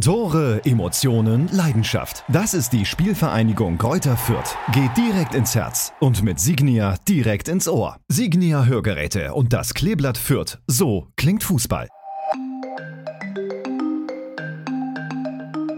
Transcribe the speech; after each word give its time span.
Tore, 0.00 0.62
Emotionen, 0.64 1.48
Leidenschaft. 1.52 2.24
Das 2.28 2.54
ist 2.54 2.72
die 2.72 2.86
Spielvereinigung 2.86 3.76
Kräuter 3.76 4.16
Fürth. 4.16 4.56
Geht 4.72 4.96
direkt 4.96 5.34
ins 5.34 5.54
Herz 5.54 5.92
und 6.00 6.22
mit 6.22 6.40
Signia 6.40 6.94
direkt 7.06 7.48
ins 7.48 7.68
Ohr. 7.68 7.96
Signia 8.08 8.64
Hörgeräte 8.64 9.34
und 9.34 9.52
das 9.52 9.74
Kleeblatt 9.74 10.16
Fürth. 10.16 10.58
So 10.66 11.08
klingt 11.16 11.44
Fußball. 11.44 11.88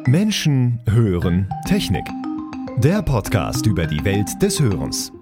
Menschen 0.06 0.80
hören 0.88 1.48
Technik. 1.66 2.04
Der 2.78 3.02
Podcast 3.02 3.66
über 3.66 3.86
die 3.86 4.04
Welt 4.04 4.28
des 4.40 4.60
Hörens. 4.60 5.12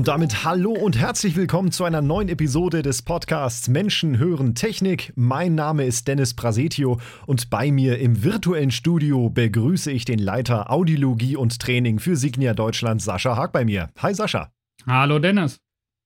Und 0.00 0.08
damit 0.08 0.44
hallo 0.44 0.72
und 0.72 0.98
herzlich 0.98 1.36
willkommen 1.36 1.72
zu 1.72 1.84
einer 1.84 2.00
neuen 2.00 2.30
Episode 2.30 2.80
des 2.80 3.02
Podcasts 3.02 3.68
Menschen 3.68 4.16
hören 4.16 4.54
Technik. 4.54 5.12
Mein 5.14 5.54
Name 5.54 5.84
ist 5.84 6.08
Dennis 6.08 6.32
Prasetio 6.32 6.98
und 7.26 7.50
bei 7.50 7.70
mir 7.70 7.98
im 7.98 8.24
virtuellen 8.24 8.70
Studio 8.70 9.28
begrüße 9.28 9.92
ich 9.92 10.06
den 10.06 10.18
Leiter 10.18 10.70
Audiologie 10.70 11.36
und 11.36 11.58
Training 11.58 11.98
für 11.98 12.16
Signia 12.16 12.54
Deutschland, 12.54 13.02
Sascha 13.02 13.36
Haag 13.36 13.52
bei 13.52 13.66
mir. 13.66 13.90
Hi 13.98 14.14
Sascha. 14.14 14.50
Hallo 14.86 15.18
Dennis. 15.18 15.60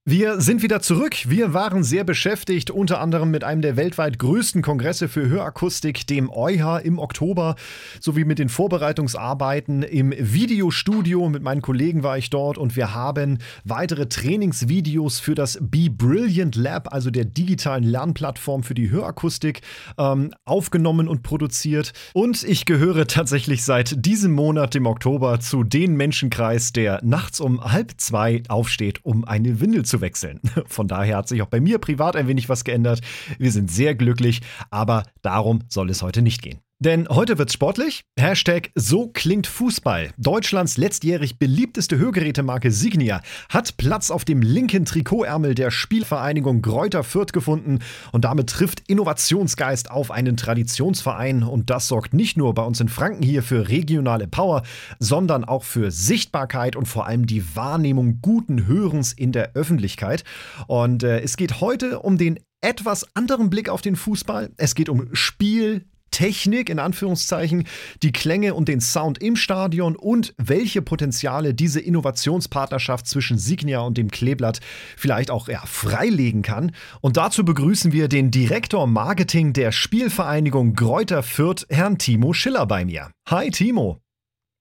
Wir 0.06 0.38
sind 0.38 0.60
wieder 0.60 0.82
zurück. 0.82 1.30
Wir 1.30 1.54
waren 1.54 1.82
sehr 1.82 2.04
beschäftigt, 2.04 2.70
unter 2.70 3.00
anderem 3.00 3.30
mit 3.30 3.42
einem 3.42 3.62
der 3.62 3.78
weltweit 3.78 4.18
größten 4.18 4.60
Kongresse 4.60 5.08
für 5.08 5.30
Hörakustik, 5.30 6.06
dem 6.06 6.28
EuH 6.30 6.80
im 6.84 6.98
Oktober, 6.98 7.54
sowie 8.00 8.26
mit 8.26 8.38
den 8.38 8.50
Vorbereitungsarbeiten 8.50 9.82
im 9.82 10.12
Videostudio. 10.14 11.30
Mit 11.30 11.42
meinen 11.42 11.62
Kollegen 11.62 12.02
war 12.02 12.18
ich 12.18 12.28
dort 12.28 12.58
und 12.58 12.76
wir 12.76 12.94
haben 12.94 13.38
weitere 13.64 14.06
Trainingsvideos 14.06 15.20
für 15.20 15.34
das 15.34 15.58
Be 15.62 15.88
Brilliant 15.88 16.54
Lab, 16.54 16.92
also 16.92 17.10
der 17.10 17.24
digitalen 17.24 17.84
Lernplattform 17.84 18.62
für 18.62 18.74
die 18.74 18.90
Hörakustik, 18.90 19.62
ähm, 19.96 20.34
aufgenommen 20.44 21.08
und 21.08 21.22
produziert. 21.22 21.94
Und 22.12 22.42
ich 22.42 22.66
gehöre 22.66 23.06
tatsächlich 23.06 23.64
seit 23.64 24.04
diesem 24.04 24.32
Monat, 24.32 24.74
dem 24.74 24.84
Oktober, 24.84 25.40
zu 25.40 25.64
den 25.64 25.96
Menschenkreis, 25.96 26.74
der 26.74 27.00
nachts 27.02 27.40
um 27.40 27.64
halb 27.64 27.92
zwei 27.96 28.42
aufsteht, 28.48 29.02
um 29.02 29.24
eine 29.24 29.60
Windel 29.60 29.86
zu 29.86 29.93
zu 29.94 30.00
wechseln. 30.00 30.40
Von 30.66 30.88
daher 30.88 31.18
hat 31.18 31.28
sich 31.28 31.40
auch 31.42 31.46
bei 31.46 31.60
mir 31.60 31.78
privat 31.78 32.16
ein 32.16 32.26
wenig 32.26 32.48
was 32.48 32.64
geändert. 32.64 33.00
Wir 33.38 33.52
sind 33.52 33.70
sehr 33.70 33.94
glücklich, 33.94 34.40
aber 34.70 35.04
darum 35.22 35.60
soll 35.68 35.88
es 35.90 36.02
heute 36.02 36.20
nicht 36.20 36.42
gehen. 36.42 36.58
Denn 36.84 37.08
heute 37.08 37.38
wird's 37.38 37.54
sportlich. 37.54 38.04
Hashtag 38.20 38.70
So 38.74 39.08
klingt 39.08 39.46
Fußball. 39.46 40.10
Deutschlands 40.18 40.76
letztjährig 40.76 41.38
beliebteste 41.38 41.96
Hörgerätemarke 41.96 42.70
Signia 42.70 43.22
hat 43.48 43.78
Platz 43.78 44.10
auf 44.10 44.26
dem 44.26 44.42
linken 44.42 44.84
Trikotärmel 44.84 45.54
der 45.54 45.70
Spielvereinigung 45.70 46.60
Gräuter 46.60 47.02
Fürth 47.02 47.32
gefunden 47.32 47.78
und 48.12 48.26
damit 48.26 48.50
trifft 48.50 48.82
Innovationsgeist 48.86 49.90
auf 49.90 50.10
einen 50.10 50.36
Traditionsverein 50.36 51.42
und 51.42 51.70
das 51.70 51.88
sorgt 51.88 52.12
nicht 52.12 52.36
nur 52.36 52.52
bei 52.52 52.62
uns 52.62 52.80
in 52.80 52.90
Franken 52.90 53.22
hier 53.22 53.42
für 53.42 53.70
regionale 53.70 54.28
Power, 54.28 54.62
sondern 54.98 55.44
auch 55.44 55.64
für 55.64 55.90
Sichtbarkeit 55.90 56.76
und 56.76 56.84
vor 56.84 57.06
allem 57.06 57.24
die 57.24 57.56
Wahrnehmung 57.56 58.18
guten 58.20 58.66
Hörens 58.66 59.14
in 59.14 59.32
der 59.32 59.54
Öffentlichkeit. 59.54 60.22
Und 60.66 61.02
äh, 61.02 61.20
es 61.20 61.38
geht 61.38 61.62
heute 61.62 62.00
um 62.00 62.18
den 62.18 62.40
etwas 62.60 63.06
anderen 63.14 63.48
Blick 63.48 63.70
auf 63.70 63.80
den 63.80 63.96
Fußball. 63.96 64.50
Es 64.58 64.74
geht 64.74 64.90
um 64.90 65.08
Spiel, 65.14 65.86
Technik, 66.14 66.70
in 66.70 66.78
Anführungszeichen, 66.78 67.64
die 68.04 68.12
Klänge 68.12 68.54
und 68.54 68.68
den 68.68 68.80
Sound 68.80 69.20
im 69.20 69.34
Stadion 69.34 69.96
und 69.96 70.32
welche 70.38 70.80
Potenziale 70.80 71.54
diese 71.54 71.80
Innovationspartnerschaft 71.80 73.08
zwischen 73.08 73.36
Signia 73.36 73.80
und 73.80 73.98
dem 73.98 74.12
Kleeblatt 74.12 74.60
vielleicht 74.96 75.32
auch 75.32 75.48
ja, 75.48 75.60
freilegen 75.66 76.42
kann. 76.42 76.70
Und 77.00 77.16
dazu 77.16 77.44
begrüßen 77.44 77.90
wir 77.90 78.06
den 78.06 78.30
Direktor 78.30 78.86
Marketing 78.86 79.52
der 79.52 79.72
Spielvereinigung 79.72 80.74
Gräuter 80.74 81.24
Fürth, 81.24 81.66
Herrn 81.68 81.98
Timo 81.98 82.32
Schiller 82.32 82.66
bei 82.66 82.84
mir. 82.84 83.10
Hi 83.28 83.50
Timo. 83.50 83.98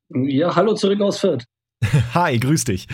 Ja, 0.10 0.56
hallo 0.56 0.74
zurück 0.74 1.02
aus 1.02 1.20
Fürth. 1.20 1.46
Hi, 2.14 2.40
grüß 2.40 2.64
dich. 2.64 2.88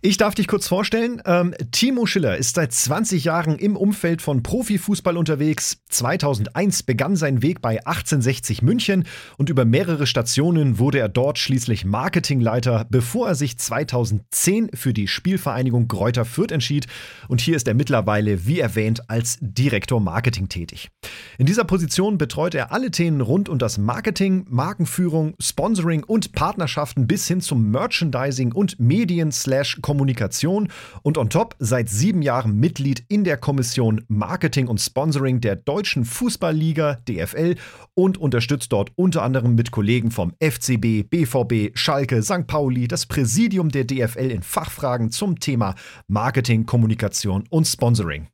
Ich 0.00 0.16
darf 0.16 0.36
dich 0.36 0.46
kurz 0.46 0.68
vorstellen. 0.68 1.20
Ähm, 1.26 1.54
Timo 1.72 2.06
Schiller 2.06 2.36
ist 2.36 2.54
seit 2.54 2.72
20 2.72 3.24
Jahren 3.24 3.58
im 3.58 3.76
Umfeld 3.76 4.22
von 4.22 4.44
Profifußball 4.44 5.16
unterwegs. 5.16 5.78
2001 5.88 6.84
begann 6.84 7.16
sein 7.16 7.42
Weg 7.42 7.60
bei 7.60 7.84
1860 7.84 8.62
München 8.62 9.04
und 9.38 9.50
über 9.50 9.64
mehrere 9.64 10.06
Stationen 10.06 10.78
wurde 10.78 11.00
er 11.00 11.08
dort 11.08 11.38
schließlich 11.38 11.84
Marketingleiter, 11.84 12.86
bevor 12.88 13.28
er 13.28 13.34
sich 13.34 13.58
2010 13.58 14.70
für 14.72 14.92
die 14.92 15.08
Spielvereinigung 15.08 15.88
Gräuter 15.88 16.24
Fürth 16.24 16.52
entschied. 16.52 16.86
Und 17.26 17.40
hier 17.40 17.56
ist 17.56 17.66
er 17.66 17.74
mittlerweile, 17.74 18.46
wie 18.46 18.60
erwähnt, 18.60 19.10
als 19.10 19.38
Direktor 19.40 20.00
Marketing 20.00 20.48
tätig. 20.48 20.90
In 21.38 21.46
dieser 21.46 21.64
Position 21.64 22.18
betreut 22.18 22.54
er 22.54 22.70
alle 22.70 22.92
Themen 22.92 23.20
rund 23.20 23.48
um 23.48 23.58
das 23.58 23.78
Marketing, 23.78 24.46
Markenführung, 24.48 25.34
Sponsoring 25.40 26.04
und 26.04 26.32
Partnerschaften 26.32 27.08
bis 27.08 27.26
hin 27.26 27.40
zum 27.40 27.72
Merchandising 27.72 28.52
und 28.52 28.78
Medien 28.78 29.32
slash 29.32 29.78
Kommunikation 29.88 30.68
und 31.02 31.16
on 31.16 31.30
top 31.30 31.56
seit 31.60 31.88
sieben 31.88 32.20
Jahren 32.20 32.60
Mitglied 32.60 33.04
in 33.08 33.24
der 33.24 33.38
Kommission 33.38 34.04
Marketing 34.08 34.66
und 34.66 34.82
Sponsoring 34.82 35.40
der 35.40 35.56
Deutschen 35.56 36.04
Fußballliga 36.04 36.98
DFL 37.08 37.54
und 37.94 38.18
unterstützt 38.18 38.70
dort 38.70 38.92
unter 38.96 39.22
anderem 39.22 39.54
mit 39.54 39.70
Kollegen 39.70 40.10
vom 40.10 40.34
FCB, 40.40 41.08
BVB, 41.08 41.70
Schalke, 41.72 42.22
St. 42.22 42.46
Pauli 42.46 42.86
das 42.86 43.06
Präsidium 43.06 43.70
der 43.70 43.84
DFL 43.84 44.30
in 44.30 44.42
Fachfragen 44.42 45.10
zum 45.10 45.40
Thema 45.40 45.74
Marketing, 46.06 46.66
Kommunikation 46.66 47.44
und 47.48 47.64
Sponsoring. 47.64 48.28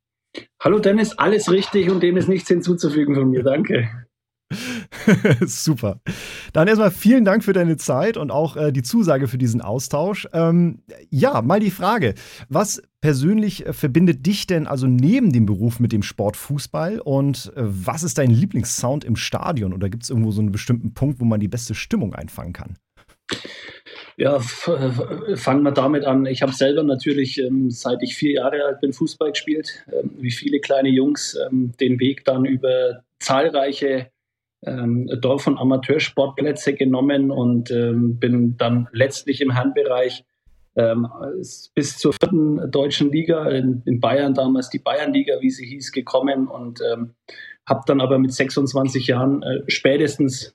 Hallo 0.61 0.81
Dennis, 0.81 1.17
alles 1.17 1.49
richtig 1.53 1.89
und 1.89 2.03
dem 2.03 2.17
ist 2.17 2.29
nichts 2.29 2.49
hinzuzufügen 2.49 3.15
von 3.15 3.31
mir. 3.31 3.45
Danke. 3.45 3.89
Super. 5.47 6.01
Dann 6.53 6.69
erstmal 6.69 6.91
vielen 6.91 7.25
Dank 7.25 7.45
für 7.45 7.53
deine 7.53 7.77
Zeit 7.77 8.17
und 8.17 8.31
auch 8.31 8.57
äh, 8.57 8.73
die 8.73 8.83
Zusage 8.83 9.29
für 9.29 9.39
diesen 9.39 9.61
Austausch. 9.61 10.29
Ähm, 10.33 10.83
ja, 11.11 11.43
mal 11.43 11.61
die 11.61 11.71
Frage, 11.71 12.15
was 12.49 12.83
persönlich 13.01 13.67
äh, 13.67 13.73
verbindet 13.73 14.25
dich 14.27 14.47
denn 14.47 14.67
also 14.67 14.87
neben 14.87 15.33
dem 15.33 15.47
Beruf 15.47 15.81
mit 15.81 15.93
dem 15.93 16.03
Sport 16.03 16.37
Fußball 16.37 17.01
und 17.01 17.53
äh, 17.57 17.63
was 17.65 18.03
ist 18.03 18.19
dein 18.19 18.31
Lieblingssound 18.31 19.05
im 19.05 19.17
Stadion 19.17 19.73
oder 19.73 19.89
gibt 19.89 20.05
es 20.05 20.11
irgendwo 20.11 20.31
so 20.31 20.41
einen 20.41 20.53
bestimmten 20.53 20.95
Punkt, 20.95 21.21
wo 21.21 21.25
man 21.25 21.41
die 21.41 21.49
beste 21.49 21.75
Stimmung 21.75 22.15
einfangen 22.15 22.53
kann? 22.53 22.77
Ja, 24.17 24.39
fangen 24.39 25.63
wir 25.65 25.73
damit 25.73 26.05
an. 26.05 26.27
Ich 26.27 26.43
habe 26.43 26.53
selber 26.53 26.85
natürlich, 26.85 27.39
ähm, 27.39 27.71
seit 27.71 28.03
ich 28.03 28.15
vier 28.15 28.35
Jahre 28.35 28.65
alt 28.65 28.81
bin, 28.81 28.93
Fußball 28.93 29.33
gespielt, 29.33 29.85
ähm, 29.93 30.13
wie 30.19 30.31
viele 30.31 30.61
kleine 30.61 30.89
Jungs, 30.89 31.37
ähm, 31.47 31.73
den 31.81 31.99
Weg 31.99 32.25
dann 32.25 32.45
über 32.45 33.03
zahlreiche 33.19 34.11
ähm, 34.67 35.09
Dorf- 35.21 35.47
und 35.47 35.59
Amateursportplätze 35.59 36.75
genommen 36.75 37.31
und 37.31 37.71
ähm, 37.71 38.19
bin 38.19 38.57
dann 38.57 38.89
letztlich 38.93 39.41
im 39.41 39.53
Herrenbereich 39.53 40.25
ähm, 40.77 41.07
bis 41.75 41.99
zur 41.99 42.13
vierten 42.13 42.71
deutschen 42.71 43.13
Liga, 43.13 43.49
in, 43.49 43.83
in, 43.87 44.01
Bayern 44.01 44.35
damals 44.35 44.71
die 44.71 44.81
Bayernliga, 44.81 45.41
wie 45.41 45.51
sie 45.51 45.67
hieß, 45.67 45.93
gekommen 45.93 46.49
und 46.49 46.81
ähm, 46.81 47.15
habe 47.67 47.83
dann 47.87 48.01
aber 48.01 48.19
mit 48.19 48.33
26 48.33 49.07
Jahren 49.07 49.43
äh, 49.43 49.63
spätestens, 49.69 50.55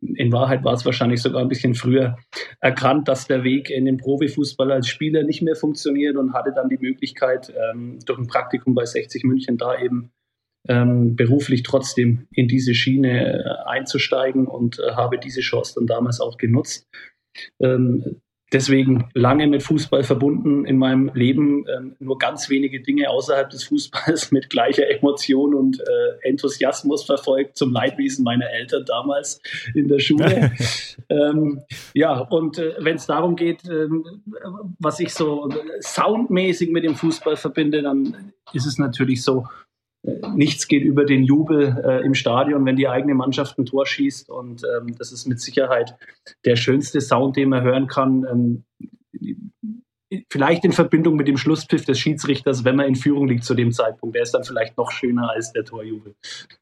in 0.00 0.32
Wahrheit 0.32 0.64
war 0.64 0.74
es 0.74 0.84
wahrscheinlich 0.84 1.22
sogar 1.22 1.42
ein 1.42 1.48
bisschen 1.48 1.74
früher, 1.74 2.16
erkannt, 2.60 3.08
dass 3.08 3.26
der 3.26 3.44
Weg 3.44 3.70
in 3.70 3.84
den 3.84 3.98
Profifußball 3.98 4.70
als 4.72 4.88
Spieler 4.88 5.22
nicht 5.22 5.42
mehr 5.42 5.56
funktioniert 5.56 6.16
und 6.16 6.32
hatte 6.32 6.52
dann 6.54 6.68
die 6.68 6.78
Möglichkeit, 6.78 7.52
ähm, 7.70 7.98
durch 8.04 8.18
ein 8.18 8.26
Praktikum 8.26 8.74
bei 8.74 8.84
60 8.84 9.24
München 9.24 9.58
da 9.58 9.80
eben 9.80 10.12
ähm, 10.68 11.16
beruflich 11.16 11.62
trotzdem 11.62 12.26
in 12.32 12.48
diese 12.48 12.74
Schiene 12.74 13.44
äh, 13.44 13.68
einzusteigen 13.68 14.46
und 14.46 14.78
äh, 14.78 14.92
habe 14.92 15.18
diese 15.18 15.40
Chance 15.40 15.74
dann 15.76 15.86
damals 15.86 16.20
auch 16.20 16.38
genutzt. 16.38 16.86
Ähm, 17.60 18.20
deswegen 18.52 19.08
lange 19.14 19.46
mit 19.46 19.62
Fußball 19.62 20.04
verbunden 20.04 20.64
in 20.64 20.78
meinem 20.78 21.10
Leben, 21.14 21.64
ähm, 21.68 21.96
nur 21.98 22.18
ganz 22.18 22.48
wenige 22.48 22.80
Dinge 22.80 23.10
außerhalb 23.10 23.50
des 23.50 23.64
Fußballs 23.64 24.30
mit 24.32 24.50
gleicher 24.50 24.88
Emotion 24.88 25.54
und 25.54 25.80
äh, 25.80 26.28
Enthusiasmus 26.28 27.04
verfolgt, 27.04 27.56
zum 27.56 27.72
Leidwesen 27.72 28.24
meiner 28.24 28.48
Eltern 28.50 28.84
damals 28.86 29.40
in 29.74 29.88
der 29.88 29.98
Schule. 29.98 30.52
ähm, 31.08 31.62
ja, 31.94 32.18
und 32.18 32.58
äh, 32.58 32.74
wenn 32.78 32.96
es 32.96 33.06
darum 33.06 33.36
geht, 33.36 33.64
ähm, 33.68 34.04
was 34.78 35.00
ich 35.00 35.12
so 35.12 35.48
soundmäßig 35.80 36.70
mit 36.70 36.84
dem 36.84 36.94
Fußball 36.94 37.36
verbinde, 37.36 37.82
dann 37.82 38.32
ist 38.52 38.66
es 38.66 38.78
natürlich 38.78 39.22
so, 39.22 39.46
nichts 40.34 40.68
geht 40.68 40.82
über 40.82 41.04
den 41.04 41.24
Jubel 41.24 41.82
äh, 41.84 42.04
im 42.04 42.14
Stadion, 42.14 42.64
wenn 42.64 42.76
die 42.76 42.88
eigene 42.88 43.14
Mannschaft 43.14 43.58
ein 43.58 43.66
Tor 43.66 43.86
schießt. 43.86 44.30
Und 44.30 44.62
ähm, 44.64 44.94
das 44.98 45.12
ist 45.12 45.26
mit 45.26 45.40
Sicherheit 45.40 45.96
der 46.44 46.56
schönste 46.56 47.00
Sound, 47.00 47.36
den 47.36 47.48
man 47.48 47.62
hören 47.62 47.86
kann. 47.86 48.26
Ähm, 48.30 48.64
vielleicht 50.30 50.64
in 50.64 50.72
Verbindung 50.72 51.16
mit 51.16 51.28
dem 51.28 51.36
Schlusspfiff 51.36 51.84
des 51.84 51.98
Schiedsrichters, 51.98 52.64
wenn 52.64 52.76
man 52.76 52.86
in 52.86 52.94
Führung 52.94 53.26
liegt 53.26 53.44
zu 53.44 53.54
dem 53.54 53.72
Zeitpunkt. 53.72 54.14
Der 54.14 54.22
ist 54.22 54.32
dann 54.32 54.44
vielleicht 54.44 54.76
noch 54.76 54.90
schöner 54.90 55.30
als 55.30 55.52
der 55.52 55.64
Torjubel. 55.64 56.14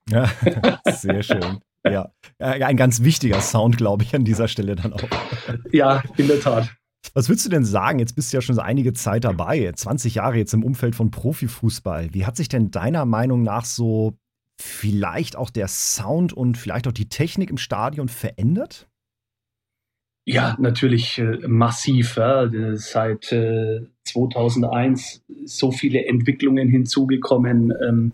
Ja, 0.09 0.31
sehr 0.91 1.23
schön. 1.23 1.61
Ja, 1.87 2.11
ein 2.39 2.79
ganz 2.79 3.03
wichtiger 3.03 3.41
Sound, 3.43 3.77
glaube 3.77 4.05
ich, 4.05 4.15
an 4.15 4.25
dieser 4.25 4.49
Stelle 4.49 4.75
dann 4.75 4.95
auch. 4.95 5.03
Ja, 5.71 6.03
in 6.17 6.29
der 6.29 6.41
Tat. 6.41 6.71
Was 7.13 7.29
würdest 7.29 7.47
du 7.47 7.51
denn 7.51 7.65
sagen? 7.65 7.99
Jetzt 7.99 8.17
bist 8.17 8.33
du 8.33 8.37
ja 8.37 8.41
schon 8.41 8.55
so 8.55 8.63
einige 8.63 8.93
Zeit 8.93 9.25
dabei, 9.25 9.71
20 9.73 10.17
Jahre 10.17 10.37
jetzt 10.37 10.55
im 10.55 10.65
Umfeld 10.65 10.95
von 10.95 11.11
Profifußball. 11.11 12.15
Wie 12.15 12.25
hat 12.25 12.37
sich 12.37 12.49
denn 12.49 12.71
deiner 12.71 13.05
Meinung 13.05 13.43
nach 13.43 13.65
so 13.65 14.17
vielleicht 14.61 15.37
auch 15.37 15.51
der 15.51 15.69
Sound 15.69 16.33
und 16.33 16.57
vielleicht 16.57 16.87
auch 16.87 16.93
die 16.93 17.09
Technik 17.09 17.51
im 17.51 17.59
Stadion 17.59 18.09
verändert? 18.09 18.89
Ja, 20.27 20.57
natürlich 20.59 21.19
äh, 21.19 21.47
massiv. 21.47 22.17
Ja. 22.17 22.51
Seit 22.77 23.31
äh, 23.33 23.83
2001 24.05 25.23
so 25.45 25.71
viele 25.71 26.07
Entwicklungen 26.07 26.69
hinzugekommen. 26.69 27.73
Ähm, 27.87 28.13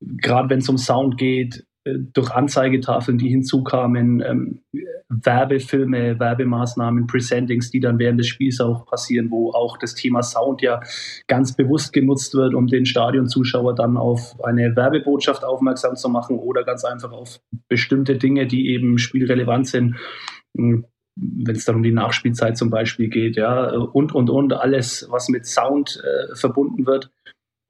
Gerade 0.00 0.50
wenn 0.50 0.58
es 0.60 0.68
um 0.68 0.78
Sound 0.78 1.18
geht, 1.18 1.58
äh, 1.58 1.71
durch 1.84 2.30
Anzeigetafeln, 2.30 3.18
die 3.18 3.28
hinzukamen, 3.28 4.20
ähm, 4.20 4.60
Werbefilme, 5.08 6.18
Werbemaßnahmen, 6.18 7.06
Presentings, 7.06 7.70
die 7.70 7.80
dann 7.80 7.98
während 7.98 8.20
des 8.20 8.28
Spiels 8.28 8.60
auch 8.60 8.86
passieren, 8.86 9.30
wo 9.30 9.50
auch 9.52 9.76
das 9.76 9.94
Thema 9.94 10.22
Sound 10.22 10.62
ja 10.62 10.80
ganz 11.26 11.54
bewusst 11.54 11.92
genutzt 11.92 12.34
wird, 12.34 12.54
um 12.54 12.66
den 12.66 12.86
Stadionzuschauer 12.86 13.74
dann 13.74 13.96
auf 13.96 14.42
eine 14.44 14.74
Werbebotschaft 14.76 15.44
aufmerksam 15.44 15.96
zu 15.96 16.08
machen 16.08 16.38
oder 16.38 16.64
ganz 16.64 16.84
einfach 16.84 17.12
auf 17.12 17.40
bestimmte 17.68 18.16
Dinge, 18.16 18.46
die 18.46 18.68
eben 18.68 18.98
spielrelevant 18.98 19.66
sind. 19.66 19.96
Hm, 20.56 20.84
wenn 21.14 21.56
es 21.56 21.66
dann 21.66 21.76
um 21.76 21.82
die 21.82 21.92
Nachspielzeit 21.92 22.56
zum 22.56 22.70
Beispiel 22.70 23.08
geht, 23.08 23.36
ja, 23.36 23.68
und, 23.70 24.14
und, 24.14 24.30
und, 24.30 24.52
alles, 24.54 25.06
was 25.10 25.28
mit 25.28 25.44
Sound 25.46 26.02
äh, 26.02 26.34
verbunden 26.34 26.86
wird. 26.86 27.10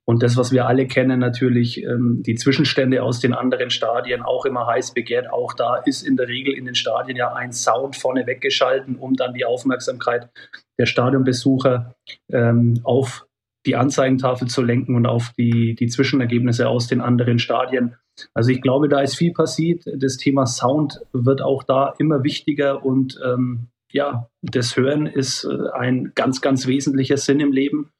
Und 0.05 0.21
das, 0.21 0.35
was 0.35 0.51
wir 0.51 0.67
alle 0.67 0.85
kennen, 0.85 1.19
natürlich 1.19 1.81
ähm, 1.81 2.23
die 2.25 2.35
Zwischenstände 2.35 3.03
aus 3.03 3.19
den 3.19 3.33
anderen 3.33 3.69
Stadien, 3.69 4.21
auch 4.21 4.45
immer 4.45 4.67
heiß 4.67 4.93
begehrt. 4.93 5.31
Auch 5.31 5.53
da 5.53 5.77
ist 5.77 6.01
in 6.01 6.17
der 6.17 6.27
Regel 6.27 6.53
in 6.53 6.65
den 6.65 6.75
Stadien 6.75 7.15
ja 7.15 7.33
ein 7.33 7.53
Sound 7.53 7.95
vorne 7.95 8.27
weggeschalten, 8.27 8.97
um 8.97 9.13
dann 9.13 9.33
die 9.33 9.45
Aufmerksamkeit 9.45 10.29
der 10.77 10.85
Stadionbesucher 10.87 11.95
ähm, 12.31 12.81
auf 12.83 13.25
die 13.65 13.77
Anzeigentafel 13.77 14.49
zu 14.49 14.61
lenken 14.61 14.95
und 14.95 15.05
auf 15.05 15.31
die, 15.37 15.75
die 15.75 15.87
Zwischenergebnisse 15.87 16.67
aus 16.67 16.87
den 16.87 16.99
anderen 16.99 17.39
Stadien. 17.39 17.95
Also 18.33 18.51
ich 18.51 18.61
glaube, 18.61 18.89
da 18.89 18.99
ist 18.99 19.15
viel 19.15 19.31
passiert. 19.31 19.85
Das 19.95 20.17
Thema 20.17 20.45
Sound 20.45 21.01
wird 21.13 21.41
auch 21.41 21.63
da 21.63 21.93
immer 21.97 22.23
wichtiger 22.23 22.83
und 22.83 23.17
ähm, 23.25 23.69
ja, 23.91 24.27
das 24.41 24.75
Hören 24.75 25.05
ist 25.05 25.45
äh, 25.45 25.69
ein 25.73 26.11
ganz, 26.15 26.41
ganz 26.41 26.67
wesentlicher 26.67 27.17
Sinn 27.17 27.39
im 27.39 27.51
Leben 27.51 27.91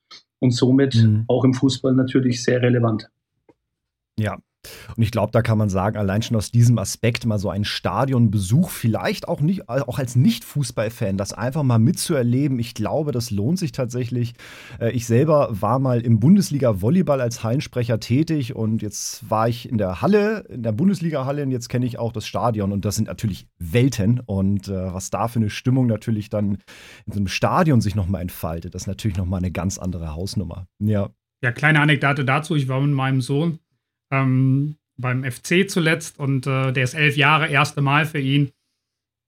und 0.44 0.52
somit 0.52 0.96
mhm. 0.96 1.24
auch 1.30 1.46
im 1.46 1.54
Fußball 1.54 1.94
natürlich 1.94 2.44
sehr 2.44 2.62
relevant. 2.62 3.10
Ja, 4.20 4.38
und 4.96 5.04
ich 5.04 5.12
glaube, 5.12 5.32
da 5.32 5.42
kann 5.42 5.58
man 5.58 5.70
sagen, 5.70 5.98
allein 5.98 6.22
schon 6.22 6.38
aus 6.38 6.52
diesem 6.52 6.78
Aspekt 6.78 7.26
mal 7.26 7.40
so 7.40 7.50
ein 7.50 7.64
Stadionbesuch, 7.64 8.70
vielleicht 8.70 9.28
auch 9.28 9.42
nicht, 9.42 9.70
auch 9.70 10.00
als 10.00 10.16
Nicht-Fußballfan, 10.16 11.18
das 11.18 11.34
einfach 11.34 11.64
mal 11.64 11.80
mitzuerleben. 11.80 12.60
Ich 12.60 12.74
glaube, 12.74 13.12
das 13.12 13.32
lohnt 13.32 13.60
sich 13.60 13.72
tatsächlich. 13.72 14.34
Äh, 14.80 14.92
ich 14.92 15.06
selber 15.06 15.50
war 15.52 15.80
mal 15.80 16.02
im 16.02 16.20
Bundesliga-Volleyball 16.20 17.22
als 17.22 17.44
Hallensprecher 17.44 18.00
tätig 18.00 18.56
und 18.56 18.82
jetzt 18.82 19.30
war 19.30 19.48
ich 19.48 19.70
in 19.70 19.78
der 19.78 20.02
Halle, 20.02 20.46
in 20.50 20.64
der 20.64 20.72
Bundesliga-Halle 20.72 21.44
und 21.44 21.52
jetzt 21.52 21.70
kenne 21.70 21.86
ich 21.86 22.00
auch 22.00 22.12
das 22.12 22.26
Stadion 22.26 22.72
und 22.72 22.86
das 22.86 22.96
sind 22.96 23.08
natürlich 23.08 23.48
Welten 23.60 24.20
und 24.20 24.68
äh, 24.68 24.94
was 24.94 25.10
da 25.10 25.28
für 25.28 25.40
eine 25.40 25.50
Stimmung 25.50 25.88
natürlich 25.88 26.30
dann 26.30 26.58
in 27.06 27.14
so 27.14 27.18
einem 27.18 27.28
Stadion 27.28 27.82
sich 27.82 27.96
nochmal 27.96 28.22
entfaltet, 28.22 28.76
das 28.76 28.84
ist 28.84 28.88
natürlich 28.88 29.18
nochmal 29.18 29.40
eine 29.40 29.52
ganz 29.52 29.78
andere 29.78 30.16
Hausnummer. 30.16 30.68
Ja. 30.80 31.10
Ja, 31.42 31.52
kleine 31.52 31.82
Anekdote 31.82 32.24
dazu. 32.24 32.56
Ich 32.56 32.70
war 32.70 32.80
mit 32.80 32.96
meinem 32.96 33.20
Sohn 33.20 33.60
ähm, 34.14 34.76
beim 34.98 35.24
FC 35.24 35.70
zuletzt 35.70 36.20
und 36.20 36.46
äh, 36.48 36.72
der 36.72 36.84
ist 36.84 36.94
elf 36.94 37.18
Jahre, 37.18 37.48
erste 37.48 37.82
Mal 37.82 38.06
für 38.06 38.20
ihn. 38.20 38.52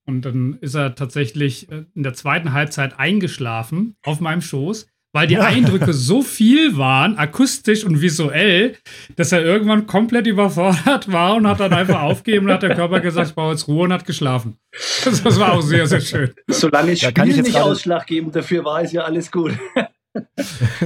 Und 0.07 0.23
dann 0.23 0.59
ist 0.61 0.75
er 0.75 0.93
tatsächlich 0.93 1.71
äh, 1.71 1.85
in 1.95 2.03
der 2.03 2.13
zweiten 2.13 2.53
Halbzeit 2.53 2.99
eingeschlafen 2.99 3.95
auf 4.03 4.19
meinem 4.19 4.41
Schoß, 4.41 4.87
weil 5.13 5.27
die 5.27 5.35
ja. 5.35 5.41
Eindrücke 5.41 5.93
so 5.93 6.21
viel 6.21 6.77
waren, 6.77 7.17
akustisch 7.17 7.83
und 7.83 8.01
visuell, 8.01 8.75
dass 9.15 9.31
er 9.31 9.43
irgendwann 9.43 9.87
komplett 9.87 10.27
überfordert 10.27 11.11
war 11.11 11.35
und 11.35 11.47
hat 11.47 11.59
dann 11.59 11.73
einfach 11.73 12.01
aufgegeben 12.01 12.45
und 12.45 12.51
hat 12.51 12.63
der 12.63 12.75
Körper 12.75 12.99
gesagt, 12.99 13.29
ich 13.29 13.35
brauche 13.35 13.51
jetzt 13.51 13.67
Ruhe 13.67 13.85
und 13.85 13.93
hat 13.93 14.05
geschlafen. 14.05 14.57
Das, 15.05 15.23
das 15.23 15.39
war 15.39 15.53
auch 15.53 15.61
sehr, 15.61 15.87
sehr 15.87 16.01
schön. 16.01 16.33
Solange 16.47 16.91
ich 16.91 17.01
Spiel 17.01 17.41
nicht 17.41 17.55
ausschlaggebend 17.55 18.35
dafür 18.35 18.63
war, 18.65 18.81
ist 18.81 18.91
ja 18.91 19.03
alles 19.03 19.31
gut. 19.31 19.53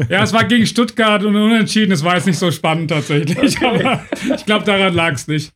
Ja, 0.10 0.24
es 0.24 0.34
war 0.34 0.46
gegen 0.46 0.66
Stuttgart 0.66 1.24
und 1.24 1.36
unentschieden. 1.36 1.92
Es 1.92 2.04
war 2.04 2.16
jetzt 2.16 2.28
nicht 2.28 2.40
so 2.40 2.52
spannend 2.52 2.90
tatsächlich. 2.90 3.58
Okay. 3.58 3.84
Aber 3.84 4.06
ich 4.36 4.46
glaube, 4.46 4.66
daran 4.66 4.94
lag 4.94 5.14
es 5.14 5.28
nicht. 5.28 5.54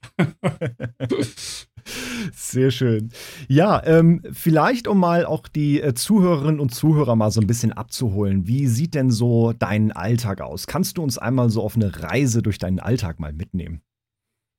Sehr 2.34 2.72
schön. 2.72 3.12
Ja, 3.48 3.84
ähm, 3.86 4.22
vielleicht 4.32 4.88
um 4.88 5.00
mal 5.00 5.26
auch 5.26 5.48
die 5.48 5.82
äh, 5.82 5.94
Zuhörerinnen 5.94 6.60
und 6.60 6.74
Zuhörer 6.74 7.16
mal 7.16 7.32
so 7.32 7.42
ein 7.42 7.48
bisschen 7.48 7.74
abzuholen. 7.74 8.48
Wie 8.48 8.68
sieht 8.68 8.94
denn 8.94 9.12
so 9.12 9.54
dein 9.54 9.92
Alltag 9.92 10.42
aus? 10.42 10.68
Kannst 10.68 10.98
du 10.98 11.04
uns 11.04 11.18
einmal 11.18 11.50
so 11.50 11.62
auf 11.62 11.76
eine 11.76 12.02
Reise 12.02 12.42
durch 12.42 12.58
deinen 12.58 12.80
Alltag 12.80 13.20
mal 13.20 13.34
mitnehmen? 13.34 13.82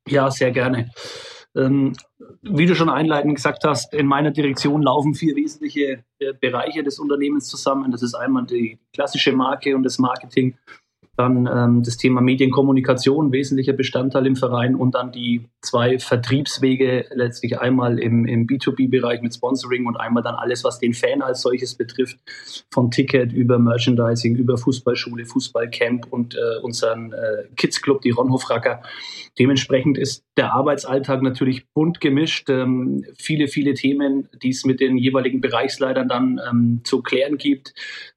Ja, 0.07 0.31
sehr 0.31 0.51
gerne. 0.51 0.91
Ähm, 1.57 1.93
wie 2.43 2.67
du 2.67 2.75
schon 2.75 2.91
einleitend 2.91 3.37
gesagt 3.37 3.65
hast, 3.65 3.95
in 3.95 4.07
meiner 4.07 4.33
Direktion 4.33 4.83
laufen 4.83 5.15
vier 5.15 5.37
wesentliche 5.37 6.05
äh, 6.19 6.33
Bereiche 6.41 6.83
des 6.83 6.99
Unternehmens 6.99 7.49
zusammen. 7.49 7.93
Das 7.93 8.03
ist 8.03 8.15
einmal 8.15 8.45
die 8.45 8.79
klassische 8.93 9.33
Marke 9.33 9.77
und 9.77 9.85
das 9.85 9.99
Marketing, 9.99 10.57
dann 11.17 11.47
ähm, 11.47 11.83
das 11.83 11.97
Thema 11.97 12.21
Medienkommunikation, 12.21 13.33
wesentlicher 13.33 13.73
Bestandteil 13.73 14.27
im 14.27 14.37
Verein 14.37 14.75
und 14.75 14.95
dann 14.95 15.13
die 15.13 15.45
zwei 15.63 15.99
Vertriebswege, 15.99 17.07
letztlich 17.15 17.61
einmal 17.61 17.99
im, 17.99 18.27
im 18.27 18.47
B2B-Bereich 18.47 19.23
mit 19.23 19.35
Sponsoring 19.35 19.87
und 19.87 19.97
einmal 19.97 20.23
dann 20.23 20.35
alles, 20.35 20.65
was 20.65 20.79
den 20.79 20.93
Fan 20.93 21.23
als 21.23 21.43
solches 21.43 21.77
betrifft, 21.77 22.19
von 22.73 22.91
Ticket 22.91 23.33
über 23.33 23.59
Merchandising, 23.59 24.35
über 24.35 24.59
Fußballschule, 24.59 25.25
Fußballcamp 25.25 26.07
und 26.11 26.35
äh, 26.35 26.61
unseren 26.63 27.13
äh, 27.13 27.45
Kids 27.57 27.81
Club, 27.81 28.03
die 28.03 28.11
Ronhofracker. 28.11 28.83
Dementsprechend 29.39 29.99
ist 29.99 30.25
der 30.37 30.53
Arbeitsalltag 30.53 31.23
natürlich 31.23 31.67
bunt 31.73 32.01
gemischt. 32.01 32.51
Ähm, 32.51 33.05
viele, 33.17 33.49
viele 33.49 33.75
Themen, 33.75 34.29
die 34.43 34.51
es 34.51 34.65
mit 34.65 34.81
den 34.81 34.97
jeweiligen 34.97 35.41
Bereichsleitern 35.41 36.09
dann 36.09 36.41
ähm, 36.51 36.81
zu 36.85 37.03
klären 37.03 37.37
gibt. 37.37 37.75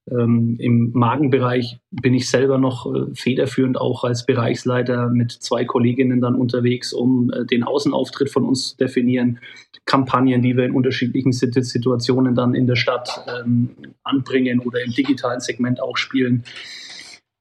Ähm, 0.09 0.55
Im 0.59 0.91
Magenbereich 0.93 1.79
bin 1.91 2.13
ich 2.13 2.29
selber 2.29 2.57
noch 2.57 2.85
äh, 2.85 3.13
federführend 3.13 3.79
auch 3.79 4.03
als 4.03 4.25
Bereichsleiter 4.25 5.09
mit 5.09 5.31
zwei 5.31 5.65
Kolleginnen 5.65 6.21
dann 6.21 6.35
unterwegs, 6.35 6.93
um 6.93 7.31
äh, 7.31 7.45
den 7.45 7.63
Außenauftritt 7.63 8.29
von 8.29 8.45
uns 8.45 8.69
zu 8.69 8.77
definieren, 8.77 9.39
Kampagnen, 9.85 10.41
die 10.41 10.55
wir 10.55 10.65
in 10.65 10.73
unterschiedlichen 10.73 11.31
Situationen 11.31 12.35
dann 12.35 12.55
in 12.55 12.67
der 12.67 12.75
Stadt 12.75 13.25
ähm, 13.27 13.69
anbringen 14.03 14.59
oder 14.59 14.83
im 14.83 14.91
digitalen 14.91 15.39
Segment 15.39 15.81
auch 15.81 15.97
spielen 15.97 16.43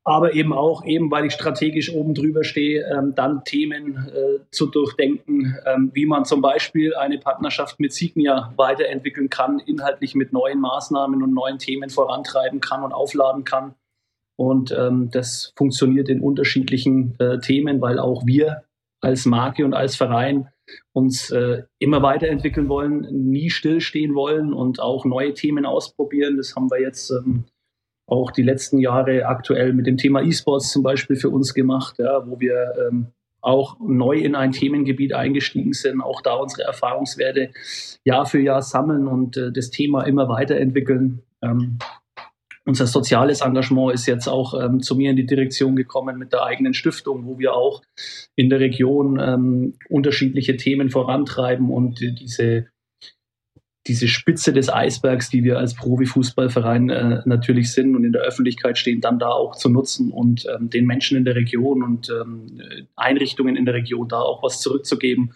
aber 0.06 0.34
eben 0.34 0.52
auch, 0.52 0.84
eben 0.84 1.10
weil 1.10 1.26
ich 1.26 1.32
strategisch 1.32 1.92
oben 1.92 2.14
drüber 2.14 2.44
stehe, 2.44 2.86
ähm, 2.86 3.16
dann 3.16 3.42
Themen 3.42 4.06
äh, 4.06 4.38
zu 4.52 4.66
durchdenken, 4.66 5.56
ähm, 5.66 5.90
wie 5.94 6.06
man 6.06 6.24
zum 6.24 6.40
Beispiel 6.40 6.94
eine 6.94 7.18
Partnerschaft 7.18 7.80
mit 7.80 7.92
Signia 7.92 8.52
weiterentwickeln 8.56 9.30
kann, 9.30 9.58
inhaltlich 9.58 10.14
mit 10.14 10.32
neuen 10.32 10.60
Maßnahmen 10.60 11.24
und 11.24 11.34
neuen 11.34 11.58
Themen 11.58 11.90
vorantreiben 11.90 12.60
kann 12.60 12.84
und 12.84 12.92
aufladen 12.92 13.42
kann. 13.42 13.74
Und 14.36 14.70
ähm, 14.70 15.10
das 15.10 15.52
funktioniert 15.56 16.08
in 16.08 16.20
unterschiedlichen 16.20 17.18
äh, 17.18 17.40
Themen, 17.40 17.80
weil 17.80 17.98
auch 17.98 18.24
wir 18.26 18.62
als 19.00 19.26
Marke 19.26 19.64
und 19.64 19.74
als 19.74 19.96
Verein 19.96 20.46
uns 20.92 21.30
äh, 21.30 21.64
immer 21.80 22.02
weiterentwickeln 22.02 22.68
wollen, 22.68 23.00
nie 23.10 23.50
stillstehen 23.50 24.14
wollen 24.14 24.52
und 24.52 24.78
auch 24.78 25.04
neue 25.04 25.34
Themen 25.34 25.66
ausprobieren. 25.66 26.36
Das 26.36 26.54
haben 26.54 26.70
wir 26.70 26.80
jetzt 26.80 27.10
ähm, 27.10 27.46
auch 28.06 28.30
die 28.30 28.42
letzten 28.42 28.78
Jahre 28.78 29.26
aktuell 29.26 29.72
mit 29.72 29.86
dem 29.86 29.96
Thema 29.96 30.22
E-Sports 30.22 30.70
zum 30.70 30.82
Beispiel 30.82 31.16
für 31.16 31.30
uns 31.30 31.54
gemacht, 31.54 31.96
ja, 31.98 32.26
wo 32.26 32.38
wir 32.38 32.74
ähm, 32.88 33.08
auch 33.40 33.76
neu 33.80 34.16
in 34.16 34.34
ein 34.34 34.52
Themengebiet 34.52 35.12
eingestiegen 35.12 35.72
sind, 35.72 36.00
auch 36.00 36.20
da 36.20 36.34
unsere 36.34 36.62
Erfahrungswerte 36.62 37.50
Jahr 38.04 38.26
für 38.26 38.40
Jahr 38.40 38.62
sammeln 38.62 39.06
und 39.06 39.36
äh, 39.36 39.52
das 39.52 39.70
Thema 39.70 40.02
immer 40.02 40.28
weiterentwickeln. 40.28 41.22
Ähm, 41.42 41.78
unser 42.64 42.88
soziales 42.88 43.42
Engagement 43.42 43.94
ist 43.94 44.06
jetzt 44.06 44.26
auch 44.26 44.60
ähm, 44.60 44.80
zu 44.80 44.96
mir 44.96 45.10
in 45.10 45.16
die 45.16 45.26
Direktion 45.26 45.76
gekommen 45.76 46.18
mit 46.18 46.32
der 46.32 46.42
eigenen 46.42 46.74
Stiftung, 46.74 47.24
wo 47.24 47.38
wir 47.38 47.54
auch 47.54 47.82
in 48.34 48.50
der 48.50 48.58
Region 48.58 49.20
ähm, 49.20 49.74
unterschiedliche 49.88 50.56
Themen 50.56 50.90
vorantreiben 50.90 51.70
und 51.70 52.02
äh, 52.02 52.12
diese 52.12 52.66
diese 53.86 54.08
Spitze 54.08 54.52
des 54.52 54.72
Eisbergs, 54.72 55.30
die 55.30 55.44
wir 55.44 55.58
als 55.58 55.74
Profifußballverein 55.74 56.90
äh, 56.90 57.22
natürlich 57.24 57.72
sind 57.72 57.94
und 57.94 58.04
in 58.04 58.12
der 58.12 58.22
Öffentlichkeit 58.22 58.78
stehen, 58.78 59.00
dann 59.00 59.18
da 59.18 59.28
auch 59.28 59.56
zu 59.56 59.68
nutzen 59.68 60.10
und 60.10 60.46
ähm, 60.46 60.70
den 60.70 60.86
Menschen 60.86 61.16
in 61.16 61.24
der 61.24 61.36
Region 61.36 61.82
und 61.82 62.10
ähm, 62.10 62.60
Einrichtungen 62.96 63.56
in 63.56 63.64
der 63.64 63.74
Region 63.74 64.08
da 64.08 64.20
auch 64.20 64.42
was 64.42 64.60
zurückzugeben. 64.60 65.32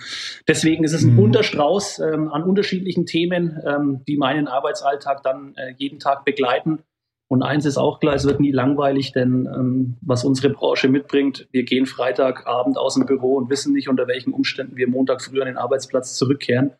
Deswegen 0.49 0.85
ist 0.85 0.93
es 0.93 1.05
ein 1.05 1.13
mhm. 1.13 1.17
bunter 1.17 1.43
Strauß 1.43 2.01
ähm, 2.01 2.29
an 2.29 2.43
unterschiedlichen 2.43 3.07
Themen, 3.07 3.59
ähm, 3.67 4.01
die 4.07 4.17
meinen 4.17 4.49
Arbeitsalltag 4.49 5.23
dann 5.23 5.55
äh, 5.57 5.75
jeden 5.77 5.99
Tag 5.99 6.25
begleiten. 6.25 6.81
Und 7.29 7.45
eins 7.45 7.65
ist 7.65 7.79
auch 7.79 8.01
klar, 8.01 8.17
es 8.17 8.25
wird 8.25 8.41
nie 8.41 8.51
langweilig, 8.51 9.13
denn 9.13 9.47
ähm, 9.47 9.97
was 10.01 10.25
unsere 10.25 10.53
Branche 10.53 10.89
mitbringt, 10.89 11.47
wir 11.53 11.63
gehen 11.63 11.87
Freitagabend 11.87 12.77
aus 12.77 12.95
dem 12.95 13.07
Büro 13.07 13.37
und 13.37 13.49
wissen 13.51 13.73
nicht, 13.73 13.89
unter 13.89 14.09
welchen 14.09 14.33
Umständen 14.33 14.77
wir 14.77 14.89
Montag 14.89 15.23
früh 15.23 15.41
an 15.41 15.47
den 15.47 15.57
Arbeitsplatz 15.57 16.17
zurückkehren. 16.17 16.73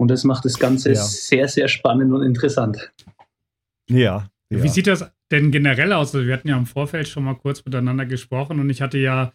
Und 0.00 0.08
das 0.08 0.24
macht 0.24 0.46
das 0.46 0.58
Ganze 0.58 0.94
ja. 0.94 1.02
sehr, 1.02 1.46
sehr 1.46 1.68
spannend 1.68 2.14
und 2.14 2.22
interessant. 2.22 2.90
Ja, 3.86 4.30
ja. 4.48 4.62
Wie 4.62 4.68
sieht 4.70 4.86
das 4.86 5.12
denn 5.30 5.50
generell 5.50 5.92
aus? 5.92 6.14
Also 6.14 6.26
wir 6.26 6.32
hatten 6.32 6.48
ja 6.48 6.56
im 6.56 6.64
Vorfeld 6.64 7.06
schon 7.06 7.24
mal 7.24 7.34
kurz 7.34 7.62
miteinander 7.66 8.06
gesprochen 8.06 8.60
und 8.60 8.70
ich 8.70 8.80
hatte 8.80 8.96
ja 8.96 9.34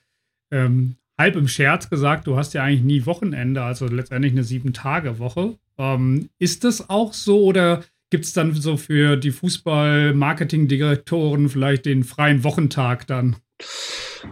ähm, 0.49 0.95
halb 1.19 1.35
im 1.35 1.47
Scherz 1.47 1.87
gesagt, 1.87 2.25
du 2.25 2.35
hast 2.35 2.55
ja 2.55 2.63
eigentlich 2.63 2.81
nie 2.81 3.05
Wochenende, 3.05 3.61
also 3.61 3.85
letztendlich 3.85 4.33
eine 4.33 4.43
Sieben-Tage-Woche. 4.43 5.53
Ähm, 5.77 6.29
ist 6.39 6.63
das 6.63 6.89
auch 6.89 7.13
so 7.13 7.43
oder 7.43 7.83
gibt 8.09 8.25
es 8.25 8.33
dann 8.33 8.51
so 8.55 8.75
für 8.75 9.17
die 9.17 9.29
Fußball-Marketing-Direktoren 9.29 11.47
vielleicht 11.47 11.85
den 11.85 12.03
freien 12.03 12.43
Wochentag 12.43 13.05
dann? 13.05 13.35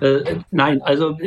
Äh, 0.02 0.42
nein, 0.52 0.82
also 0.82 1.18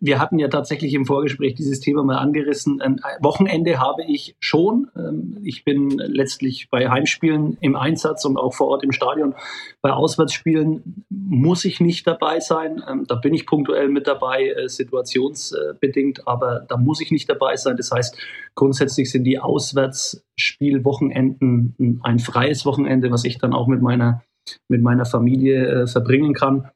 wir 0.00 0.18
hatten 0.18 0.38
ja 0.38 0.48
tatsächlich 0.48 0.94
im 0.94 1.04
Vorgespräch 1.06 1.54
dieses 1.54 1.80
Thema 1.80 2.02
mal 2.02 2.16
angerissen. 2.18 2.80
Ein 2.80 3.00
Wochenende 3.20 3.78
habe 3.80 4.04
ich 4.04 4.36
schon. 4.40 4.88
Ähm, 4.96 5.36
ich 5.42 5.64
bin 5.64 5.90
letztlich 5.90 6.70
bei 6.70 6.88
Heimspielen 6.88 7.58
im 7.60 7.76
Einsatz 7.76 8.24
und 8.24 8.38
auch 8.38 8.54
vor 8.54 8.68
Ort 8.68 8.84
im 8.84 8.92
Stadion. 8.92 9.34
Bei 9.82 9.92
Auswärtsspielen 9.92 11.04
muss 11.10 11.64
ich 11.64 11.80
nicht 11.80 12.06
dabei 12.06 12.38
sein. 12.40 12.82
Ähm, 12.88 13.04
da 13.06 13.16
bin 13.16 13.34
ich 13.34 13.46
punktuell 13.46 13.88
mit 13.88 14.06
dabei, 14.06 14.48
äh, 14.48 14.68
situationsbedingt, 14.68 16.26
aber 16.26 16.64
da 16.68 16.76
muss 16.76 17.00
ich 17.00 17.10
nicht 17.10 17.28
dabei 17.28 17.56
sein. 17.56 17.76
Das 17.76 17.90
heißt, 17.90 18.16
grundsätzlich 18.54 19.10
sind 19.10 19.24
die 19.24 19.38
Auswärtsspielwochenenden 19.38 22.00
ein 22.02 22.18
freies 22.18 22.64
Wochenende, 22.64 23.10
was 23.10 23.24
ich 23.24 23.36
dann 23.38 23.52
auch 23.52 23.66
mit 23.66 23.82
meiner, 23.82 24.22
mit 24.68 24.80
meiner 24.82 25.04
Familie 25.04 25.82
äh, 25.82 25.86
verbringen 25.86 26.32
kann. 26.34 26.70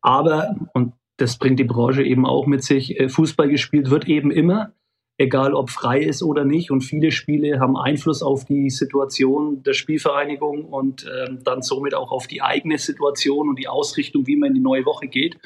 Aber, 0.00 0.56
und 0.72 0.92
das 1.16 1.36
bringt 1.36 1.58
die 1.58 1.64
Branche 1.64 2.02
eben 2.02 2.26
auch 2.26 2.46
mit 2.46 2.62
sich, 2.62 2.98
äh, 2.98 3.08
Fußball 3.08 3.48
gespielt 3.48 3.90
wird 3.90 4.08
eben 4.08 4.30
immer, 4.30 4.72
egal 5.18 5.52
ob 5.52 5.68
frei 5.70 6.00
ist 6.00 6.22
oder 6.22 6.44
nicht. 6.44 6.70
Und 6.70 6.82
viele 6.82 7.10
Spiele 7.10 7.58
haben 7.58 7.76
Einfluss 7.76 8.22
auf 8.22 8.44
die 8.44 8.70
Situation 8.70 9.62
der 9.64 9.72
Spielvereinigung 9.72 10.64
und 10.64 11.06
ähm, 11.06 11.40
dann 11.42 11.60
somit 11.60 11.94
auch 11.94 12.12
auf 12.12 12.28
die 12.28 12.40
eigene 12.40 12.78
Situation 12.78 13.48
und 13.48 13.58
die 13.58 13.66
Ausrichtung, 13.66 14.26
wie 14.28 14.36
man 14.36 14.50
in 14.50 14.54
die 14.54 14.60
neue 14.60 14.86
Woche 14.86 15.08
geht. 15.08 15.36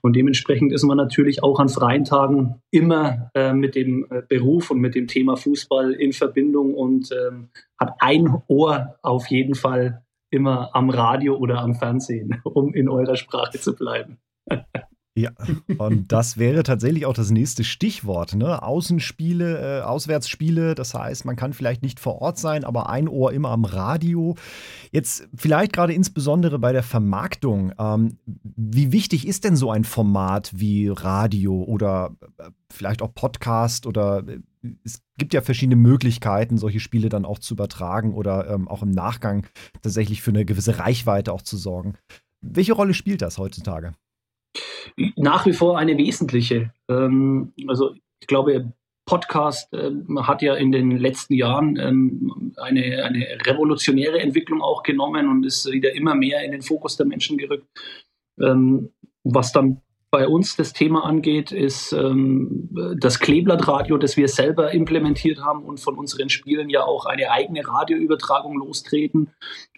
Und 0.00 0.16
dementsprechend 0.16 0.72
ist 0.72 0.82
man 0.82 0.96
natürlich 0.96 1.42
auch 1.42 1.60
an 1.60 1.68
freien 1.68 2.04
Tagen 2.04 2.62
immer 2.70 3.30
äh, 3.34 3.52
mit 3.52 3.74
dem 3.74 4.06
äh, 4.10 4.22
Beruf 4.26 4.70
und 4.70 4.80
mit 4.80 4.94
dem 4.94 5.06
Thema 5.06 5.36
Fußball 5.36 5.92
in 5.92 6.12
Verbindung 6.12 6.74
und 6.74 7.10
ähm, 7.12 7.50
hat 7.78 7.96
ein 7.98 8.34
Ohr 8.48 8.96
auf 9.02 9.26
jeden 9.26 9.54
Fall 9.54 10.02
immer 10.30 10.74
am 10.74 10.90
Radio 10.90 11.36
oder 11.36 11.60
am 11.60 11.74
Fernsehen, 11.74 12.40
um 12.44 12.74
in 12.74 12.88
eurer 12.88 13.16
Sprache 13.16 13.58
zu 13.58 13.74
bleiben. 13.74 14.18
Ja, 15.18 15.30
und 15.78 16.12
das 16.12 16.38
wäre 16.38 16.62
tatsächlich 16.62 17.06
auch 17.06 17.14
das 17.14 17.30
nächste 17.30 17.64
Stichwort. 17.64 18.34
Ne? 18.34 18.62
Außenspiele, 18.62 19.80
äh, 19.80 19.82
Auswärtsspiele, 19.82 20.74
das 20.74 20.94
heißt, 20.94 21.24
man 21.24 21.34
kann 21.34 21.52
vielleicht 21.52 21.82
nicht 21.82 21.98
vor 21.98 22.20
Ort 22.20 22.38
sein, 22.38 22.62
aber 22.64 22.88
ein 22.88 23.08
Ohr 23.08 23.32
immer 23.32 23.50
am 23.50 23.64
Radio. 23.64 24.36
Jetzt 24.92 25.28
vielleicht 25.34 25.72
gerade 25.72 25.92
insbesondere 25.92 26.58
bei 26.58 26.72
der 26.72 26.84
Vermarktung. 26.84 27.72
Ähm, 27.78 28.18
wie 28.24 28.92
wichtig 28.92 29.26
ist 29.26 29.44
denn 29.44 29.56
so 29.56 29.70
ein 29.70 29.84
Format 29.84 30.52
wie 30.54 30.88
Radio 30.88 31.64
oder 31.64 32.14
äh, 32.38 32.50
vielleicht 32.70 33.02
auch 33.02 33.12
Podcast 33.14 33.86
oder 33.86 34.22
äh, 34.28 34.38
es 34.84 35.02
gibt 35.16 35.34
ja 35.34 35.40
verschiedene 35.40 35.76
Möglichkeiten, 35.76 36.58
solche 36.58 36.80
Spiele 36.80 37.08
dann 37.08 37.24
auch 37.24 37.38
zu 37.38 37.54
übertragen 37.54 38.14
oder 38.14 38.48
ähm, 38.50 38.68
auch 38.68 38.82
im 38.82 38.90
Nachgang 38.90 39.46
tatsächlich 39.82 40.22
für 40.22 40.30
eine 40.30 40.44
gewisse 40.44 40.78
Reichweite 40.78 41.32
auch 41.32 41.42
zu 41.42 41.56
sorgen. 41.56 41.94
Welche 42.40 42.72
Rolle 42.72 42.94
spielt 42.94 43.22
das 43.22 43.38
heutzutage? 43.38 43.94
Nach 45.16 45.46
wie 45.46 45.52
vor 45.52 45.78
eine 45.78 45.96
wesentliche. 45.98 46.72
Ähm, 46.88 47.52
also 47.66 47.94
ich 48.20 48.26
glaube, 48.26 48.72
Podcast 49.08 49.72
ähm, 49.72 50.26
hat 50.26 50.42
ja 50.42 50.54
in 50.54 50.70
den 50.70 50.98
letzten 50.98 51.34
Jahren 51.34 51.76
ähm, 51.78 52.52
eine, 52.56 53.04
eine 53.04 53.26
revolutionäre 53.46 54.20
Entwicklung 54.20 54.60
auch 54.60 54.82
genommen 54.82 55.28
und 55.28 55.46
ist 55.46 55.70
wieder 55.70 55.94
immer 55.94 56.14
mehr 56.14 56.42
in 56.44 56.52
den 56.52 56.62
Fokus 56.62 56.96
der 56.96 57.06
Menschen 57.06 57.38
gerückt. 57.38 57.66
Ähm, 58.40 58.90
was 59.24 59.52
dann 59.52 59.80
bei 60.10 60.26
uns 60.26 60.56
das 60.56 60.72
Thema 60.72 61.04
angeht, 61.04 61.52
ist 61.52 61.92
ähm, 61.92 62.70
das 62.98 63.20
Kleeblattradio, 63.20 63.98
das 63.98 64.16
wir 64.16 64.28
selber 64.28 64.72
implementiert 64.72 65.40
haben 65.44 65.64
und 65.64 65.80
von 65.80 65.98
unseren 65.98 66.30
Spielen 66.30 66.70
ja 66.70 66.84
auch 66.84 67.04
eine 67.04 67.30
eigene 67.30 67.66
Radioübertragung 67.66 68.56
lostreten, 68.56 69.30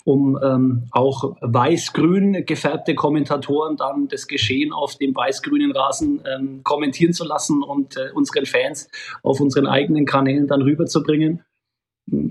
um 0.04 0.38
ähm, 0.42 0.86
auch 0.92 1.36
weiß-grün 1.40 2.44
gefärbte 2.46 2.94
Kommentatoren 2.94 3.76
dann 3.76 4.06
das 4.06 4.28
Geschehen 4.28 4.72
auf 4.72 4.96
dem 4.96 5.14
weiß-grünen 5.14 5.72
Rasen 5.72 6.22
ähm, 6.24 6.60
kommentieren 6.62 7.12
zu 7.12 7.24
lassen 7.24 7.62
und 7.62 7.96
äh, 7.96 8.10
unseren 8.14 8.46
Fans 8.46 8.88
auf 9.22 9.40
unseren 9.40 9.66
eigenen 9.66 10.06
Kanälen 10.06 10.46
dann 10.46 10.62
rüberzubringen. 10.62 11.42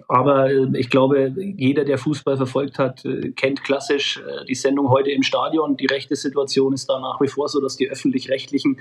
Aber 0.07 0.49
äh, 0.49 0.67
ich 0.75 0.89
glaube, 0.89 1.33
jeder, 1.37 1.85
der 1.85 1.97
Fußball 1.97 2.37
verfolgt 2.37 2.79
hat, 2.79 3.05
äh, 3.05 3.31
kennt 3.31 3.63
klassisch 3.63 4.17
äh, 4.17 4.45
die 4.45 4.55
Sendung 4.55 4.89
heute 4.89 5.11
im 5.11 5.23
Stadion. 5.23 5.77
Die 5.77 5.85
rechte 5.85 6.15
Situation 6.15 6.73
ist 6.73 6.89
da 6.89 6.99
nach 6.99 7.21
wie 7.21 7.27
vor 7.27 7.47
so, 7.47 7.61
dass 7.61 7.77
die 7.77 7.89
öffentlich-rechtlichen 7.89 8.79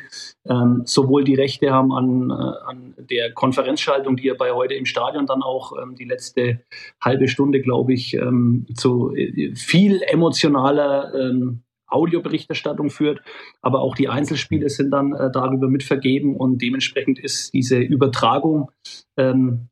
ähm, 0.48 0.82
sowohl 0.84 1.24
die 1.24 1.34
Rechte 1.34 1.70
haben 1.70 1.92
an, 1.92 2.30
an 2.30 2.94
der 2.98 3.32
Konferenzschaltung, 3.32 4.16
die 4.16 4.26
ja 4.26 4.34
bei 4.34 4.52
heute 4.52 4.74
im 4.74 4.86
Stadion 4.86 5.26
dann 5.26 5.42
auch 5.42 5.72
ähm, 5.80 5.94
die 5.94 6.04
letzte 6.04 6.60
halbe 7.00 7.28
Stunde, 7.28 7.60
glaube 7.60 7.92
ich, 7.92 8.14
ähm, 8.14 8.66
zu 8.74 9.14
viel 9.54 10.02
emotionaler 10.02 11.14
ähm, 11.14 11.62
Audioberichterstattung 11.88 12.90
führt, 12.90 13.22
aber 13.62 13.80
auch 13.80 13.94
die 13.94 14.08
Einzelspiele 14.08 14.68
sind 14.68 14.90
dann 14.90 15.14
äh, 15.14 15.30
darüber 15.32 15.68
mitvergeben 15.68 16.36
und 16.36 16.60
dementsprechend 16.60 17.18
ist 17.18 17.52
diese 17.54 17.78
Übertragung 17.78 18.70
ähm, 19.16 19.68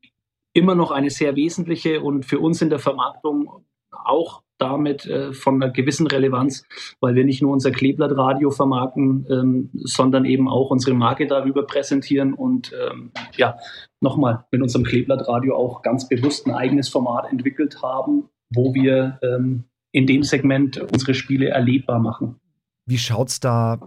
immer 0.56 0.74
noch 0.74 0.90
eine 0.90 1.10
sehr 1.10 1.36
wesentliche 1.36 2.00
und 2.00 2.24
für 2.24 2.40
uns 2.40 2.62
in 2.62 2.70
der 2.70 2.78
Vermarktung 2.78 3.64
auch 3.90 4.42
damit 4.58 5.04
äh, 5.06 5.34
von 5.34 5.62
einer 5.62 5.70
gewissen 5.70 6.06
Relevanz, 6.06 6.64
weil 7.00 7.14
wir 7.14 7.24
nicht 7.24 7.42
nur 7.42 7.52
unser 7.52 7.70
Kleeblattradio 7.70 8.50
vermarkten, 8.50 9.26
ähm, 9.30 9.70
sondern 9.74 10.24
eben 10.24 10.48
auch 10.48 10.70
unsere 10.70 10.96
Marke 10.96 11.26
darüber 11.26 11.66
präsentieren 11.66 12.32
und 12.32 12.72
ähm, 12.72 13.12
ja, 13.36 13.58
nochmal 14.00 14.46
mit 14.50 14.62
unserem 14.62 14.84
Kleeblattradio 14.84 15.54
auch 15.54 15.82
ganz 15.82 16.08
bewusst 16.08 16.46
ein 16.46 16.54
eigenes 16.54 16.88
Format 16.88 17.30
entwickelt 17.30 17.82
haben, 17.82 18.30
wo 18.54 18.72
wir 18.72 19.18
ähm, 19.22 19.64
in 19.92 20.06
dem 20.06 20.22
Segment 20.22 20.78
unsere 20.78 21.12
Spiele 21.12 21.48
erlebbar 21.48 21.98
machen. 21.98 22.40
Wie 22.86 22.98
schaut 22.98 23.28
es 23.28 23.40
da 23.40 23.78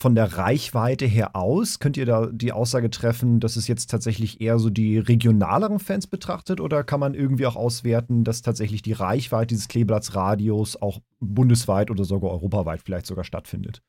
von 0.00 0.14
der 0.14 0.38
Reichweite 0.38 1.04
her 1.04 1.36
aus? 1.36 1.78
Könnt 1.78 1.98
ihr 1.98 2.06
da 2.06 2.28
die 2.32 2.52
Aussage 2.52 2.88
treffen, 2.88 3.38
dass 3.38 3.56
es 3.56 3.68
jetzt 3.68 3.90
tatsächlich 3.90 4.40
eher 4.40 4.58
so 4.58 4.70
die 4.70 4.98
regionaleren 4.98 5.78
Fans 5.78 6.06
betrachtet 6.06 6.60
oder 6.60 6.82
kann 6.82 7.00
man 7.00 7.14
irgendwie 7.14 7.46
auch 7.46 7.56
auswerten, 7.56 8.24
dass 8.24 8.40
tatsächlich 8.40 8.80
die 8.80 8.94
Reichweite 8.94 9.48
dieses 9.48 9.68
Kleeblattsradios 9.68 10.80
auch 10.80 11.00
bundesweit 11.20 11.90
oder 11.90 12.04
sogar 12.04 12.30
europaweit 12.30 12.80
vielleicht 12.82 13.06
sogar 13.06 13.24
stattfindet? 13.24 13.82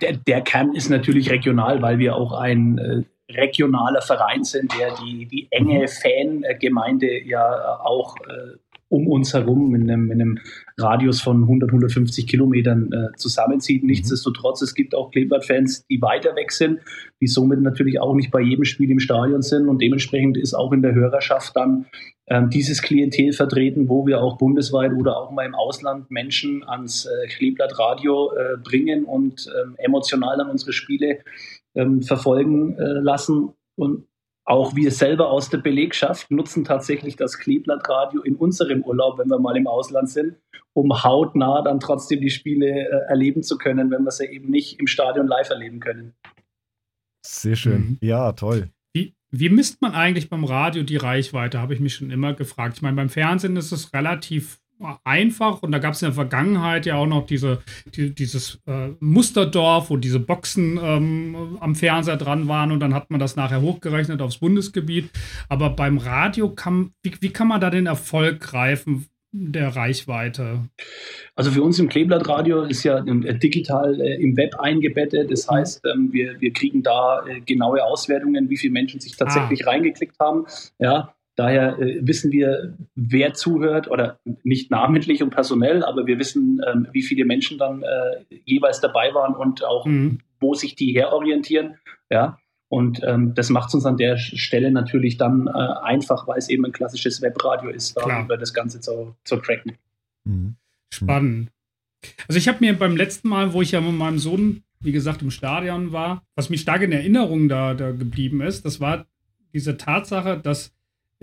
Der, 0.00 0.16
der 0.16 0.40
Kern 0.40 0.74
ist 0.74 0.88
natürlich 0.88 1.30
regional, 1.30 1.82
weil 1.82 1.98
wir 1.98 2.16
auch 2.16 2.32
ein 2.32 2.78
äh, 2.78 3.02
regionaler 3.32 4.00
Verein 4.00 4.44
sind, 4.44 4.72
der 4.78 4.94
die, 5.04 5.26
die 5.26 5.48
enge 5.50 5.82
mhm. 5.82 5.88
Fangemeinde 5.88 7.22
ja 7.24 7.78
auch 7.80 8.16
äh, 8.20 8.56
um 8.92 9.08
uns 9.08 9.32
herum 9.32 9.74
in 9.74 9.90
einem, 9.90 10.10
in 10.10 10.20
einem 10.20 10.38
Radius 10.76 11.22
von 11.22 11.42
100, 11.42 11.70
150 11.70 12.26
Kilometern 12.26 12.92
äh, 12.92 13.16
zusammenzieht. 13.16 13.82
Mhm. 13.82 13.88
Nichtsdestotrotz, 13.88 14.60
es 14.60 14.74
gibt 14.74 14.94
auch 14.94 15.10
Kleeblatt-Fans, 15.10 15.86
die 15.86 16.00
weiter 16.02 16.36
weg 16.36 16.52
sind, 16.52 16.80
die 17.20 17.26
somit 17.26 17.62
natürlich 17.62 17.98
auch 18.00 18.14
nicht 18.14 18.30
bei 18.30 18.40
jedem 18.40 18.64
Spiel 18.64 18.90
im 18.90 19.00
Stadion 19.00 19.40
sind 19.40 19.68
und 19.68 19.80
dementsprechend 19.80 20.36
ist 20.36 20.52
auch 20.52 20.72
in 20.72 20.82
der 20.82 20.94
Hörerschaft 20.94 21.56
dann 21.56 21.86
ähm, 22.26 22.50
dieses 22.50 22.82
Klientel 22.82 23.32
vertreten, 23.32 23.88
wo 23.88 24.06
wir 24.06 24.22
auch 24.22 24.36
bundesweit 24.36 24.92
oder 24.92 25.16
auch 25.16 25.30
mal 25.30 25.46
im 25.46 25.54
Ausland 25.54 26.10
Menschen 26.10 26.62
ans 26.68 27.06
äh, 27.06 27.28
Kleeblatt-Radio 27.28 28.32
äh, 28.34 28.56
bringen 28.62 29.04
und 29.04 29.50
ähm, 29.62 29.74
emotional 29.78 30.36
dann 30.36 30.50
unsere 30.50 30.72
Spiele 30.72 31.20
ähm, 31.74 32.02
verfolgen 32.02 32.76
äh, 32.76 33.00
lassen. 33.00 33.54
Und 33.74 34.04
auch 34.44 34.74
wir 34.74 34.90
selber 34.90 35.30
aus 35.30 35.50
der 35.50 35.58
Belegschaft 35.58 36.30
nutzen 36.30 36.64
tatsächlich 36.64 37.16
das 37.16 37.38
Kleeblattradio 37.38 38.22
in 38.22 38.34
unserem 38.34 38.82
Urlaub, 38.82 39.18
wenn 39.18 39.28
wir 39.28 39.38
mal 39.38 39.56
im 39.56 39.66
Ausland 39.66 40.10
sind, 40.10 40.36
um 40.72 41.04
hautnah 41.04 41.62
dann 41.62 41.78
trotzdem 41.78 42.20
die 42.20 42.30
Spiele 42.30 42.66
äh, 42.66 43.08
erleben 43.08 43.42
zu 43.42 43.56
können, 43.56 43.90
wenn 43.90 44.02
wir 44.02 44.10
sie 44.10 44.26
eben 44.26 44.50
nicht 44.50 44.80
im 44.80 44.86
Stadion 44.86 45.28
live 45.28 45.50
erleben 45.50 45.80
können. 45.80 46.14
Sehr 47.24 47.54
schön. 47.54 47.80
Mhm. 47.80 47.98
Ja, 48.00 48.32
toll. 48.32 48.70
Wie, 48.94 49.14
wie 49.30 49.48
misst 49.48 49.80
man 49.80 49.92
eigentlich 49.92 50.28
beim 50.28 50.44
Radio 50.44 50.82
die 50.82 50.96
Reichweite, 50.96 51.60
habe 51.60 51.74
ich 51.74 51.80
mich 51.80 51.94
schon 51.94 52.10
immer 52.10 52.34
gefragt. 52.34 52.76
Ich 52.76 52.82
meine, 52.82 52.96
beim 52.96 53.10
Fernsehen 53.10 53.56
ist 53.56 53.70
es 53.70 53.92
relativ 53.92 54.58
einfach 55.04 55.62
und 55.62 55.72
da 55.72 55.78
gab 55.78 55.94
es 55.94 56.02
in 56.02 56.06
der 56.06 56.14
Vergangenheit 56.14 56.86
ja 56.86 56.96
auch 56.96 57.06
noch 57.06 57.26
diese, 57.26 57.62
die, 57.94 58.14
dieses 58.14 58.60
äh, 58.66 58.88
Musterdorf, 59.00 59.90
wo 59.90 59.96
diese 59.96 60.20
Boxen 60.20 60.78
ähm, 60.82 61.56
am 61.60 61.74
Fernseher 61.74 62.16
dran 62.16 62.48
waren 62.48 62.72
und 62.72 62.80
dann 62.80 62.94
hat 62.94 63.10
man 63.10 63.20
das 63.20 63.36
nachher 63.36 63.60
hochgerechnet 63.60 64.20
aufs 64.22 64.38
Bundesgebiet. 64.38 65.10
Aber 65.48 65.70
beim 65.70 65.98
Radio 65.98 66.50
kann, 66.50 66.92
wie, 67.02 67.12
wie 67.20 67.30
kann 67.30 67.48
man 67.48 67.60
da 67.60 67.70
den 67.70 67.86
Erfolg 67.86 68.40
greifen? 68.40 69.06
der 69.32 69.74
Reichweite? 69.74 70.68
Also 71.34 71.50
für 71.50 71.62
uns 71.62 71.78
im 71.78 71.88
Kleeblattradio 71.88 72.64
ist 72.64 72.84
ja 72.84 72.98
äh, 72.98 73.38
digital 73.38 73.98
äh, 74.00 74.22
im 74.22 74.36
Web 74.36 74.54
eingebettet. 74.60 75.30
Das 75.30 75.46
mhm. 75.46 75.54
heißt, 75.54 75.82
ähm, 75.86 76.12
wir, 76.12 76.40
wir 76.40 76.52
kriegen 76.52 76.82
da 76.82 77.24
äh, 77.26 77.40
genaue 77.40 77.82
Auswertungen, 77.82 78.50
wie 78.50 78.58
viele 78.58 78.74
Menschen 78.74 79.00
sich 79.00 79.16
tatsächlich 79.16 79.66
ah. 79.66 79.70
reingeklickt 79.70 80.18
haben. 80.20 80.44
Ja, 80.78 81.14
Daher 81.34 81.78
äh, 81.78 82.06
wissen 82.06 82.30
wir, 82.30 82.76
wer 82.94 83.32
zuhört 83.32 83.90
oder 83.90 84.18
nicht 84.42 84.70
namentlich 84.70 85.22
und 85.22 85.30
personell, 85.30 85.82
aber 85.82 86.06
wir 86.06 86.18
wissen, 86.18 86.60
ähm, 86.66 86.88
wie 86.92 87.02
viele 87.02 87.24
Menschen 87.24 87.58
dann 87.58 87.82
äh, 87.82 88.36
jeweils 88.44 88.80
dabei 88.80 89.14
waren 89.14 89.34
und 89.34 89.64
auch, 89.64 89.86
mhm. 89.86 90.18
wo 90.40 90.54
sich 90.54 90.74
die 90.74 90.94
herorientieren. 90.94 91.76
Ja. 92.10 92.38
Und 92.68 93.02
ähm, 93.04 93.34
das 93.34 93.50
macht 93.50 93.68
es 93.68 93.74
uns 93.74 93.86
an 93.86 93.96
der 93.96 94.16
Stelle 94.16 94.70
natürlich 94.70 95.16
dann 95.16 95.46
äh, 95.46 95.50
einfach, 95.50 96.26
weil 96.26 96.38
es 96.38 96.48
eben 96.48 96.64
ein 96.64 96.72
klassisches 96.72 97.20
Webradio 97.20 97.70
ist, 97.70 97.96
da 97.96 98.24
über 98.24 98.36
das 98.36 98.54
Ganze 98.54 98.80
zu, 98.80 99.14
zu 99.24 99.36
tracken. 99.36 99.76
Mhm. 100.24 100.56
Spannend. 100.90 101.50
Also 102.28 102.38
ich 102.38 102.48
habe 102.48 102.58
mir 102.60 102.78
beim 102.78 102.96
letzten 102.96 103.28
Mal, 103.28 103.52
wo 103.52 103.62
ich 103.62 103.72
ja 103.72 103.80
mit 103.80 103.94
meinem 103.94 104.18
Sohn, 104.18 104.64
wie 104.80 104.92
gesagt, 104.92 105.22
im 105.22 105.30
Stadion 105.30 105.92
war, 105.92 106.22
was 106.34 106.50
mich 106.50 106.62
stark 106.62 106.82
in 106.82 106.92
Erinnerung 106.92 107.48
da, 107.48 107.74
da 107.74 107.92
geblieben 107.92 108.40
ist, 108.40 108.64
das 108.64 108.80
war 108.80 109.06
diese 109.52 109.76
Tatsache, 109.76 110.38
dass 110.38 110.72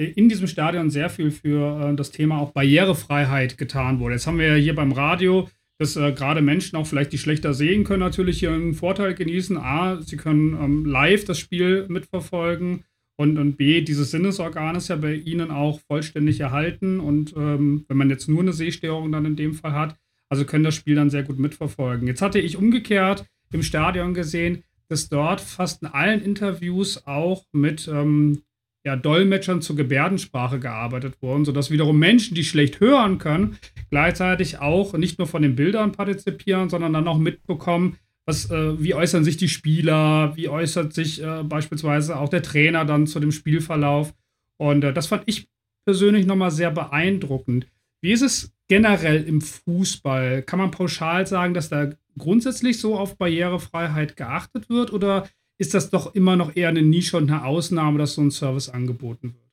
in 0.04 0.30
diesem 0.30 0.48
Stadion 0.48 0.90
sehr 0.90 1.10
viel 1.10 1.32
für 1.32 1.92
äh, 1.92 1.96
das 1.96 2.12
Thema 2.12 2.40
auch 2.40 2.52
Barrierefreiheit 2.52 3.58
getan 3.58 4.00
wurde. 4.00 4.16
Jetzt 4.16 4.28
haben 4.28 4.40
wir 4.40 4.48
ja 4.48 4.56
hier 4.56 4.76
beim 4.76 4.92
Radio, 4.92 5.50
dass 5.78 5.96
äh, 5.96 6.12
gerade 6.12 6.42
Menschen 6.42 6.78
auch 6.78 6.88
vielleicht, 6.88 7.12
die 7.14 7.18
schlechter 7.18 7.54
sehen 7.54 7.84
können, 7.84 8.00
natürlich 8.00 8.40
hier 8.40 8.52
einen 8.52 8.74
Vorteil 8.74 9.14
genießen. 9.14 9.58
A, 9.58 10.02
sie 10.02 10.18
können 10.18 10.58
ähm, 10.62 10.86
live 10.86 11.26
das 11.26 11.40
Spiel 11.40 11.86
mitverfolgen 11.90 12.84
und, 13.20 13.38
und 13.38 13.58
B, 13.58 13.82
dieses 13.82 14.12
Sinnesorgan 14.12 14.78
ist 14.78 14.88
ja 14.88 14.96
bei 14.96 15.14
ihnen 15.14 15.52
auch 15.52 15.82
vollständig 15.82 16.40
erhalten. 16.40 17.02
Und 17.02 17.34
ähm, 17.36 17.84
wenn 17.90 17.98
man 17.98 18.10
jetzt 18.10 18.30
nur 18.30 18.40
eine 18.40 18.54
Sehstörung 18.54 19.12
dann 19.12 19.26
in 19.26 19.36
dem 19.36 19.54
Fall 19.54 19.74
hat, 19.74 19.98
also 20.30 20.46
können 20.46 20.64
das 20.64 20.76
Spiel 20.76 20.96
dann 20.96 21.10
sehr 21.10 21.24
gut 21.24 21.38
mitverfolgen. 21.38 22.08
Jetzt 22.08 22.22
hatte 22.22 22.40
ich 22.40 22.56
umgekehrt 22.56 23.26
im 23.52 23.62
Stadion 23.62 24.14
gesehen, 24.14 24.64
dass 24.88 25.10
dort 25.10 25.42
fast 25.42 25.82
in 25.82 25.90
allen 25.90 26.22
Interviews 26.22 27.06
auch 27.06 27.46
mit 27.52 27.90
ähm, 27.90 28.44
ja, 28.86 28.96
Dolmetschern 28.96 29.62
zur 29.62 29.76
Gebärdensprache 29.76 30.60
gearbeitet 30.60 31.22
wurden, 31.22 31.46
sodass 31.46 31.72
wiederum 31.72 32.00
Menschen, 32.00 32.36
die 32.36 32.44
schlecht 32.44 32.80
hören 32.80 33.18
können, 33.18 33.58
gleichzeitig 33.90 34.60
auch 34.60 34.94
nicht 34.94 35.18
nur 35.18 35.28
von 35.28 35.42
den 35.42 35.56
Bildern 35.56 35.92
partizipieren, 35.92 36.70
sondern 36.70 36.94
dann 36.94 37.08
auch 37.08 37.18
mitbekommen, 37.18 37.98
was, 38.26 38.50
äh, 38.50 38.82
wie 38.82 38.94
äußern 38.94 39.24
sich 39.24 39.38
die 39.38 39.50
Spieler, 39.50 40.36
wie 40.36 40.50
äußert 40.50 40.94
sich 40.94 41.22
äh, 41.22 41.44
beispielsweise 41.44 42.18
auch 42.18 42.30
der 42.30 42.44
Trainer 42.44 42.86
dann 42.86 43.08
zu 43.08 43.20
dem 43.20 43.32
Spielverlauf. 43.32 44.14
Und 44.58 44.84
äh, 44.84 44.94
das 44.94 45.08
fand 45.08 45.24
ich 45.26 45.48
persönlich 45.86 46.26
nochmal 46.26 46.52
sehr 46.52 46.72
beeindruckend. 46.72 47.68
Wie 48.02 48.12
ist 48.12 48.22
es 48.22 48.54
generell 48.68 49.24
im 49.24 49.42
Fußball? 49.42 50.44
Kann 50.44 50.60
man 50.60 50.72
pauschal 50.72 51.28
sagen, 51.28 51.54
dass 51.54 51.70
da 51.70 51.90
grundsätzlich 52.18 52.80
so 52.80 52.98
auf 52.98 53.18
Barrierefreiheit 53.18 54.16
geachtet 54.16 54.70
wird 54.70 54.94
oder 54.94 55.28
ist 55.60 55.74
das 55.74 55.92
doch 55.92 56.16
immer 56.16 56.36
noch 56.36 56.56
eher 56.56 56.70
eine 56.70 56.82
Nische 56.82 57.18
und 57.18 57.30
eine 57.30 57.46
Ausnahme, 57.46 58.00
dass 58.00 58.16
so 58.16 58.22
ein 58.22 58.32
Service 58.32 58.70
angeboten 58.70 59.36
wird? 59.36 59.50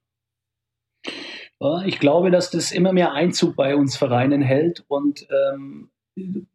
Ich 1.87 1.99
glaube, 1.99 2.31
dass 2.31 2.51
das 2.51 2.71
immer 2.71 2.93
mehr 2.93 3.13
Einzug 3.13 3.57
bei 3.57 3.77
uns 3.77 3.97
Vereinen 3.97 4.43
hält 4.43 4.85
und 4.89 5.27
ähm, 5.31 5.89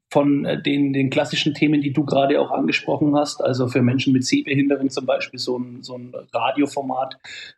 von 0.10 0.46
äh, 0.46 0.62
den, 0.62 0.94
den 0.94 1.10
klassischen 1.10 1.54
Themen, 1.54 1.82
die 1.82 1.94
du 1.94 2.06
gerade 2.06 2.40
auch 2.40 2.52
angesprochen 2.52 3.16
hast, 3.16 3.44
also 3.44 3.68
für 3.68 3.82
Menschen 3.82 4.14
mit 4.14 4.26
Sehbehinderung 4.26 4.90
zum 4.90 5.06
Beispiel 5.06 5.40
so 5.40 5.58
ein, 5.58 5.82
so 5.82 5.98
ein 5.98 6.14
Radioformat 6.34 7.18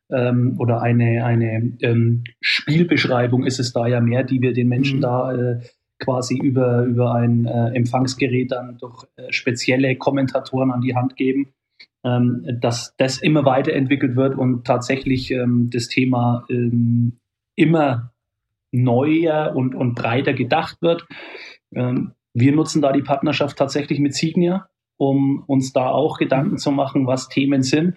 ähm, 0.10 0.56
oder 0.60 0.82
eine, 0.82 1.26
eine 1.26 1.74
ähm, 1.82 2.24
Spielbeschreibung 2.42 3.46
ist 3.46 3.60
es 3.60 3.74
da 3.74 3.88
ja 3.88 4.00
mehr, 4.00 4.24
die 4.24 4.42
wir 4.42 4.54
den 4.54 4.70
Menschen 4.70 4.98
mhm. 4.98 5.02
da 5.02 5.34
äh, 5.34 5.60
quasi 6.00 6.38
über, 6.38 6.84
über 6.84 7.14
ein 7.14 7.46
äh, 7.46 7.76
Empfangsgerät 7.76 8.52
dann 8.52 8.78
durch 8.78 9.06
äh, 9.16 9.32
spezielle 9.32 9.96
Kommentatoren 9.98 10.72
an 10.72 10.82
die 10.82 10.96
Hand 10.96 11.16
geben 11.16 11.54
ähm, 12.04 12.46
dass 12.62 12.96
das 12.98 13.18
immer 13.18 13.46
weiterentwickelt 13.46 14.16
wird 14.16 14.38
und 14.38 14.66
tatsächlich 14.66 15.32
ähm, 15.32 15.70
das 15.72 15.88
Thema 15.88 16.46
ähm, 16.50 17.20
immer 17.56 18.12
neuer 18.72 19.56
und, 19.56 19.76
und 19.76 19.96
breiter 19.96 20.34
gedacht 20.34 20.82
wird. 20.82 21.06
Ähm, 21.74 22.14
wir 22.34 22.52
nutzen 22.52 22.82
da 22.82 22.92
die 22.92 23.04
Partnerschaft 23.04 23.58
tatsächlich 23.58 24.00
mit 24.00 24.16
Signia, 24.16 24.68
um 24.98 25.44
uns 25.48 25.72
da 25.72 25.90
auch 25.90 26.18
Gedanken 26.18 26.58
zu 26.58 26.72
machen, 26.72 27.08
was 27.08 27.30
Themen 27.30 27.62
sind. 27.62 27.96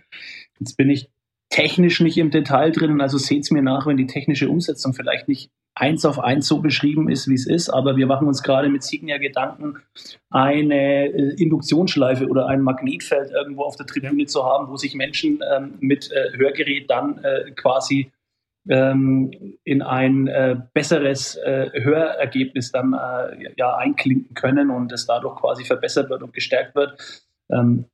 Jetzt 0.61 0.77
bin 0.77 0.91
ich 0.91 1.11
technisch 1.49 2.01
nicht 2.01 2.19
im 2.19 2.31
Detail 2.31 2.71
drin, 2.71 3.01
also 3.01 3.19
seht 3.19 3.45
es 3.45 3.51
mir 3.51 3.63
nach, 3.63 3.87
wenn 3.87 3.97
die 3.97 4.07
technische 4.07 4.49
Umsetzung 4.49 4.93
vielleicht 4.93 5.29
nicht 5.29 5.51
eins 5.77 6.07
auf 6.07 6.19
eins 6.19 6.49
so 6.49 6.61
beschrieben 6.61 7.09
ist, 7.11 7.29
wie 7.29 7.35
es 7.35 7.47
ist, 7.47 7.69
aber 7.69 7.97
wir 7.97 8.07
machen 8.07 8.27
uns 8.27 8.43
gerade 8.43 8.71
mit 8.71 8.83
Signia 8.83 9.19
Gedanken, 9.19 9.77
eine 10.31 11.07
äh, 11.07 11.35
Induktionsschleife 11.41 12.27
oder 12.27 12.47
ein 12.47 12.63
Magnetfeld 12.63 13.31
irgendwo 13.31 13.63
auf 13.63 13.77
der 13.77 13.87
Tribüne 13.87 14.25
zu 14.25 14.45
haben, 14.45 14.69
wo 14.69 14.77
sich 14.77 14.95
Menschen 14.95 15.41
ähm, 15.55 15.75
mit 15.81 16.11
äh, 16.11 16.37
Hörgerät 16.37 16.91
dann 16.91 17.19
äh, 17.23 17.51
quasi 17.53 18.11
ähm, 18.69 19.31
in 19.65 19.83
ein 19.83 20.27
äh, 20.29 20.57
besseres 20.73 21.37
äh, 21.37 21.71
Hörergebnis 21.75 22.73
dann 22.73 22.97
ja 23.57 23.77
einklinken 23.77 24.35
können 24.35 24.71
und 24.71 24.91
es 24.93 25.07
dadurch 25.07 25.37
quasi 25.37 25.65
verbessert 25.65 26.09
wird 26.09 26.23
und 26.23 26.33
gestärkt 26.33 26.75
wird. 26.75 26.97
Ähm, 27.51 27.85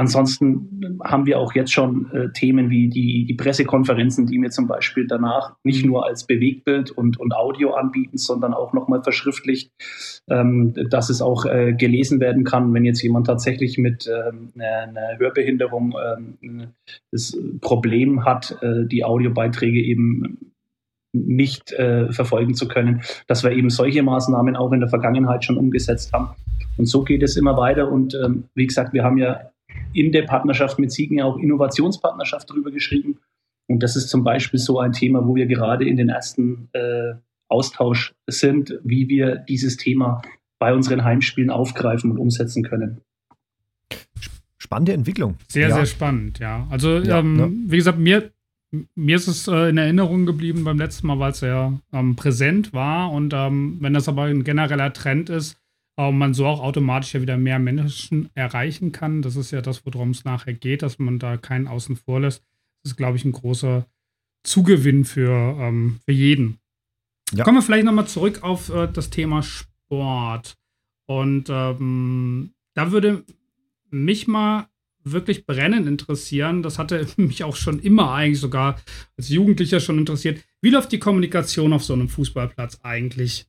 Ansonsten 0.00 0.98
haben 1.04 1.26
wir 1.26 1.38
auch 1.38 1.54
jetzt 1.54 1.74
schon 1.74 2.10
äh, 2.12 2.32
Themen 2.32 2.70
wie 2.70 2.88
die, 2.88 3.26
die 3.26 3.34
Pressekonferenzen, 3.34 4.26
die 4.26 4.38
mir 4.38 4.48
zum 4.48 4.66
Beispiel 4.66 5.06
danach 5.06 5.56
nicht 5.62 5.84
mhm. 5.84 5.90
nur 5.90 6.06
als 6.06 6.24
Bewegtbild 6.24 6.90
und, 6.90 7.20
und 7.20 7.34
Audio 7.34 7.74
anbieten, 7.74 8.16
sondern 8.16 8.54
auch 8.54 8.72
nochmal 8.72 9.02
verschriftlicht, 9.02 9.70
ähm, 10.30 10.72
dass 10.88 11.10
es 11.10 11.20
auch 11.20 11.44
äh, 11.44 11.74
gelesen 11.74 12.18
werden 12.18 12.44
kann, 12.44 12.72
wenn 12.72 12.86
jetzt 12.86 13.02
jemand 13.02 13.26
tatsächlich 13.26 13.76
mit 13.76 14.08
ähm, 14.08 14.48
einer, 14.54 14.88
einer 14.88 15.18
Hörbehinderung 15.18 15.94
ähm, 16.40 16.68
das 17.12 17.38
Problem 17.60 18.24
hat, 18.24 18.56
äh, 18.62 18.86
die 18.86 19.04
Audiobeiträge 19.04 19.82
eben 19.82 20.54
nicht 21.12 21.72
äh, 21.72 22.10
verfolgen 22.10 22.54
zu 22.54 22.68
können, 22.68 23.02
dass 23.26 23.44
wir 23.44 23.50
eben 23.52 23.68
solche 23.68 24.02
Maßnahmen 24.02 24.56
auch 24.56 24.72
in 24.72 24.80
der 24.80 24.88
Vergangenheit 24.88 25.44
schon 25.44 25.58
umgesetzt 25.58 26.14
haben. 26.14 26.30
Und 26.78 26.86
so 26.86 27.04
geht 27.04 27.22
es 27.22 27.36
immer 27.36 27.58
weiter. 27.58 27.92
Und 27.92 28.14
ähm, 28.14 28.44
wie 28.54 28.66
gesagt, 28.66 28.94
wir 28.94 29.04
haben 29.04 29.18
ja 29.18 29.50
in 29.92 30.12
der 30.12 30.22
Partnerschaft 30.22 30.78
mit 30.78 30.92
Siegen 30.92 31.18
ja 31.18 31.24
auch 31.24 31.36
Innovationspartnerschaft 31.38 32.50
drüber 32.50 32.70
geschrieben. 32.70 33.18
Und 33.66 33.82
das 33.82 33.96
ist 33.96 34.08
zum 34.08 34.24
Beispiel 34.24 34.58
so 34.58 34.80
ein 34.80 34.92
Thema, 34.92 35.26
wo 35.26 35.34
wir 35.34 35.46
gerade 35.46 35.88
in 35.88 35.96
den 35.96 36.08
ersten 36.08 36.68
äh, 36.72 37.14
Austausch 37.48 38.14
sind, 38.26 38.78
wie 38.84 39.08
wir 39.08 39.36
dieses 39.36 39.76
Thema 39.76 40.22
bei 40.58 40.74
unseren 40.74 41.04
Heimspielen 41.04 41.50
aufgreifen 41.50 42.10
und 42.10 42.18
umsetzen 42.18 42.62
können. 42.62 43.00
Spannende 44.58 44.92
Entwicklung. 44.92 45.36
Sehr, 45.48 45.68
ja. 45.68 45.74
sehr 45.74 45.86
spannend, 45.86 46.38
ja. 46.38 46.66
Also, 46.70 46.98
ja, 46.98 47.18
ähm, 47.18 47.38
ja. 47.38 47.48
wie 47.72 47.76
gesagt, 47.76 47.98
mir, 47.98 48.30
mir 48.94 49.16
ist 49.16 49.26
es 49.26 49.48
äh, 49.48 49.70
in 49.70 49.78
Erinnerung 49.78 50.26
geblieben 50.26 50.64
beim 50.64 50.78
letzten 50.78 51.06
Mal, 51.06 51.18
weil 51.18 51.32
es 51.32 51.40
ja 51.40 51.72
ähm, 51.92 52.14
präsent 52.14 52.72
war. 52.72 53.10
Und 53.10 53.32
ähm, 53.34 53.78
wenn 53.80 53.94
das 53.94 54.08
aber 54.08 54.24
ein 54.24 54.44
genereller 54.44 54.92
Trend 54.92 55.30
ist, 55.30 55.59
und 56.08 56.18
man 56.18 56.34
so 56.34 56.46
auch 56.46 56.60
automatisch 56.60 57.14
ja 57.14 57.22
wieder 57.22 57.36
mehr 57.36 57.58
Menschen 57.58 58.30
erreichen 58.34 58.92
kann. 58.92 59.22
Das 59.22 59.36
ist 59.36 59.50
ja 59.50 59.60
das, 59.60 59.84
worum 59.84 60.10
es 60.10 60.24
nachher 60.24 60.54
geht, 60.54 60.82
dass 60.82 60.98
man 60.98 61.18
da 61.18 61.36
keinen 61.36 61.68
außen 61.68 61.96
vor 61.96 62.20
lässt. 62.20 62.42
Das 62.82 62.92
ist, 62.92 62.96
glaube 62.96 63.16
ich, 63.16 63.24
ein 63.24 63.32
großer 63.32 63.86
Zugewinn 64.42 65.04
für, 65.04 65.30
ähm, 65.58 66.00
für 66.04 66.12
jeden. 66.12 66.58
Ja. 67.32 67.44
Kommen 67.44 67.58
wir 67.58 67.62
vielleicht 67.62 67.84
nochmal 67.84 68.06
zurück 68.06 68.42
auf 68.42 68.70
äh, 68.70 68.88
das 68.90 69.10
Thema 69.10 69.42
Sport. 69.42 70.56
Und 71.06 71.48
ähm, 71.50 72.54
da 72.74 72.92
würde 72.92 73.24
mich 73.90 74.26
mal 74.26 74.68
wirklich 75.02 75.46
brennend 75.46 75.86
interessieren. 75.86 76.62
Das 76.62 76.78
hatte 76.78 77.06
mich 77.16 77.44
auch 77.44 77.56
schon 77.56 77.78
immer 77.80 78.12
eigentlich 78.12 78.40
sogar 78.40 78.80
als 79.16 79.28
Jugendlicher 79.28 79.80
schon 79.80 79.98
interessiert. 79.98 80.42
Wie 80.60 80.70
läuft 80.70 80.92
die 80.92 80.98
Kommunikation 80.98 81.72
auf 81.72 81.84
so 81.84 81.92
einem 81.92 82.08
Fußballplatz 82.08 82.80
eigentlich 82.82 83.46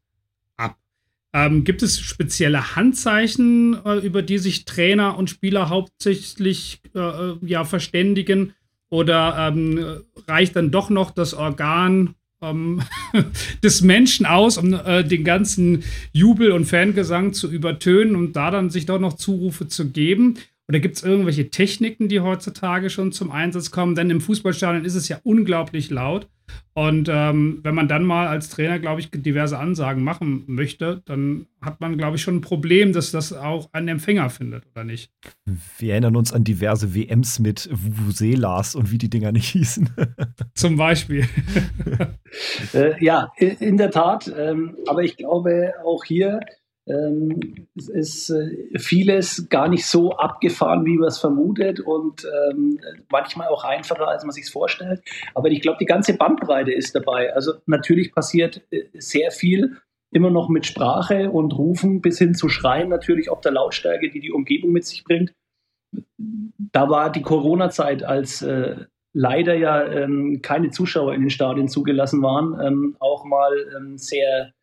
ähm, 1.33 1.63
gibt 1.63 1.81
es 1.81 1.99
spezielle 1.99 2.75
Handzeichen, 2.75 3.77
äh, 3.85 3.99
über 3.99 4.21
die 4.21 4.37
sich 4.37 4.65
Trainer 4.65 5.17
und 5.17 5.29
Spieler 5.29 5.69
hauptsächlich 5.69 6.81
äh, 6.93 6.99
äh, 6.99 7.37
ja, 7.41 7.63
verständigen? 7.63 8.53
Oder 8.89 9.47
ähm, 9.47 10.01
reicht 10.27 10.55
dann 10.57 10.71
doch 10.71 10.89
noch 10.89 11.11
das 11.11 11.33
Organ 11.33 12.15
ähm, 12.41 12.81
des 13.63 13.81
Menschen 13.81 14.25
aus, 14.25 14.57
um 14.57 14.73
äh, 14.73 15.03
den 15.05 15.23
ganzen 15.23 15.83
Jubel 16.11 16.51
und 16.51 16.65
Fangesang 16.65 17.31
zu 17.31 17.49
übertönen 17.49 18.17
und 18.17 18.35
da 18.35 18.51
dann 18.51 18.69
sich 18.69 18.85
doch 18.85 18.99
noch 18.99 19.13
Zurufe 19.13 19.67
zu 19.67 19.89
geben? 19.89 20.37
Oder 20.71 20.79
gibt 20.79 20.95
es 20.95 21.03
irgendwelche 21.03 21.49
Techniken, 21.49 22.07
die 22.07 22.21
heutzutage 22.21 22.89
schon 22.89 23.11
zum 23.11 23.29
Einsatz 23.29 23.71
kommen? 23.71 23.93
Denn 23.93 24.09
im 24.09 24.21
Fußballstadion 24.21 24.85
ist 24.85 24.95
es 24.95 25.09
ja 25.09 25.19
unglaublich 25.23 25.89
laut. 25.89 26.29
Und 26.73 27.09
ähm, 27.11 27.59
wenn 27.61 27.75
man 27.75 27.89
dann 27.89 28.05
mal 28.05 28.27
als 28.27 28.47
Trainer, 28.47 28.79
glaube 28.79 29.01
ich, 29.01 29.11
diverse 29.11 29.59
Ansagen 29.59 30.01
machen 30.01 30.45
möchte, 30.47 31.01
dann 31.03 31.47
hat 31.59 31.81
man, 31.81 31.97
glaube 31.97 32.15
ich, 32.15 32.21
schon 32.21 32.37
ein 32.37 32.41
Problem, 32.41 32.93
dass 32.93 33.11
das 33.11 33.33
auch 33.33 33.67
einen 33.73 33.89
Empfänger 33.89 34.29
findet, 34.29 34.63
oder 34.71 34.85
nicht? 34.85 35.11
Wir 35.77 35.91
erinnern 35.91 36.15
uns 36.15 36.31
an 36.31 36.45
diverse 36.45 36.95
WMs 36.95 37.39
mit 37.39 37.69
Vuvuzelas 37.73 38.73
und 38.73 38.93
wie 38.93 38.97
die 38.97 39.09
Dinger 39.09 39.33
nicht 39.33 39.49
hießen. 39.49 39.89
Zum 40.53 40.77
Beispiel. 40.77 41.27
äh, 42.73 43.03
ja, 43.03 43.33
in 43.37 43.75
der 43.75 43.91
Tat. 43.91 44.33
Ähm, 44.37 44.77
aber 44.87 45.03
ich 45.03 45.17
glaube, 45.17 45.73
auch 45.83 46.05
hier 46.05 46.39
ähm, 46.87 47.67
es 47.75 47.89
ist 47.89 48.29
äh, 48.31 48.77
vieles 48.77 49.47
gar 49.49 49.67
nicht 49.67 49.85
so 49.85 50.13
abgefahren, 50.13 50.85
wie 50.85 50.97
man 50.97 51.07
es 51.07 51.19
vermutet 51.19 51.79
und 51.79 52.25
ähm, 52.25 52.79
manchmal 53.11 53.47
auch 53.49 53.63
einfacher, 53.63 54.07
als 54.07 54.23
man 54.23 54.31
sich 54.31 54.49
vorstellt. 54.49 55.01
Aber 55.35 55.49
ich 55.49 55.61
glaube, 55.61 55.77
die 55.79 55.85
ganze 55.85 56.17
Bandbreite 56.17 56.71
ist 56.71 56.95
dabei. 56.95 57.33
Also 57.33 57.53
natürlich 57.67 58.13
passiert 58.13 58.61
äh, 58.71 58.85
sehr 58.93 59.31
viel 59.31 59.77
immer 60.11 60.29
noch 60.29 60.49
mit 60.49 60.65
Sprache 60.65 61.31
und 61.31 61.57
Rufen 61.57 62.01
bis 62.01 62.17
hin 62.17 62.33
zu 62.33 62.49
Schreien, 62.49 62.89
natürlich 62.89 63.29
auch 63.29 63.41
der 63.41 63.53
Lautstärke, 63.53 64.09
die 64.09 64.19
die 64.19 64.31
Umgebung 64.31 64.71
mit 64.71 64.85
sich 64.85 65.03
bringt. 65.03 65.33
Da 66.17 66.89
war 66.89 67.11
die 67.11 67.21
Corona-Zeit, 67.21 68.03
als 68.03 68.41
äh, 68.41 68.75
leider 69.13 69.55
ja 69.55 69.85
ähm, 69.85 70.41
keine 70.41 70.69
Zuschauer 70.69 71.13
in 71.13 71.21
den 71.21 71.29
Stadien 71.29 71.67
zugelassen 71.67 72.21
waren, 72.21 72.59
ähm, 72.59 72.97
auch 72.99 73.23
mal 73.23 73.51
ähm, 73.77 73.97
sehr 73.97 74.53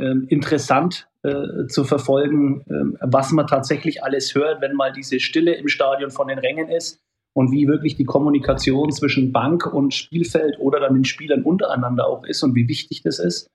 interessant 0.00 1.08
äh, 1.24 1.66
zu 1.68 1.84
verfolgen, 1.84 2.64
ähm, 2.68 2.98
was 3.00 3.32
man 3.32 3.46
tatsächlich 3.46 4.04
alles 4.04 4.34
hört, 4.34 4.60
wenn 4.60 4.74
mal 4.74 4.92
diese 4.92 5.20
Stille 5.20 5.54
im 5.54 5.68
Stadion 5.68 6.10
von 6.10 6.28
den 6.28 6.38
Rängen 6.38 6.68
ist 6.68 7.00
und 7.32 7.50
wie 7.50 7.66
wirklich 7.66 7.96
die 7.96 8.04
Kommunikation 8.04 8.92
zwischen 8.92 9.32
Bank 9.32 9.72
und 9.72 9.94
Spielfeld 9.94 10.58
oder 10.58 10.80
dann 10.80 10.92
den 10.92 11.06
Spielern 11.06 11.42
untereinander 11.42 12.06
auch 12.06 12.24
ist 12.24 12.42
und 12.42 12.54
wie 12.54 12.68
wichtig 12.68 13.02
das 13.02 13.18
ist. 13.18 13.50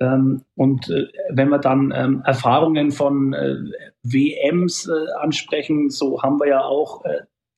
Ähm, 0.00 0.42
und 0.54 0.90
äh, 0.90 1.06
wenn 1.30 1.48
wir 1.48 1.58
dann 1.58 1.94
ähm, 1.96 2.22
Erfahrungen 2.26 2.90
von 2.90 3.32
äh, 3.32 3.56
WMs 4.02 4.90
ansprechen, 5.20 5.88
so 5.88 6.22
haben 6.22 6.38
wir 6.38 6.48
ja 6.48 6.60
auch 6.60 7.04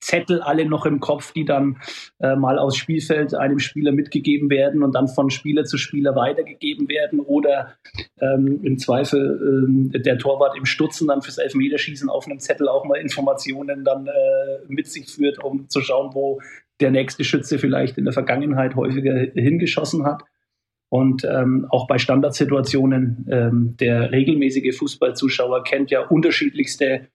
Zettel 0.01 0.41
alle 0.41 0.65
noch 0.65 0.85
im 0.85 0.99
Kopf, 0.99 1.31
die 1.31 1.45
dann 1.45 1.77
äh, 2.19 2.35
mal 2.35 2.59
aus 2.59 2.75
Spielfeld 2.75 3.33
einem 3.35 3.59
Spieler 3.59 3.91
mitgegeben 3.91 4.49
werden 4.49 4.83
und 4.83 4.93
dann 4.93 5.07
von 5.07 5.29
Spieler 5.29 5.63
zu 5.63 5.77
Spieler 5.77 6.15
weitergegeben 6.15 6.89
werden 6.89 7.19
oder 7.19 7.75
ähm, 8.19 8.59
im 8.63 8.77
Zweifel 8.77 9.39
ähm, 9.41 9.91
der 9.93 10.17
Torwart 10.17 10.57
im 10.57 10.65
Stutzen 10.65 11.07
dann 11.07 11.21
fürs 11.21 11.37
Elfmeterschießen 11.37 12.09
auf 12.09 12.25
einem 12.25 12.39
Zettel 12.39 12.67
auch 12.67 12.85
mal 12.85 12.99
Informationen 12.99 13.85
dann 13.85 14.07
äh, 14.07 14.11
mit 14.67 14.87
sich 14.87 15.07
führt, 15.07 15.43
um 15.43 15.69
zu 15.69 15.81
schauen, 15.81 16.13
wo 16.13 16.41
der 16.79 16.91
nächste 16.91 17.23
Schütze 17.23 17.59
vielleicht 17.59 17.97
in 17.97 18.05
der 18.05 18.13
Vergangenheit 18.13 18.75
häufiger 18.75 19.13
hingeschossen 19.35 20.05
hat. 20.05 20.23
Und 20.89 21.23
ähm, 21.23 21.67
auch 21.69 21.87
bei 21.87 21.99
Standardsituationen, 21.99 23.25
ähm, 23.31 23.77
der 23.79 24.11
regelmäßige 24.11 24.75
Fußballzuschauer 24.77 25.63
kennt 25.63 25.89
ja 25.89 26.05
unterschiedlichste 26.05 27.07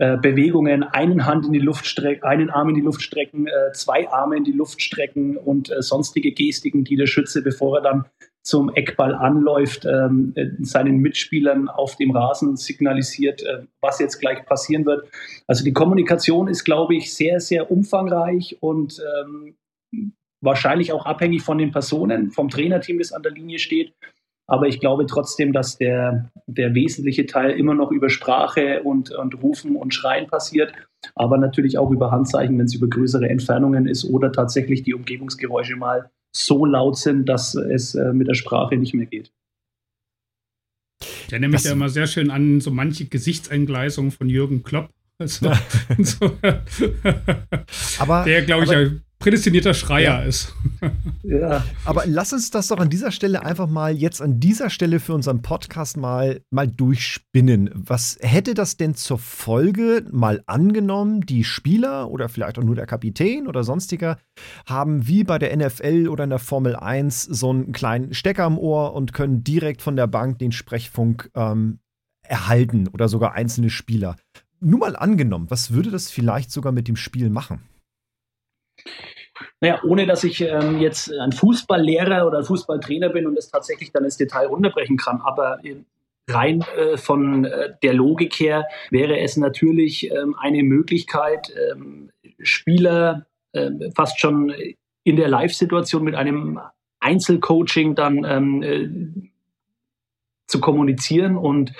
äh, 0.00 0.16
Bewegungen, 0.16 0.82
einen 0.82 1.26
Hand 1.26 1.44
in 1.44 1.52
die 1.52 1.58
Luft 1.58 1.86
strecken, 1.86 2.24
einen 2.24 2.48
Arm 2.48 2.70
in 2.70 2.74
die 2.74 2.80
Luft 2.80 3.02
strecken, 3.02 3.46
äh, 3.46 3.72
zwei 3.74 4.08
Arme 4.08 4.38
in 4.38 4.44
die 4.44 4.52
Luft 4.52 4.80
strecken 4.80 5.36
und 5.36 5.70
äh, 5.70 5.82
sonstige 5.82 6.32
Gestiken, 6.32 6.84
die 6.84 6.96
der 6.96 7.06
Schütze, 7.06 7.42
bevor 7.42 7.76
er 7.76 7.82
dann 7.82 8.04
zum 8.42 8.74
Eckball 8.74 9.14
anläuft, 9.14 9.84
ähm, 9.84 10.32
äh, 10.36 10.46
seinen 10.60 11.00
Mitspielern 11.00 11.68
auf 11.68 11.96
dem 11.96 12.12
Rasen 12.12 12.56
signalisiert, 12.56 13.42
äh, 13.42 13.64
was 13.82 13.98
jetzt 13.98 14.20
gleich 14.20 14.46
passieren 14.46 14.86
wird. 14.86 15.06
Also 15.46 15.64
die 15.64 15.74
Kommunikation 15.74 16.48
ist, 16.48 16.64
glaube 16.64 16.96
ich, 16.96 17.14
sehr, 17.14 17.38
sehr 17.38 17.70
umfangreich 17.70 18.56
und 18.60 19.02
ähm, 19.22 19.54
wahrscheinlich 20.40 20.92
auch 20.92 21.04
abhängig 21.04 21.42
von 21.42 21.58
den 21.58 21.72
Personen, 21.72 22.30
vom 22.30 22.48
Trainerteam, 22.48 22.98
das 22.98 23.12
an 23.12 23.22
der 23.22 23.32
Linie 23.32 23.58
steht. 23.58 23.92
Aber 24.50 24.66
ich 24.66 24.80
glaube 24.80 25.06
trotzdem, 25.06 25.52
dass 25.52 25.78
der, 25.78 26.28
der 26.48 26.74
wesentliche 26.74 27.24
Teil 27.24 27.52
immer 27.52 27.72
noch 27.72 27.92
über 27.92 28.10
Sprache 28.10 28.82
und, 28.82 29.12
und 29.12 29.40
Rufen 29.40 29.76
und 29.76 29.94
Schreien 29.94 30.26
passiert, 30.26 30.72
aber 31.14 31.38
natürlich 31.38 31.78
auch 31.78 31.92
über 31.92 32.10
Handzeichen, 32.10 32.58
wenn 32.58 32.66
es 32.66 32.74
über 32.74 32.88
größere 32.88 33.28
Entfernungen 33.28 33.86
ist 33.86 34.04
oder 34.04 34.32
tatsächlich 34.32 34.82
die 34.82 34.92
Umgebungsgeräusche 34.92 35.76
mal 35.76 36.10
so 36.34 36.66
laut 36.66 36.98
sind, 36.98 37.28
dass 37.28 37.54
es 37.54 37.94
äh, 37.94 38.12
mit 38.12 38.26
der 38.26 38.34
Sprache 38.34 38.76
nicht 38.76 38.92
mehr 38.92 39.06
geht. 39.06 39.30
Ich 41.00 41.32
erinnere 41.32 41.52
mich 41.52 41.62
ja 41.62 41.70
immer 41.72 41.88
sehr 41.88 42.08
schön 42.08 42.32
an 42.32 42.60
so 42.60 42.72
manche 42.72 43.04
Gesichtsentgleisungen 43.04 44.10
von 44.10 44.28
Jürgen 44.28 44.64
Klopp. 44.64 44.90
Also, 45.20 45.52
so. 46.00 46.32
aber, 48.00 48.24
der, 48.24 48.42
glaube 48.42 48.64
ich, 48.64 48.70
aber, 48.70 48.90
prädestinierter 49.20 49.74
Schreier 49.74 50.20
ja. 50.20 50.22
ist. 50.22 50.54
ja. 51.22 51.62
Aber 51.84 52.04
lass 52.06 52.32
uns 52.32 52.50
das 52.50 52.68
doch 52.68 52.78
an 52.78 52.88
dieser 52.88 53.12
Stelle 53.12 53.44
einfach 53.44 53.68
mal 53.68 53.94
jetzt 53.94 54.20
an 54.20 54.40
dieser 54.40 54.70
Stelle 54.70 54.98
für 54.98 55.14
unseren 55.14 55.42
Podcast 55.42 55.96
mal, 55.96 56.40
mal 56.50 56.66
durchspinnen. 56.66 57.70
Was 57.74 58.18
hätte 58.20 58.54
das 58.54 58.78
denn 58.78 58.94
zur 58.94 59.18
Folge 59.18 60.04
mal 60.10 60.42
angenommen, 60.46 61.20
die 61.20 61.44
Spieler 61.44 62.10
oder 62.10 62.28
vielleicht 62.28 62.58
auch 62.58 62.64
nur 62.64 62.74
der 62.74 62.86
Kapitän 62.86 63.46
oder 63.46 63.62
sonstiger 63.62 64.18
haben 64.66 65.06
wie 65.06 65.22
bei 65.22 65.38
der 65.38 65.54
NFL 65.54 66.08
oder 66.08 66.24
in 66.24 66.30
der 66.30 66.38
Formel 66.38 66.74
1 66.74 67.22
so 67.22 67.50
einen 67.50 67.72
kleinen 67.72 68.14
Stecker 68.14 68.44
am 68.44 68.58
Ohr 68.58 68.94
und 68.94 69.12
können 69.12 69.44
direkt 69.44 69.82
von 69.82 69.96
der 69.96 70.06
Bank 70.06 70.38
den 70.38 70.50
Sprechfunk 70.50 71.30
ähm, 71.34 71.78
erhalten 72.22 72.88
oder 72.88 73.08
sogar 73.08 73.34
einzelne 73.34 73.68
Spieler. 73.68 74.16
Nur 74.60 74.78
mal 74.78 74.96
angenommen, 74.96 75.50
was 75.50 75.72
würde 75.72 75.90
das 75.90 76.10
vielleicht 76.10 76.50
sogar 76.50 76.72
mit 76.72 76.88
dem 76.88 76.96
Spiel 76.96 77.28
machen? 77.28 77.60
Naja, 79.60 79.80
ohne 79.84 80.06
dass 80.06 80.24
ich 80.24 80.40
ähm, 80.42 80.80
jetzt 80.80 81.12
ein 81.12 81.32
Fußballlehrer 81.32 82.26
oder 82.26 82.38
ein 82.38 82.44
Fußballtrainer 82.44 83.08
bin 83.10 83.26
und 83.26 83.34
das 83.34 83.50
tatsächlich 83.50 83.92
dann 83.92 84.04
ins 84.04 84.16
Detail 84.16 84.46
runterbrechen 84.46 84.96
kann, 84.96 85.20
aber 85.22 85.60
rein 86.28 86.64
äh, 86.76 86.96
von 86.96 87.44
äh, 87.44 87.74
der 87.82 87.94
Logik 87.94 88.34
her 88.34 88.66
wäre 88.90 89.18
es 89.18 89.36
natürlich 89.36 90.10
ähm, 90.10 90.34
eine 90.38 90.62
Möglichkeit, 90.62 91.52
ähm, 91.70 92.10
Spieler 92.38 93.26
ähm, 93.52 93.92
fast 93.94 94.20
schon 94.20 94.52
in 95.04 95.16
der 95.16 95.28
Live-Situation 95.28 96.04
mit 96.04 96.14
einem 96.14 96.60
Einzelcoaching 97.00 97.94
dann 97.94 98.24
ähm, 98.24 98.62
äh, 98.62 99.30
zu 100.46 100.60
kommunizieren 100.60 101.36
und 101.36 101.72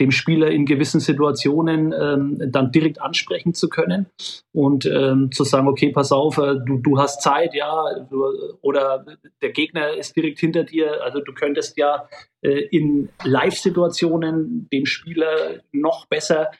dem 0.00 0.10
Spieler 0.10 0.50
in 0.50 0.66
gewissen 0.66 1.00
Situationen 1.00 1.92
ähm, 1.98 2.38
dann 2.52 2.70
direkt 2.70 3.00
ansprechen 3.00 3.54
zu 3.54 3.68
können 3.68 4.06
und 4.52 4.86
ähm, 4.86 5.32
zu 5.32 5.44
sagen, 5.44 5.68
okay, 5.68 5.90
pass 5.90 6.12
auf, 6.12 6.38
äh, 6.38 6.56
du, 6.66 6.78
du 6.78 6.98
hast 6.98 7.22
Zeit, 7.22 7.54
ja, 7.54 8.06
du, 8.10 8.24
oder 8.60 9.04
der 9.42 9.50
Gegner 9.50 9.94
ist 9.94 10.16
direkt 10.16 10.38
hinter 10.38 10.64
dir. 10.64 11.02
Also 11.02 11.20
du 11.20 11.32
könntest 11.32 11.78
ja 11.78 12.08
äh, 12.42 12.60
in 12.70 13.08
Live-Situationen 13.24 14.68
dem 14.70 14.86
Spieler 14.86 15.60
noch 15.72 16.06
besser 16.06 16.50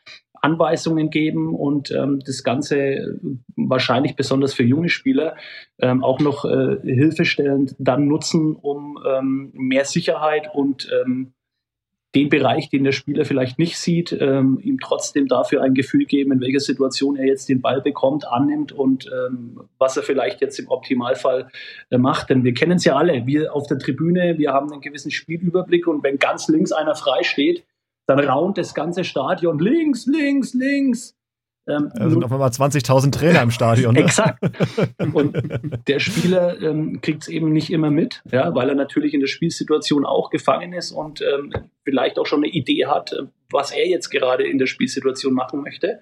Anweisungen 0.41 1.11
geben 1.11 1.55
und 1.55 1.91
ähm, 1.91 2.21
das 2.25 2.43
Ganze 2.43 3.19
wahrscheinlich 3.57 4.17
besonders 4.17 4.55
für 4.55 4.63
junge 4.63 4.89
Spieler 4.89 5.37
ähm, 5.79 6.05
auch 6.05 6.21
noch 6.21 6.45
äh, 6.45 6.77
hilfestellend 6.83 7.75
dann 7.79 8.07
nutzen, 8.07 8.55
um 8.55 8.99
ähm, 9.05 9.51
mehr 9.55 9.85
Sicherheit 9.85 10.49
und 10.55 10.89
ähm, 11.03 11.33
den 12.15 12.29
Bereich, 12.31 12.71
den 12.71 12.85
der 12.85 12.93
Spieler 12.93 13.25
vielleicht 13.25 13.59
nicht 13.59 13.79
sieht, 13.79 14.13
ähm, 14.13 14.59
ihm 14.63 14.79
trotzdem 14.81 15.29
dafür 15.29 15.63
ein 15.63 15.75
Gefühl 15.75 16.07
geben, 16.07 16.33
in 16.33 16.41
welcher 16.41 16.61
Situation 16.61 17.17
er 17.17 17.27
jetzt 17.27 17.49
den 17.49 17.61
Ball 17.61 17.83
bekommt, 17.83 18.27
annimmt 18.27 18.73
und 18.73 19.07
ähm, 19.07 19.61
was 19.79 19.97
er 19.97 20.03
vielleicht 20.03 20.41
jetzt 20.41 20.59
im 20.59 20.69
Optimalfall 20.69 21.51
äh, 21.91 21.99
macht. 21.99 22.31
Denn 22.31 22.45
wir 22.45 22.55
kennen 22.55 22.77
es 22.77 22.85
ja 22.85 22.97
alle, 22.97 23.27
wir 23.27 23.55
auf 23.55 23.67
der 23.67 23.79
Tribüne, 23.79 24.39
wir 24.39 24.53
haben 24.53 24.73
einen 24.73 24.81
gewissen 24.81 25.11
Spielüberblick 25.11 25.87
und 25.87 26.03
wenn 26.03 26.19
ganz 26.19 26.49
links 26.49 26.73
einer 26.73 26.95
frei 26.95 27.23
steht, 27.23 27.65
dann 28.07 28.21
raunt 28.21 28.57
das 28.57 28.75
ganze 28.75 29.05
Stadion 29.05 29.59
links, 29.59 30.07
links, 30.07 30.55
links. 30.55 31.16
Ähm, 31.69 31.91
da 31.95 32.09
sind 32.09 32.25
auf 32.25 32.33
einmal 32.33 32.49
20.000 32.49 33.13
Trainer 33.13 33.43
im 33.43 33.51
Stadion. 33.51 33.95
Ne? 33.95 34.01
Exakt. 34.01 34.41
Und 35.13 35.37
der 35.89 35.99
Spieler 35.99 36.61
ähm, 36.63 37.01
kriegt 37.01 37.23
es 37.23 37.29
eben 37.29 37.53
nicht 37.53 37.71
immer 37.71 37.91
mit, 37.91 38.23
ja, 38.31 38.55
weil 38.55 38.69
er 38.69 38.75
natürlich 38.75 39.15
in 39.15 39.21
der 39.21 39.27
Spielsituation 39.27 40.07
auch 40.07 40.31
gefangen 40.31 40.73
ist 40.73 40.93
und 40.93 41.21
ähm, 41.23 41.53
vielleicht 41.85 42.19
auch 42.19 42.27
schon 42.27 42.45
eine 42.45 42.53
Idee 42.53 42.87
hat, 42.87 43.15
was 43.51 43.73
er 43.73 43.87
jetzt 43.89 44.11
gerade 44.11 44.47
in 44.47 44.59
der 44.59 44.67
Spielsituation 44.67 45.35
machen 45.35 45.63
möchte. 45.63 46.01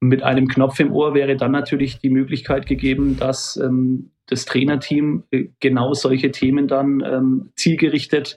Mit 0.00 0.22
einem 0.22 0.48
Knopf 0.48 0.78
im 0.80 0.92
Ohr 0.92 1.14
wäre 1.14 1.36
dann 1.36 1.52
natürlich 1.52 1.98
die 1.98 2.10
Möglichkeit 2.10 2.66
gegeben, 2.66 3.16
dass 3.18 3.56
ähm, 3.56 4.10
das 4.26 4.44
Trainerteam 4.44 5.24
äh, 5.30 5.48
genau 5.60 5.94
solche 5.94 6.30
Themen 6.30 6.68
dann 6.68 7.00
ähm, 7.00 7.50
zielgerichtet 7.56 8.36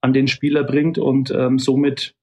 an 0.00 0.12
den 0.12 0.26
Spieler 0.26 0.64
bringt 0.64 0.98
und 0.98 1.30
ähm, 1.30 1.58
somit 1.58 2.14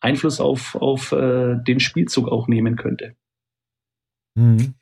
Einfluss 0.00 0.40
auf, 0.40 0.74
auf 0.76 1.12
äh, 1.12 1.56
den 1.56 1.80
Spielzug 1.80 2.28
auch 2.28 2.48
nehmen 2.48 2.76
könnte. 2.76 3.16
Mhm. 4.34 4.74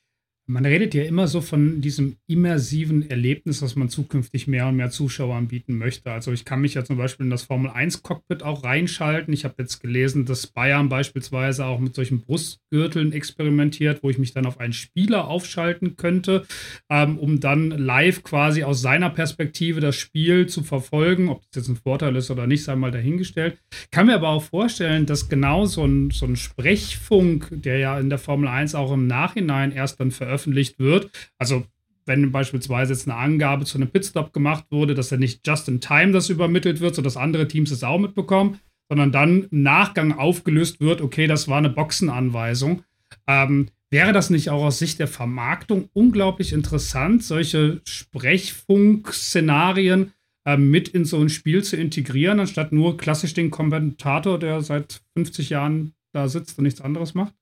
Man 0.48 0.64
redet 0.64 0.94
ja 0.94 1.02
immer 1.02 1.26
so 1.26 1.40
von 1.40 1.80
diesem 1.80 2.18
immersiven 2.28 3.10
Erlebnis, 3.10 3.62
was 3.62 3.74
man 3.74 3.88
zukünftig 3.88 4.46
mehr 4.46 4.68
und 4.68 4.76
mehr 4.76 4.90
Zuschauern 4.90 5.48
bieten 5.48 5.76
möchte. 5.76 6.12
Also 6.12 6.30
ich 6.30 6.44
kann 6.44 6.60
mich 6.60 6.74
ja 6.74 6.84
zum 6.84 6.96
Beispiel 6.96 7.26
in 7.26 7.30
das 7.30 7.42
Formel 7.42 7.68
1 7.68 8.04
Cockpit 8.04 8.44
auch 8.44 8.62
reinschalten. 8.62 9.34
Ich 9.34 9.44
habe 9.44 9.56
jetzt 9.58 9.80
gelesen, 9.80 10.24
dass 10.24 10.46
Bayern 10.46 10.88
beispielsweise 10.88 11.66
auch 11.66 11.80
mit 11.80 11.96
solchen 11.96 12.20
Brustgürteln 12.20 13.10
experimentiert, 13.10 14.04
wo 14.04 14.10
ich 14.10 14.18
mich 14.18 14.34
dann 14.34 14.46
auf 14.46 14.60
einen 14.60 14.72
Spieler 14.72 15.26
aufschalten 15.26 15.96
könnte, 15.96 16.46
ähm, 16.88 17.18
um 17.18 17.40
dann 17.40 17.70
live 17.70 18.22
quasi 18.22 18.62
aus 18.62 18.80
seiner 18.80 19.10
Perspektive 19.10 19.80
das 19.80 19.96
Spiel 19.96 20.46
zu 20.46 20.62
verfolgen. 20.62 21.28
Ob 21.28 21.42
das 21.50 21.64
jetzt 21.66 21.68
ein 21.70 21.76
Vorteil 21.76 22.14
ist 22.14 22.30
oder 22.30 22.46
nicht, 22.46 22.62
sei 22.62 22.76
mal 22.76 22.92
dahingestellt. 22.92 23.58
Kann 23.90 24.06
mir 24.06 24.14
aber 24.14 24.28
auch 24.28 24.44
vorstellen, 24.44 25.06
dass 25.06 25.28
genau 25.28 25.66
so 25.66 25.84
ein, 25.84 26.12
so 26.12 26.24
ein 26.24 26.36
Sprechfunk, 26.36 27.48
der 27.50 27.78
ja 27.78 27.98
in 27.98 28.10
der 28.10 28.18
Formel 28.18 28.48
1 28.48 28.76
auch 28.76 28.92
im 28.92 29.08
Nachhinein 29.08 29.72
erst 29.72 29.98
dann 29.98 30.12
veröffentlicht 30.12 30.35
veröffentlicht 30.36 30.78
wird. 30.78 31.10
Also 31.38 31.64
wenn 32.04 32.30
beispielsweise 32.30 32.92
jetzt 32.92 33.08
eine 33.08 33.16
Angabe 33.16 33.64
zu 33.64 33.78
einem 33.78 33.88
Pitstop 33.88 34.32
gemacht 34.32 34.66
wurde, 34.70 34.94
dass 34.94 35.10
er 35.10 35.18
nicht 35.18 35.44
just 35.46 35.68
in 35.68 35.80
time 35.80 36.12
das 36.12 36.28
übermittelt 36.28 36.80
wird, 36.80 36.94
sodass 36.94 37.16
andere 37.16 37.48
Teams 37.48 37.72
es 37.72 37.82
auch 37.82 37.98
mitbekommen, 37.98 38.60
sondern 38.88 39.10
dann 39.10 39.48
im 39.50 39.62
Nachgang 39.62 40.12
aufgelöst 40.12 40.80
wird, 40.80 41.00
okay, 41.00 41.26
das 41.26 41.48
war 41.48 41.58
eine 41.58 41.70
Boxenanweisung. 41.70 42.84
Ähm, 43.26 43.70
wäre 43.90 44.12
das 44.12 44.30
nicht 44.30 44.50
auch 44.50 44.62
aus 44.62 44.78
Sicht 44.78 45.00
der 45.00 45.08
Vermarktung 45.08 45.88
unglaublich 45.94 46.52
interessant, 46.52 47.24
solche 47.24 47.80
Sprechfunk-Szenarien 47.84 50.12
äh, 50.46 50.56
mit 50.56 50.88
in 50.88 51.04
so 51.04 51.20
ein 51.20 51.28
Spiel 51.28 51.64
zu 51.64 51.76
integrieren, 51.76 52.38
anstatt 52.38 52.70
nur 52.70 52.96
klassisch 52.96 53.34
den 53.34 53.50
Kommentator, 53.50 54.38
der 54.38 54.62
seit 54.62 55.00
50 55.16 55.50
Jahren 55.50 55.94
da 56.12 56.28
sitzt 56.28 56.56
und 56.58 56.64
nichts 56.64 56.80
anderes 56.80 57.14
macht? 57.14 57.34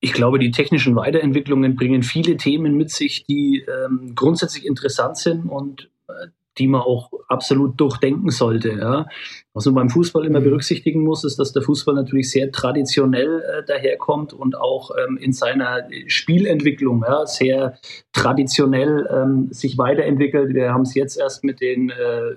Ich 0.00 0.12
glaube, 0.12 0.38
die 0.38 0.50
technischen 0.50 0.94
Weiterentwicklungen 0.94 1.74
bringen 1.74 2.02
viele 2.02 2.36
Themen 2.36 2.76
mit 2.76 2.90
sich, 2.90 3.24
die 3.24 3.64
ähm, 3.66 4.12
grundsätzlich 4.14 4.66
interessant 4.66 5.16
sind 5.16 5.46
und 5.46 5.90
äh, 6.08 6.28
die 6.58 6.68
man 6.68 6.80
auch 6.80 7.10
absolut 7.28 7.78
durchdenken 7.80 8.30
sollte. 8.30 8.70
Ja. 8.70 9.06
Was 9.52 9.66
man 9.66 9.74
beim 9.74 9.90
Fußball 9.90 10.24
immer 10.24 10.40
mhm. 10.40 10.44
berücksichtigen 10.44 11.02
muss, 11.02 11.24
ist, 11.24 11.38
dass 11.38 11.52
der 11.52 11.62
Fußball 11.62 11.94
natürlich 11.94 12.30
sehr 12.30 12.50
traditionell 12.50 13.42
äh, 13.42 13.64
daherkommt 13.66 14.32
und 14.32 14.56
auch 14.56 14.90
ähm, 14.96 15.16
in 15.18 15.32
seiner 15.32 15.88
Spielentwicklung 16.06 17.04
ja, 17.06 17.26
sehr 17.26 17.78
traditionell 18.12 19.06
ähm, 19.10 19.48
sich 19.50 19.76
weiterentwickelt. 19.78 20.54
Wir 20.54 20.72
haben 20.72 20.82
es 20.82 20.94
jetzt 20.94 21.16
erst 21.16 21.44
mit 21.44 21.60
den 21.60 21.90
äh, 21.90 22.36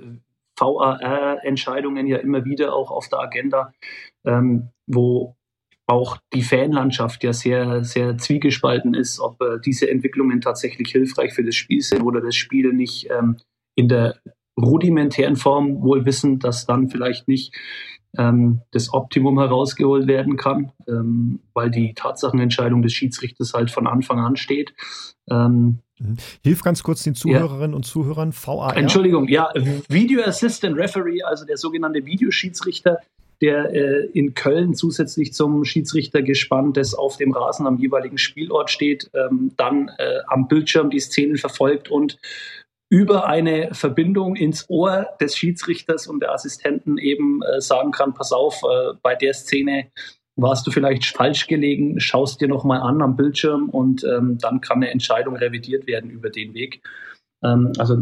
VAR-Entscheidungen 0.58 2.08
ja 2.08 2.18
immer 2.18 2.44
wieder 2.44 2.74
auch 2.74 2.92
auf 2.92 3.08
der 3.08 3.20
Agenda, 3.20 3.74
ähm, 4.26 4.70
wo 4.88 5.36
auch 5.90 6.18
die 6.34 6.44
Fanlandschaft 6.44 7.24
ja 7.24 7.34
sehr, 7.34 7.84
sehr 7.84 8.18
zwiegespalten 8.18 8.94
ist, 8.94 9.20
ob 9.20 9.42
äh, 9.42 9.60
diese 9.64 9.90
Entwicklungen 9.90 10.40
tatsächlich 10.40 10.92
hilfreich 10.92 11.34
für 11.34 11.44
das 11.44 11.56
Spiel 11.56 11.82
sind 11.82 12.04
oder 12.04 12.22
das 12.22 12.36
Spiel 12.36 12.74
nicht 12.74 13.10
ähm, 13.10 13.38
in 13.76 13.88
der 13.88 14.16
rudimentären 14.60 15.36
Form 15.36 15.82
wohl 15.82 16.06
wissen, 16.06 16.40
dass 16.40 16.66
dann 16.66 16.90
vielleicht 16.90 17.28
nicht 17.28 17.56
ähm, 18.18 18.62
das 18.72 18.94
Optimum 18.94 19.40
herausgeholt 19.40 20.08
werden 20.08 20.38
kann, 20.38 20.72
ähm, 20.88 21.40
weil 21.54 21.72
die 21.72 21.94
Tatsachenentscheidung 21.94 22.82
des 22.82 22.94
Schiedsrichters 22.94 23.54
halt 23.54 23.72
von 23.72 23.88
Anfang 23.88 24.20
an 24.20 24.36
steht. 24.36 24.74
Ähm, 25.30 25.80
mhm. 26.00 26.18
Hilf 26.44 26.62
ganz 26.62 26.84
kurz 26.84 27.04
den 27.04 27.16
Zuhörerinnen 27.16 27.72
ja. 27.72 27.76
und 27.76 27.84
Zuhörern 27.84 28.32
VAR. 28.34 28.76
Entschuldigung, 28.78 29.28
ja, 29.28 29.52
Video 29.88 30.22
Assistant 30.24 30.78
Referee, 30.78 31.24
also 31.24 31.46
der 31.46 31.58
sogenannte 31.58 32.06
Videoschiedsrichter, 32.06 33.00
der 33.42 33.74
äh, 33.74 34.06
in 34.14 34.34
Köln 34.34 34.74
zusätzlich 34.74 35.34
zum 35.34 35.64
Schiedsrichter 35.64 36.22
gespannt, 36.22 36.78
das 36.78 36.94
auf 36.94 37.18
dem 37.18 37.32
Rasen 37.32 37.68
am 37.68 37.78
jeweiligen 37.78 38.18
Spielort 38.18 38.70
steht, 38.70 39.10
ähm, 39.14 39.52
dann 39.58 39.90
äh, 39.98 40.20
am 40.28 40.48
Bildschirm 40.48 40.90
die 40.90 41.00
Szenen 41.00 41.38
verfolgt 41.38 41.90
und 41.90 42.18
über 42.90 43.28
eine 43.28 43.74
Verbindung 43.74 44.36
ins 44.36 44.70
Ohr 44.70 45.08
des 45.22 45.38
Schiedsrichters 45.38 46.08
und 46.08 46.22
der 46.22 46.34
Assistenten 46.34 46.98
eben 46.98 47.42
äh, 47.44 47.62
sagen 47.62 47.92
kann, 47.92 48.14
pass 48.14 48.32
auf, 48.32 48.62
äh, 48.64 48.94
bei 49.02 49.16
der 49.16 49.34
Szene 49.34 49.92
warst 50.36 50.66
du 50.66 50.72
vielleicht 50.72 51.06
falsch 51.06 51.48
gelegen, 51.48 52.00
schaust 52.00 52.42
dir 52.42 52.48
nochmal 52.48 52.82
an 52.82 53.02
am 53.02 53.16
Bildschirm 53.16 53.70
und 53.70 54.04
ähm, 54.04 54.38
dann 54.40 54.62
kann 54.62 54.78
eine 54.78 54.90
Entscheidung 54.90 55.36
revidiert 55.36 55.86
werden 55.86 56.10
über 56.10 56.30
den 56.30 56.54
Weg. 56.54 56.82
Ähm, 57.44 57.74
also 57.78 58.02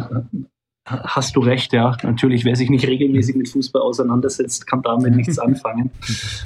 hast 0.87 1.35
du 1.35 1.41
recht, 1.41 1.73
ja. 1.73 1.95
Natürlich, 2.03 2.45
wer 2.45 2.55
sich 2.55 2.69
nicht 2.69 2.87
regelmäßig 2.87 3.35
mit 3.35 3.49
Fußball 3.49 3.81
auseinandersetzt, 3.81 4.67
kann 4.67 4.81
damit 4.81 5.15
nichts 5.15 5.39
anfangen. 5.39 5.91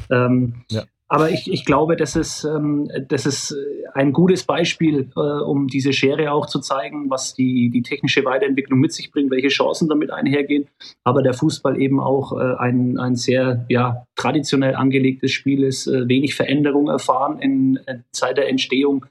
Ähm, 0.10 0.56
ja. 0.70 0.84
Aber 1.08 1.30
ich, 1.30 1.52
ich 1.52 1.66
glaube, 1.66 1.96
das 1.96 2.16
ist, 2.16 2.44
ähm, 2.44 2.90
das 3.08 3.26
ist 3.26 3.56
ein 3.94 4.14
gutes 4.14 4.44
Beispiel, 4.44 5.10
äh, 5.16 5.20
um 5.20 5.68
diese 5.68 5.94
Schere 5.94 6.32
auch 6.32 6.46
zu 6.46 6.60
zeigen, 6.60 7.10
was 7.10 7.34
die, 7.34 7.70
die 7.70 7.82
technische 7.82 8.24
Weiterentwicklung 8.26 8.80
mit 8.80 8.94
sich 8.94 9.12
bringt, 9.12 9.32
welche 9.32 9.50
Chancen 9.50 9.90
damit 9.90 10.12
einhergehen. 10.12 10.68
Aber 11.04 11.22
der 11.22 11.34
Fußball 11.34 11.80
eben 11.80 12.00
auch 12.00 12.34
äh, 12.34 12.56
ein, 12.58 12.98
ein 12.98 13.16
sehr 13.16 13.66
ja, 13.70 14.06
traditionell 14.16 14.76
angelegtes 14.76 15.32
Spiel 15.32 15.64
ist, 15.64 15.88
äh, 15.88 16.08
wenig 16.08 16.36
Veränderung 16.36 16.88
erfahren 16.88 17.40
in 17.40 17.80
äh, 17.86 18.00
Zeit 18.12 18.38
der 18.38 18.50
Entstehung 18.50 19.06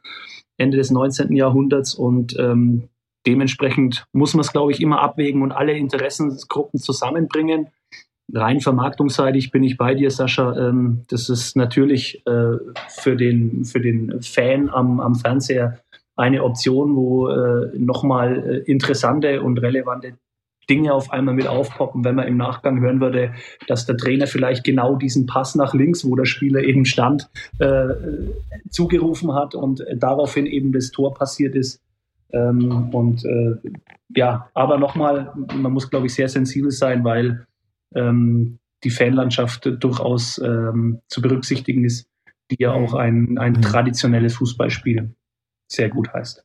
Ende 0.57 0.77
des 0.77 0.91
19. 0.91 1.35
Jahrhunderts 1.35 1.95
und 1.95 2.39
ähm, 2.39 2.90
dementsprechend 3.27 4.07
muss 4.13 4.35
man 4.35 4.41
es, 4.41 4.53
glaube 4.53 4.73
ich, 4.73 4.81
immer 4.81 5.01
abwägen 5.01 5.43
und 5.43 5.53
alle 5.53 5.77
Interessensgruppen 5.77 6.81
zusammenbringen 6.81 7.69
rein 8.35 8.61
vermarktungsseitig 8.61 9.51
bin 9.51 9.63
ich 9.63 9.77
bei 9.77 9.95
dir, 9.95 10.11
Sascha. 10.11 10.57
Ähm, 10.57 11.03
das 11.09 11.29
ist 11.29 11.57
natürlich 11.57 12.23
äh, 12.27 12.57
für, 12.89 13.17
den, 13.17 13.65
für 13.65 13.81
den 13.81 14.21
Fan 14.23 14.69
am, 14.69 15.01
am 15.01 15.15
Fernseher 15.15 15.81
eine 16.17 16.43
Option, 16.45 16.97
wo 16.97 17.29
äh, 17.29 17.71
nochmal 17.79 18.63
äh, 18.67 18.71
interessante 18.71 19.43
und 19.43 19.59
relevante 19.59 20.15
Dinge 20.69 20.93
auf 20.93 21.11
einmal 21.11 21.35
mit 21.35 21.49
aufpoppen, 21.49 22.05
wenn 22.05 22.15
man 22.15 22.29
im 22.29 22.37
Nachgang 22.37 22.81
hören 22.81 23.01
würde, 23.01 23.33
dass 23.67 23.87
der 23.87 23.97
Trainer 23.97 24.29
vielleicht 24.29 24.63
genau 24.63 24.95
diesen 24.95 25.27
Pass 25.27 25.57
nach 25.57 25.75
links, 25.75 26.05
wo 26.05 26.15
der 26.15 26.27
Spieler 26.27 26.61
eben 26.61 26.85
stand, 26.85 27.29
zugerufen 28.69 29.35
hat 29.35 29.57
und 29.57 29.85
daraufhin 29.97 30.47
eben 30.47 30.71
das 30.71 30.93
Tor 30.93 31.13
passiert 31.13 31.57
ist. 31.57 31.83
Ähm, 32.33 32.91
und 32.95 33.25
äh, 33.25 33.57
ja, 34.15 34.51
aber 34.55 34.79
nochmal, 34.79 35.33
man 35.55 35.73
muss, 35.73 35.91
glaube 35.91 36.07
ich, 36.07 36.15
sehr 36.15 36.29
sensibel 36.29 36.71
sein, 36.71 37.05
weil 37.05 37.47
ähm, 37.95 38.59
die 38.85 38.91
Fanlandschaft 38.91 39.69
durchaus 39.81 40.39
ähm, 40.39 41.01
zu 41.09 41.21
berücksichtigen 41.21 41.85
ist, 41.85 42.09
die 42.51 42.57
ja 42.59 42.73
auch 42.73 42.95
ein, 42.95 43.39
ein 43.39 43.55
mhm. 43.55 43.63
traditionelles 43.63 44.37
Fußballspiel 44.37 45.15
sehr 45.69 45.89
gut 45.89 46.13
heißt. 46.13 46.45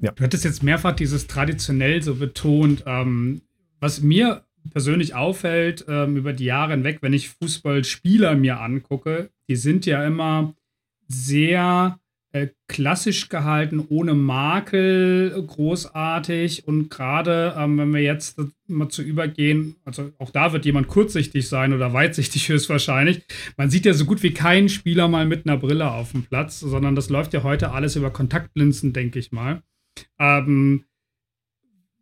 Ja. 0.00 0.10
Du 0.12 0.24
hattest 0.24 0.44
jetzt 0.44 0.62
mehrfach 0.62 0.92
dieses 0.92 1.28
traditionell 1.28 2.02
so 2.02 2.16
betont. 2.16 2.82
Ähm, 2.86 3.42
was 3.78 4.02
mir 4.02 4.44
persönlich 4.70 5.14
auffällt 5.14 5.84
ähm, 5.88 6.16
über 6.16 6.32
die 6.32 6.44
Jahre 6.44 6.72
hinweg, 6.72 6.98
wenn 7.02 7.12
ich 7.12 7.30
Fußballspieler 7.30 8.34
mir 8.34 8.60
angucke, 8.60 9.30
die 9.48 9.56
sind 9.56 9.86
ja 9.86 10.04
immer 10.04 10.54
sehr 11.08 11.98
äh, 12.34 12.48
klassisch 12.66 13.28
gehalten, 13.28 13.84
ohne 13.90 14.14
Makel, 14.14 15.30
großartig. 15.46 16.66
Und 16.66 16.88
gerade 16.88 17.54
ähm, 17.58 17.76
wenn 17.76 17.92
wir 17.92 18.00
jetzt 18.00 18.40
mal 18.66 18.88
zu 18.88 19.02
übergehen, 19.02 19.76
also 19.84 20.12
auch 20.18 20.30
da 20.30 20.54
wird 20.54 20.64
jemand 20.64 20.88
kurzsichtig 20.88 21.46
sein 21.46 21.74
oder 21.74 21.92
weitsichtig 21.92 22.48
höchstwahrscheinlich. 22.48 23.22
Man 23.58 23.68
sieht 23.68 23.84
ja 23.84 23.92
so 23.92 24.06
gut 24.06 24.22
wie 24.22 24.32
keinen 24.32 24.70
Spieler 24.70 25.08
mal 25.08 25.26
mit 25.26 25.46
einer 25.46 25.58
Brille 25.58 25.90
auf 25.90 26.12
dem 26.12 26.22
Platz, 26.22 26.60
sondern 26.60 26.94
das 26.94 27.10
läuft 27.10 27.34
ja 27.34 27.42
heute 27.42 27.72
alles 27.72 27.96
über 27.96 28.10
Kontaktlinsen, 28.10 28.94
denke 28.94 29.18
ich 29.18 29.30
mal. 29.30 29.62
Ähm, 30.18 30.84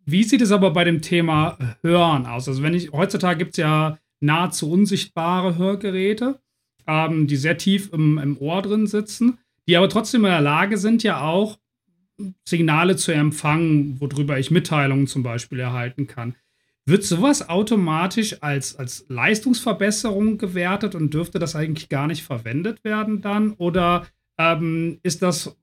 wie 0.06 0.22
sieht 0.22 0.42
es 0.42 0.52
aber 0.52 0.70
bei 0.70 0.84
dem 0.84 1.02
Thema 1.02 1.58
Hören 1.82 2.26
aus? 2.26 2.48
Also 2.48 2.62
wenn 2.62 2.74
ich, 2.74 2.92
heutzutage 2.92 3.38
gibt 3.38 3.52
es 3.52 3.56
ja 3.56 3.98
nahezu 4.20 4.70
unsichtbare 4.70 5.58
Hörgeräte, 5.58 6.40
ähm, 6.86 7.26
die 7.26 7.36
sehr 7.36 7.58
tief 7.58 7.92
im, 7.92 8.18
im 8.18 8.38
Ohr 8.38 8.62
drin 8.62 8.86
sitzen 8.86 9.38
die 9.68 9.76
aber 9.76 9.88
trotzdem 9.88 10.24
in 10.24 10.30
der 10.30 10.40
Lage 10.40 10.76
sind, 10.78 11.02
ja 11.02 11.22
auch 11.22 11.58
Signale 12.44 12.96
zu 12.96 13.12
empfangen, 13.12 14.00
worüber 14.00 14.38
ich 14.38 14.50
Mitteilungen 14.50 15.06
zum 15.06 15.22
Beispiel 15.22 15.60
erhalten 15.60 16.06
kann. 16.06 16.34
Wird 16.86 17.04
sowas 17.04 17.48
automatisch 17.48 18.42
als, 18.42 18.76
als 18.76 19.06
Leistungsverbesserung 19.08 20.38
gewertet 20.38 20.94
und 20.94 21.14
dürfte 21.14 21.38
das 21.38 21.54
eigentlich 21.54 21.88
gar 21.88 22.06
nicht 22.06 22.22
verwendet 22.22 22.84
werden 22.84 23.20
dann? 23.20 23.52
Oder 23.52 24.06
ähm, 24.38 24.98
ist 25.02 25.22
das 25.22 25.56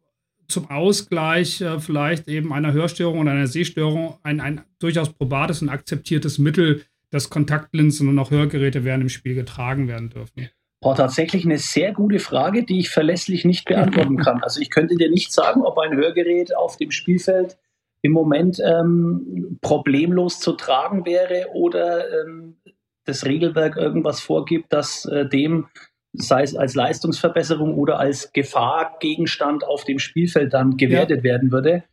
zum 0.47 0.69
Ausgleich 0.69 1.61
äh, 1.61 1.79
vielleicht 1.79 2.27
eben 2.27 2.53
einer 2.53 2.71
Hörstörung 2.71 3.19
oder 3.19 3.31
einer 3.31 3.47
Sehstörung 3.47 4.17
ein, 4.23 4.39
ein 4.39 4.61
durchaus 4.79 5.11
probates 5.11 5.61
und 5.61 5.69
akzeptiertes 5.69 6.37
Mittel, 6.37 6.83
dass 7.09 7.29
Kontaktlinsen 7.29 8.07
und 8.07 8.19
auch 8.19 8.31
Hörgeräte 8.31 8.83
während 8.83 9.03
dem 9.03 9.09
Spiel 9.09 9.35
getragen 9.35 9.87
werden 9.87 10.09
dürfen? 10.09 10.49
Boah, 10.79 10.95
tatsächlich 10.95 11.43
eine 11.43 11.57
sehr 11.57 11.91
gute 11.91 12.19
Frage, 12.19 12.63
die 12.63 12.79
ich 12.79 12.89
verlässlich 12.89 13.45
nicht 13.45 13.65
beantworten 13.65 14.17
kann. 14.17 14.43
Also 14.43 14.61
ich 14.61 14.69
könnte 14.69 14.95
dir 14.95 15.09
nicht 15.09 15.33
sagen, 15.33 15.63
ob 15.63 15.77
ein 15.79 15.95
Hörgerät 15.95 16.55
auf 16.55 16.77
dem 16.77 16.91
Spielfeld 16.91 17.57
im 18.03 18.11
Moment 18.11 18.59
ähm, 18.63 19.57
problemlos 19.61 20.39
zu 20.39 20.53
tragen 20.53 21.05
wäre 21.05 21.47
oder 21.53 22.21
ähm, 22.21 22.57
das 23.05 23.25
Regelwerk 23.25 23.75
irgendwas 23.75 24.19
vorgibt, 24.19 24.71
das 24.71 25.05
äh, 25.05 25.27
dem, 25.27 25.67
sei 26.13 26.43
es 26.43 26.55
als 26.55 26.75
Leistungsverbesserung 26.75 27.75
oder 27.75 27.99
als 27.99 28.31
Gefahrgegenstand 28.31 29.63
auf 29.63 29.83
dem 29.83 29.97
Spielfeld 29.97 30.53
dann 30.53 30.77
gewertet 30.77 31.19
ja. 31.19 31.23
werden 31.23 31.51
würde. 31.51 31.83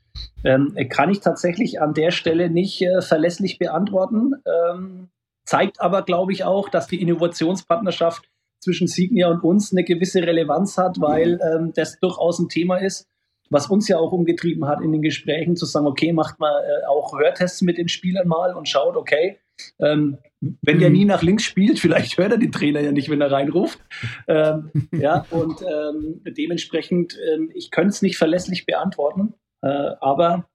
Ähm, 0.44 0.76
kann 0.90 1.10
ich 1.10 1.20
tatsächlich 1.20 1.80
an 1.80 1.94
der 1.94 2.10
Stelle 2.10 2.50
nicht 2.50 2.82
äh, 2.82 3.00
verlässlich 3.00 3.58
beantworten. 3.58 4.34
Ähm, 4.44 5.08
zeigt 5.46 5.80
aber, 5.80 6.02
glaube 6.02 6.32
ich, 6.32 6.44
auch, 6.44 6.68
dass 6.68 6.86
die 6.86 7.00
Innovationspartnerschaft 7.00 8.28
zwischen 8.64 8.86
Signia 8.86 9.28
und 9.28 9.44
uns 9.44 9.72
eine 9.72 9.84
gewisse 9.84 10.22
Relevanz 10.22 10.76
hat, 10.78 11.00
weil 11.00 11.38
ähm, 11.42 11.72
das 11.74 11.98
durchaus 12.00 12.38
ein 12.38 12.48
Thema 12.48 12.78
ist, 12.78 13.08
was 13.50 13.68
uns 13.68 13.88
ja 13.88 13.98
auch 13.98 14.12
umgetrieben 14.12 14.66
hat 14.66 14.80
in 14.80 14.92
den 14.92 15.02
Gesprächen, 15.02 15.56
zu 15.56 15.66
sagen, 15.66 15.86
okay, 15.86 16.12
macht 16.12 16.40
mal 16.40 16.62
äh, 16.62 16.86
auch 16.86 17.18
Hörtests 17.18 17.62
mit 17.62 17.78
den 17.78 17.88
Spielern 17.88 18.26
mal 18.26 18.54
und 18.54 18.68
schaut, 18.68 18.96
okay, 18.96 19.38
ähm, 19.78 20.18
wenn 20.62 20.78
der 20.78 20.90
mhm. 20.90 20.96
nie 20.96 21.04
nach 21.04 21.22
links 21.22 21.44
spielt, 21.44 21.78
vielleicht 21.80 22.18
hört 22.18 22.32
er 22.32 22.38
den 22.38 22.52
Trainer 22.52 22.80
ja 22.80 22.92
nicht, 22.92 23.08
wenn 23.08 23.20
er 23.20 23.30
reinruft. 23.30 23.78
Ähm, 24.26 24.70
ja, 24.92 25.26
und 25.30 25.62
ähm, 25.62 26.22
dementsprechend, 26.26 27.18
ähm, 27.34 27.50
ich 27.54 27.70
könnte 27.70 27.90
es 27.90 28.02
nicht 28.02 28.16
verlässlich 28.16 28.66
beantworten, 28.66 29.34
äh, 29.62 29.68
aber 30.00 30.48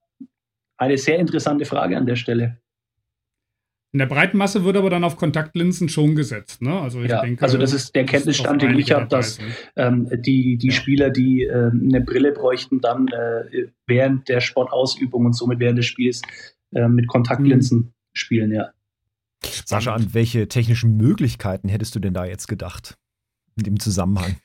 eine 0.78 0.98
sehr 0.98 1.20
interessante 1.20 1.66
Frage 1.66 1.98
an 1.98 2.06
der 2.06 2.16
Stelle. 2.16 2.58
In 3.92 3.98
der 3.98 4.06
breiten 4.06 4.38
Masse 4.38 4.64
wird 4.64 4.78
aber 4.78 4.92
dann 4.92 5.04
auf 5.04 5.18
Kontaktlinsen 5.18 5.90
schon 5.90 6.16
gesetzt. 6.16 6.62
Ne? 6.62 6.80
Also, 6.80 7.02
ich 7.02 7.10
ja, 7.10 7.22
denke, 7.22 7.42
also 7.42 7.58
das 7.58 7.74
ist 7.74 7.96
der 7.96 8.06
Kenntnisstand, 8.06 8.62
den 8.62 8.78
ich 8.78 8.92
habe, 8.92 9.08
dass 9.08 9.40
ähm, 9.76 10.08
die, 10.12 10.58
die 10.58 10.68
ja. 10.68 10.74
Spieler, 10.74 11.10
die 11.10 11.44
äh, 11.44 11.72
eine 11.72 12.02
Brille 12.02 12.32
bräuchten, 12.32 12.82
dann 12.82 13.08
äh, 13.08 13.68
während 13.88 14.30
der 14.30 14.42
Sportausübung 14.42 15.26
und 15.26 15.34
somit 15.34 15.60
während 15.60 15.80
des 15.80 15.88
Spiels 15.88 16.22
äh, 16.72 16.88
mit 16.88 17.08
Kontaktlinsen 17.08 17.78
mhm. 17.80 17.94
spielen, 18.14 18.52
ja. 18.52 18.70
Sascha, 19.44 19.96
an 19.96 20.14
welche 20.14 20.48
technischen 20.48 20.98
Möglichkeiten 20.98 21.70
hättest 21.70 21.96
du 21.96 22.00
denn 22.00 22.14
da 22.14 22.26
jetzt 22.26 22.48
gedacht 22.48 22.98
in 23.56 23.64
dem 23.64 23.80
Zusammenhang? 23.80 24.36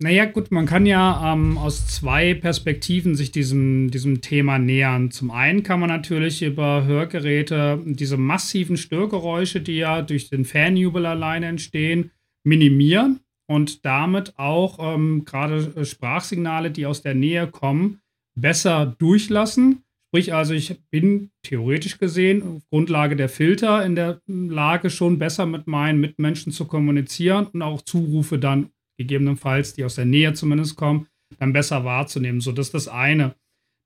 Naja, 0.00 0.24
gut, 0.24 0.50
man 0.50 0.66
kann 0.66 0.84
ja 0.84 1.32
ähm, 1.32 1.56
aus 1.58 1.86
zwei 1.86 2.34
Perspektiven 2.34 3.14
sich 3.14 3.30
diesem, 3.30 3.90
diesem 3.90 4.20
Thema 4.20 4.58
nähern. 4.58 5.12
Zum 5.12 5.30
einen 5.30 5.62
kann 5.62 5.78
man 5.78 5.90
natürlich 5.90 6.42
über 6.42 6.84
Hörgeräte 6.84 7.80
diese 7.84 8.16
massiven 8.16 8.76
Störgeräusche, 8.76 9.60
die 9.60 9.76
ja 9.76 10.02
durch 10.02 10.28
den 10.28 10.44
Fanjubel 10.44 11.06
alleine 11.06 11.46
entstehen, 11.46 12.10
minimieren 12.42 13.20
und 13.46 13.84
damit 13.84 14.38
auch 14.38 14.78
ähm, 14.94 15.24
gerade 15.24 15.72
äh, 15.76 15.84
Sprachsignale, 15.84 16.72
die 16.72 16.86
aus 16.86 17.02
der 17.02 17.14
Nähe 17.14 17.46
kommen, 17.46 18.00
besser 18.34 18.96
durchlassen. 18.98 19.84
Sprich 20.08 20.34
also, 20.34 20.52
ich 20.52 20.78
bin 20.90 21.30
theoretisch 21.42 21.98
gesehen 21.98 22.42
auf 22.42 22.62
Grundlage 22.70 23.16
der 23.16 23.28
Filter 23.28 23.84
in 23.84 23.94
der 23.94 24.20
Lage, 24.26 24.90
schon 24.90 25.18
besser 25.18 25.46
mit 25.46 25.66
meinen 25.66 26.00
Mitmenschen 26.00 26.52
zu 26.52 26.66
kommunizieren 26.66 27.46
und 27.46 27.62
auch 27.62 27.82
Zurufe 27.82 28.38
dann 28.38 28.71
gegebenenfalls, 28.98 29.74
die 29.74 29.84
aus 29.84 29.94
der 29.94 30.04
Nähe 30.04 30.32
zumindest 30.34 30.76
kommen, 30.76 31.06
dann 31.38 31.52
besser 31.52 31.84
wahrzunehmen. 31.84 32.40
So, 32.40 32.52
das 32.52 32.66
ist 32.66 32.74
das 32.74 32.88
eine. 32.88 33.34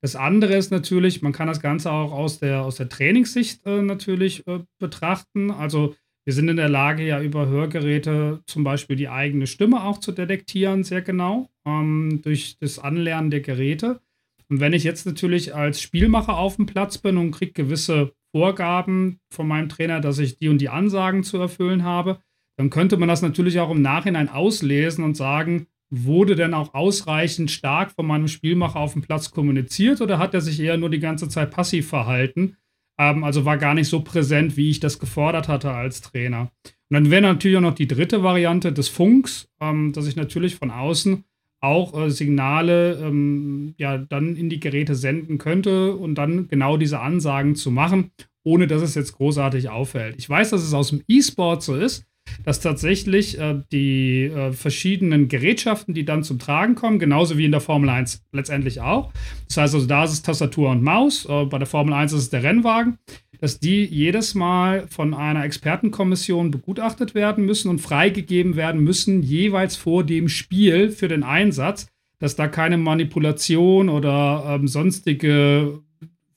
Das 0.03 0.15
andere 0.15 0.55
ist 0.55 0.71
natürlich, 0.71 1.23
man 1.23 1.33
kann 1.33 1.49
das 1.49 1.61
Ganze 1.61 1.91
auch 1.91 2.13
aus 2.13 2.39
der, 2.39 2.63
aus 2.63 2.77
der 2.77 2.89
Trainingssicht 2.89 3.65
äh, 3.67 3.83
natürlich 3.83 4.47
äh, 4.47 4.61
betrachten. 4.79 5.51
Also 5.51 5.95
wir 6.27 6.33
sind 6.33 6.49
in 6.49 6.57
der 6.57 6.69
Lage, 6.69 7.07
ja 7.07 7.21
über 7.21 7.47
Hörgeräte 7.47 8.43
zum 8.47 8.65
Beispiel 8.65 8.97
die 8.97 9.09
eigene 9.09 9.47
Stimme 9.47 9.85
auch 9.85 9.99
zu 9.99 10.13
detektieren, 10.13 10.85
sehr 10.85 11.03
genau, 11.03 11.49
ähm, 11.65 12.21
durch 12.23 12.57
das 12.61 12.79
Anlernen 12.79 13.31
der 13.31 13.41
Geräte. 13.41 14.01
Und 14.49 14.61
wenn 14.61 14.73
ich 14.73 14.85
jetzt 14.85 15.07
natürlich 15.07 15.55
als 15.55 15.81
Spielmacher 15.81 16.37
auf 16.37 16.57
dem 16.57 16.67
Platz 16.67 16.99
bin 16.99 17.17
und 17.17 17.31
kriege 17.31 17.53
gewisse 17.53 18.13
Vorgaben 18.35 19.19
von 19.33 19.49
meinem 19.49 19.69
Trainer, 19.69 20.01
dass 20.01 20.19
ich 20.19 20.39
die 20.39 20.49
und 20.49 20.59
die 20.61 20.69
Ansagen 20.69 21.25
zu 21.25 21.39
erfüllen 21.39 21.85
habe, 21.85 22.19
dann 22.57 22.71
könnte 22.71 22.97
man 22.97 23.09
das 23.09 23.23
natürlich 23.23 23.61
auch 23.61 23.71
im 23.71 23.83
Nachhinein 23.83 24.29
auslesen 24.29 25.05
und 25.05 25.17
sagen, 25.17 25.67
wurde 25.91 26.35
denn 26.35 26.55
auch 26.55 26.75
ausreichend 26.75 27.51
stark 27.51 27.93
von 27.93 28.07
meinem 28.07 28.29
Spielmacher 28.29 28.81
auf 28.81 28.95
dem 28.95 29.03
Platz 29.03 29.31
kommuniziert 29.31 30.01
oder 30.01 30.19
hat 30.19 30.35
er 30.35 30.41
sich 30.41 30.59
eher 30.59 30.77
nur 30.77 30.91
die 30.91 30.99
ganze 30.99 31.29
Zeit 31.29 31.51
passiv 31.51 31.89
verhalten? 31.89 32.57
Ähm, 32.99 33.25
also 33.25 33.45
war 33.45 33.59
gar 33.59 33.75
nicht 33.75 33.89
so 33.89 34.01
präsent, 34.01 34.57
wie 34.57 34.71
ich 34.71 34.81
das 34.81 34.99
gefordert 34.99 35.49
hatte 35.49 35.73
als 35.73 36.01
Trainer. 36.01 36.51
Und 36.89 36.95
dann 36.95 37.11
wäre 37.11 37.23
natürlich 37.23 37.57
auch 37.57 37.63
noch 37.63 37.75
die 37.75 37.89
dritte 37.89 38.23
Variante 38.23 38.73
des 38.73 38.89
Funks, 38.89 39.49
ähm, 39.61 39.93
dass 39.93 40.07
ich 40.07 40.17
natürlich 40.17 40.57
von 40.57 40.71
außen 40.71 41.25
auch 41.61 41.99
äh, 41.99 42.11
Signale 42.11 42.95
ähm, 43.03 43.75
ja 43.79 43.99
dann 43.99 44.37
in 44.37 44.49
die 44.49 44.61
Geräte 44.61 44.95
senden 44.95 45.39
könnte 45.39 45.95
und 45.97 46.17
dann 46.17 46.49
genau 46.49 46.77
diese 46.77 47.01
Ansagen 47.01 47.55
zu 47.55 47.71
machen, 47.71 48.11
ohne 48.45 48.67
dass 48.67 48.83
es 48.83 48.95
jetzt 48.95 49.15
großartig 49.15 49.69
auffällt. 49.69 50.17
Ich 50.19 50.29
weiß, 50.29 50.51
dass 50.51 50.63
es 50.63 50.75
aus 50.75 50.91
dem 50.91 51.03
E-Sport 51.09 51.63
so 51.63 51.75
ist, 51.75 52.07
dass 52.45 52.61
tatsächlich 52.61 53.39
äh, 53.39 53.61
die 53.73 54.25
äh, 54.25 54.53
verschiedenen 54.53 55.29
Gerätschaften, 55.29 55.95
die 55.95 56.05
dann 56.05 56.23
zum 56.23 56.39
Tragen 56.39 56.75
kommen, 56.75 56.99
genauso 56.99 57.39
wie 57.39 57.45
in 57.45 57.53
der 57.53 57.61
Formel 57.61 57.89
1 57.89 58.25
letztendlich 58.33 58.81
auch. 58.81 59.13
Das 59.49 59.57
heißt 59.59 59.75
also, 59.75 59.87
da 59.87 60.05
ist 60.05 60.13
es 60.13 60.23
Tastatur 60.23 60.71
und 60.71 60.83
Maus, 60.83 61.27
äh, 61.27 61.45
bei 61.45 61.59
der 61.59 61.67
Formel 61.67 61.95
1 61.95 62.13
ist 62.13 62.21
es 62.21 62.31
der 62.31 62.43
Rennwagen, 62.43 62.99
dass 63.41 63.61
die 63.61 63.85
jedes 63.85 64.35
Mal 64.35 64.87
von 64.89 65.15
einer 65.15 65.45
Expertenkommission 65.45 66.51
begutachtet 66.51 67.15
werden 67.15 67.45
müssen 67.45 67.69
und 67.69 67.81
freigegeben 67.81 68.57
werden 68.57 68.83
müssen, 68.83 69.23
jeweils 69.23 69.77
vor 69.77 70.05
dem 70.05 70.29
Spiel 70.29 70.91
für 70.91 71.09
den 71.09 71.23
Einsatz, 71.23 71.89
dass 72.19 72.37
da 72.37 72.49
keine 72.49 72.79
Manipulation 72.79 73.89
oder 73.89 74.45
ähm, 74.49 74.69
sonstige 74.69 75.81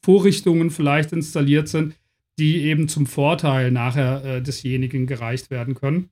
Vorrichtungen 0.03 0.71
vielleicht 0.71 1.13
installiert 1.13 1.67
sind, 1.67 1.95
die 2.39 2.63
eben 2.63 2.88
zum 2.88 3.06
Vorteil 3.06 3.71
nachher 3.71 4.23
äh, 4.23 4.41
desjenigen 4.41 5.06
gereicht 5.06 5.52
werden 5.52 5.75
können. 5.75 6.10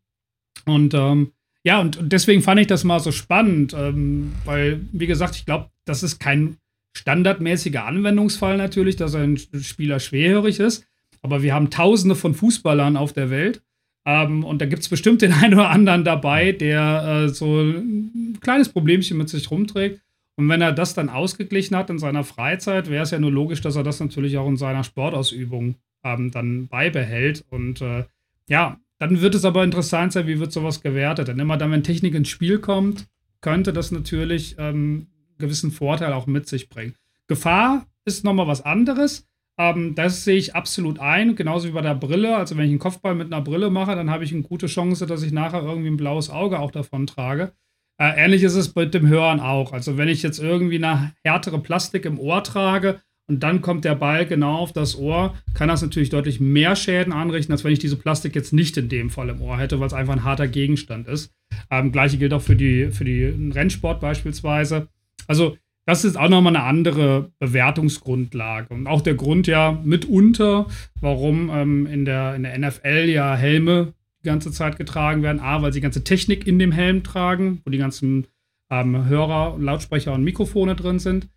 Und 0.66 0.94
ähm, 0.94 1.32
ja, 1.64 1.80
und, 1.80 1.98
und, 1.98 2.14
deswegen 2.14 2.42
fand 2.42 2.60
ich 2.60 2.68
das 2.68 2.84
mal 2.84 3.00
so 3.00 3.12
spannend, 3.12 3.74
ähm, 3.74 4.34
weil, 4.46 4.82
wie 4.92 5.08
gesagt, 5.08 5.36
ich 5.36 5.46
glaube, 5.46 5.70
das 5.86 6.04
ist 6.04 6.20
kein 6.20 6.58
standardmäßiger 6.96 7.86
Anwendungsfall 7.86 8.58
natürlich, 8.58 8.96
dass 8.96 9.16
ein 9.16 9.38
Spieler 9.38 10.00
schwerhörig 10.00 10.60
ist. 10.60 10.86
Aber 11.22 11.42
wir 11.42 11.54
haben 11.54 11.70
tausende 11.70 12.16
von 12.16 12.34
Fußballern 12.34 12.98
auf 12.98 13.14
der 13.14 13.30
Welt. 13.30 13.62
Ähm, 14.06 14.44
und 14.44 14.62
da 14.62 14.66
gibt 14.66 14.84
es 14.84 14.90
bestimmt 14.90 15.22
den 15.22 15.34
einen 15.42 15.56
oder 15.56 15.70
anderen 15.70 16.04
dabei, 16.04 16.52
der 16.52 17.26
äh, 17.26 17.30
so 17.30 17.62
ein 17.62 18.38
kleines 18.42 18.70
Problemchen 18.70 19.18
mit 19.18 19.30
sich 19.30 19.50
rumträgt. 19.52 20.02
Und 20.38 20.50
wenn 20.50 20.62
er 20.62 20.72
das 20.72 20.94
dann 20.94 21.10
ausgeglichen 21.10 21.76
hat 21.76 21.90
in 21.90 21.98
seiner 21.98 22.24
Freizeit, 22.24 22.90
wäre 22.90 23.04
es 23.04 23.12
ja 23.12 23.20
nur 23.20 23.32
logisch, 23.32 23.62
dass 23.62 23.76
er 23.76 23.84
das 23.84 24.00
natürlich 24.00 24.38
auch 24.38 24.48
in 24.48 24.58
seiner 24.58 24.84
Sportausübung 24.84 25.76
ähm, 26.14 26.32
dann 26.32 26.68
beibehält. 26.68 27.46
Und 27.50 27.82
äh, 27.82 28.06
ja, 28.48 28.80
dann 29.00 29.22
wird 29.22 29.36
es 29.36 29.46
aber 29.46 29.64
interessant 29.64 30.14
sein, 30.14 30.28
wie 30.28 30.40
wird 30.40 30.52
sowas 30.52 30.82
gewertet. 30.82 31.28
Denn 31.28 31.40
immer 31.40 31.58
dann, 31.58 31.72
wenn 31.72 31.84
Technik 31.84 32.16
ins 32.16 32.30
Spiel 32.30 32.60
kommt, 32.60 33.08
könnte 33.42 33.74
das 33.74 33.92
natürlich 33.92 34.56
ähm, 34.58 35.08
gewissen 35.38 35.72
Vorteil 35.72 36.14
auch 36.14 36.28
mit 36.28 36.48
sich 36.48 36.70
bringen. 36.70 36.96
Gefahr 37.28 37.86
ist 38.06 38.24
nochmal 38.24 38.48
was 38.48 38.62
anderes. 38.62 39.28
Ähm, 39.58 39.96
das 39.96 40.24
sehe 40.24 40.38
ich 40.38 40.56
absolut 40.56 41.00
ein, 41.00 41.36
genauso 41.36 41.68
wie 41.68 41.74
bei 41.74 41.82
der 41.82 41.96
Brille. 41.96 42.36
Also 42.38 42.58
wenn 42.58 42.66
ich 42.66 42.72
einen 42.72 42.80
Kopfball 42.80 43.16
mit 43.16 43.32
einer 43.32 43.42
Brille 43.42 43.70
mache, 43.70 43.96
dann 43.96 44.10
habe 44.10 44.24
ich 44.24 44.34
eine 44.34 44.44
gute 44.44 44.68
Chance, 44.68 45.06
dass 45.06 45.24
ich 45.24 45.32
nachher 45.32 45.64
irgendwie 45.64 45.90
ein 45.90 45.98
blaues 45.98 46.30
Auge 46.30 46.60
auch 46.60 46.72
davon 46.72 47.08
trage. 47.08 47.54
Äh, 48.00 48.24
ähnlich 48.24 48.44
ist 48.44 48.56
es 48.56 48.76
mit 48.76 48.94
dem 48.94 49.08
Hören 49.08 49.40
auch. 49.40 49.74
Also 49.74 49.98
wenn 49.98 50.08
ich 50.08 50.22
jetzt 50.22 50.40
irgendwie 50.40 50.84
eine 50.84 51.14
härtere 51.24 51.60
Plastik 51.60 52.06
im 52.06 52.20
Ohr 52.20 52.44
trage, 52.44 53.02
und 53.28 53.44
dann 53.44 53.62
kommt 53.62 53.84
der 53.84 53.96
Ball 53.96 54.26
genau 54.26 54.56
auf 54.56 54.72
das 54.72 54.98
Ohr, 54.98 55.36
kann 55.54 55.68
das 55.68 55.82
natürlich 55.82 56.10
deutlich 56.10 56.40
mehr 56.40 56.78
Schäden 56.78 57.12
anrichten, 57.12 57.52
als 57.52 57.66
wenn 57.66 57.74
ich 57.74 57.80
diese 57.80 57.98
Plastik 57.98 58.36
jetzt 58.36 58.54
nicht 58.54 58.78
in 58.78 58.88
dem 58.88 59.10
Fall 59.10 59.28
im 59.28 59.42
Ohr 59.42 59.58
hätte, 59.58 59.80
weil 59.80 59.88
es 59.88 59.94
einfach 59.94 60.14
ein 60.14 60.24
harter 60.24 60.48
Gegenstand 60.48 61.08
ist. 61.08 61.34
Ähm, 61.70 61.92
Gleiche 61.92 62.18
gilt 62.18 62.34
auch 62.34 62.42
für 62.42 62.56
die, 62.56 62.90
für 62.92 63.04
die 63.04 63.26
Rennsport 63.26 64.00
beispielsweise. 64.00 64.88
Also, 65.28 65.58
das 65.86 66.06
ist 66.06 66.18
auch 66.18 66.30
nochmal 66.30 66.56
eine 66.56 66.66
andere 66.66 67.32
Bewertungsgrundlage. 67.40 68.74
Und 68.74 68.88
auch 68.88 69.02
der 69.02 69.16
Grund 69.16 69.48
ja 69.48 69.78
mitunter, 69.84 70.68
warum 71.00 71.50
ähm, 71.50 71.86
in, 71.86 72.06
der, 72.06 72.36
in 72.36 72.44
der 72.44 72.58
NFL 72.58 73.10
ja 73.10 73.36
Helme 73.36 73.94
die 74.22 74.28
ganze 74.28 74.52
Zeit 74.52 74.78
getragen 74.78 75.22
werden. 75.22 75.40
A, 75.40 75.62
weil 75.62 75.72
sie 75.72 75.80
die 75.80 75.84
ganze 75.84 76.04
Technik 76.04 76.46
in 76.46 76.60
dem 76.60 76.72
Helm 76.72 77.04
tragen, 77.04 77.62
wo 77.64 77.72
die 77.72 77.78
ganzen 77.78 78.28
ähm, 78.70 79.06
Hörer, 79.06 79.58
Lautsprecher 79.60 80.14
und 80.14 80.24
Mikrofone 80.24 80.76
drin 80.76 81.00
sind. 81.00 81.30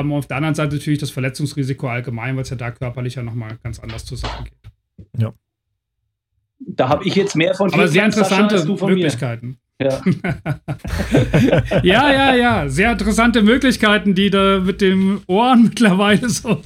Ähm, 0.00 0.12
auf 0.12 0.26
der 0.26 0.38
anderen 0.38 0.54
Seite 0.54 0.76
natürlich 0.76 0.98
das 0.98 1.10
Verletzungsrisiko 1.10 1.88
allgemein, 1.88 2.36
weil 2.36 2.42
es 2.42 2.50
ja 2.50 2.56
da 2.56 2.70
körperlich 2.70 3.14
ja 3.14 3.22
nochmal 3.22 3.58
ganz 3.62 3.78
anders 3.78 4.04
zur 4.04 4.18
Sache 4.18 4.44
geht. 4.44 4.72
Ja. 5.18 5.32
Da 6.58 6.88
habe 6.88 7.04
ich 7.04 7.14
jetzt 7.14 7.36
mehr 7.36 7.54
von 7.54 7.72
Aber 7.72 7.88
sehr 7.88 8.04
interessante 8.04 8.58
Sascha, 8.58 8.86
Möglichkeiten. 8.86 9.58
Ja. 9.80 10.00
ja, 11.82 12.12
ja, 12.12 12.34
ja. 12.34 12.68
Sehr 12.68 12.92
interessante 12.92 13.42
Möglichkeiten, 13.42 14.14
die 14.14 14.30
da 14.30 14.60
mit 14.60 14.80
den 14.80 15.20
Ohren 15.26 15.64
mittlerweile 15.64 16.28
so 16.28 16.62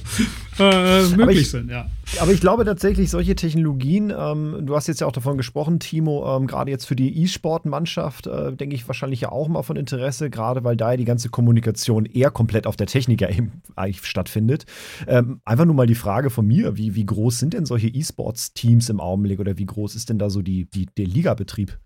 äh, 0.59 1.15
möglich 1.15 1.41
ich, 1.41 1.51
sind, 1.51 1.69
ja. 1.69 1.87
Aber 2.19 2.31
ich 2.31 2.41
glaube 2.41 2.65
tatsächlich, 2.65 3.09
solche 3.09 3.35
Technologien, 3.35 4.13
ähm, 4.15 4.65
du 4.65 4.75
hast 4.75 4.87
jetzt 4.87 5.01
ja 5.01 5.07
auch 5.07 5.11
davon 5.11 5.37
gesprochen, 5.37 5.79
Timo, 5.79 6.35
ähm, 6.35 6.47
gerade 6.47 6.71
jetzt 6.71 6.85
für 6.85 6.95
die 6.95 7.23
E-Sport-Mannschaft, 7.23 8.27
äh, 8.27 8.53
denke 8.53 8.75
ich 8.75 8.87
wahrscheinlich 8.87 9.21
ja 9.21 9.31
auch 9.31 9.47
mal 9.47 9.63
von 9.63 9.77
Interesse, 9.77 10.29
gerade 10.29 10.63
weil 10.63 10.75
da 10.75 10.91
ja 10.91 10.97
die 10.97 11.05
ganze 11.05 11.29
Kommunikation 11.29 12.05
eher 12.05 12.31
komplett 12.31 12.67
auf 12.67 12.75
der 12.75 12.87
Technik 12.87 13.21
ja 13.21 13.29
eben 13.29 13.61
eigentlich 13.75 14.05
stattfindet. 14.05 14.65
Ähm, 15.07 15.41
einfach 15.45 15.65
nur 15.65 15.75
mal 15.75 15.87
die 15.87 15.95
Frage 15.95 16.29
von 16.29 16.45
mir, 16.45 16.77
wie, 16.77 16.95
wie 16.95 17.05
groß 17.05 17.39
sind 17.39 17.53
denn 17.53 17.65
solche 17.65 17.87
E-Sports-Teams 17.87 18.89
im 18.89 18.99
Augenblick 18.99 19.39
oder 19.39 19.57
wie 19.57 19.65
groß 19.65 19.95
ist 19.95 20.09
denn 20.09 20.19
da 20.19 20.29
so 20.29 20.41
die, 20.41 20.69
die, 20.69 20.87
der 20.97 21.05
Ligabetrieb? 21.05 21.77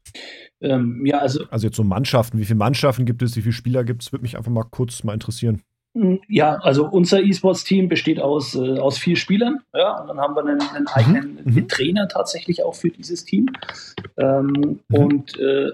Ähm, 0.61 1.05
ja, 1.05 1.19
also. 1.19 1.45
Also 1.49 1.67
jetzt 1.67 1.75
so 1.75 1.83
Mannschaften, 1.83 2.37
wie 2.39 2.45
viele 2.45 2.57
Mannschaften 2.57 3.05
gibt 3.05 3.21
es, 3.21 3.35
wie 3.35 3.41
viele 3.41 3.53
Spieler 3.53 3.83
gibt 3.83 4.03
es, 4.03 4.11
würde 4.11 4.23
mich 4.23 4.37
einfach 4.37 4.51
mal 4.51 4.63
kurz 4.63 5.03
mal 5.03 5.13
interessieren. 5.13 5.61
Hm, 5.95 6.21
ja, 6.27 6.55
also 6.55 6.87
unser 6.87 7.21
E-Sports-Team 7.21 7.87
besteht 7.87 8.19
aus, 8.19 8.55
äh, 8.55 8.79
aus 8.79 8.97
vier 8.97 9.15
Spielern. 9.15 9.59
Ja, 9.73 10.01
und 10.01 10.07
dann 10.07 10.17
haben 10.19 10.35
wir 10.35 10.41
einen, 10.45 10.61
einen 10.61 10.87
eigenen 10.87 11.39
mhm. 11.43 11.67
Trainer 11.67 12.07
tatsächlich 12.07 12.63
auch 12.63 12.75
für 12.75 12.89
dieses 12.89 13.25
Team. 13.25 13.47
Ähm, 14.17 14.79
mhm. 14.87 14.95
Und 14.95 15.39
äh, 15.39 15.71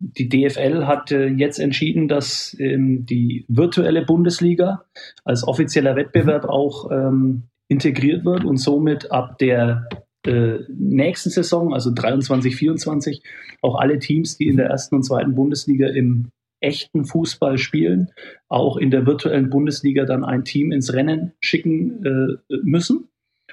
die 0.00 0.28
DFL 0.28 0.86
hat 0.86 1.12
äh, 1.12 1.26
jetzt 1.26 1.58
entschieden, 1.58 2.08
dass 2.08 2.56
ähm, 2.58 3.06
die 3.06 3.44
virtuelle 3.48 4.04
Bundesliga 4.04 4.84
als 5.24 5.46
offizieller 5.46 5.94
Wettbewerb 5.94 6.44
mhm. 6.44 6.50
auch 6.50 6.90
ähm, 6.90 7.42
integriert 7.68 8.24
wird 8.24 8.44
und 8.44 8.56
somit 8.56 9.12
ab 9.12 9.38
der 9.38 9.88
äh, 10.26 10.58
nächsten 10.68 11.30
Saison, 11.30 11.72
also 11.72 11.92
23, 11.94 12.56
24, 12.56 13.22
auch 13.62 13.76
alle 13.78 13.98
Teams, 14.00 14.36
die 14.36 14.48
in 14.48 14.56
der 14.56 14.66
ersten 14.66 14.96
und 14.96 15.04
zweiten 15.04 15.34
Bundesliga 15.34 15.88
im 15.88 16.30
echten 16.60 17.04
Fußball 17.04 17.58
spielen, 17.58 18.10
auch 18.48 18.76
in 18.76 18.90
der 18.90 19.06
virtuellen 19.06 19.50
Bundesliga 19.50 20.04
dann 20.04 20.24
ein 20.24 20.44
Team 20.44 20.72
ins 20.72 20.92
Rennen 20.92 21.32
schicken 21.40 22.04
äh, 22.04 22.56
müssen. 22.62 23.08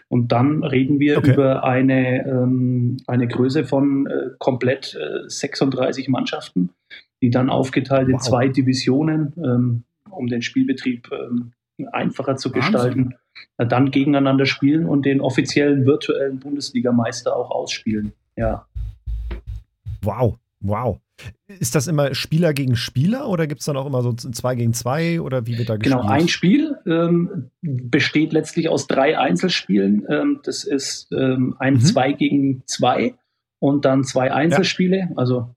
Und 0.09 0.31
dann 0.31 0.63
reden 0.63 0.99
wir 0.99 1.17
okay. 1.17 1.33
über 1.33 1.63
eine, 1.63 2.25
ähm, 2.25 2.97
eine 3.07 3.27
Größe 3.27 3.65
von 3.65 4.07
äh, 4.07 4.29
komplett 4.39 4.95
äh, 4.95 5.27
36 5.27 6.07
Mannschaften, 6.07 6.69
die 7.21 7.29
dann 7.29 7.49
aufgeteilt 7.49 8.07
wow. 8.07 8.13
in 8.13 8.19
zwei 8.19 8.47
Divisionen, 8.47 9.33
ähm, 9.37 9.83
um 10.09 10.27
den 10.27 10.41
Spielbetrieb 10.41 11.09
ähm, 11.11 11.51
einfacher 11.91 12.37
zu 12.37 12.49
Wahnsinn. 12.49 12.61
gestalten, 12.61 13.15
äh, 13.57 13.67
dann 13.67 13.91
gegeneinander 13.91 14.45
spielen 14.45 14.85
und 14.85 15.05
den 15.05 15.19
offiziellen 15.19 15.85
virtuellen 15.85 16.39
Bundesligameister 16.39 17.35
auch 17.35 17.51
ausspielen. 17.51 18.13
Ja. 18.35 18.65
Wow, 20.01 20.37
wow. 20.61 20.99
Ist 21.47 21.73
das 21.73 21.87
immer 21.87 22.13
Spieler 22.13 22.53
gegen 22.53 22.75
Spieler 22.75 23.27
oder 23.27 23.47
gibt 23.47 23.61
es 23.61 23.65
dann 23.65 23.77
auch 23.77 23.87
immer 23.87 24.03
so 24.03 24.13
zwei 24.13 24.55
gegen 24.55 24.73
zwei 24.73 25.19
oder 25.19 25.47
wie 25.47 25.57
wird 25.57 25.69
da 25.69 25.77
gespielt? 25.77 26.01
Genau, 26.01 26.11
ein 26.11 26.27
Spiel 26.27 26.77
ähm, 26.85 27.49
besteht 27.61 28.33
letztlich 28.33 28.69
aus 28.69 28.87
drei 28.87 29.17
Einzelspielen. 29.17 30.05
Ähm, 30.09 30.39
das 30.43 30.63
ist 30.63 31.11
ähm, 31.11 31.55
ein 31.59 31.75
mhm. 31.75 31.81
2 31.81 32.13
gegen 32.13 32.63
2 32.67 33.15
und 33.59 33.85
dann 33.85 34.03
zwei 34.03 34.31
Einzelspiele, 34.31 34.97
ja. 34.97 35.09
also 35.15 35.55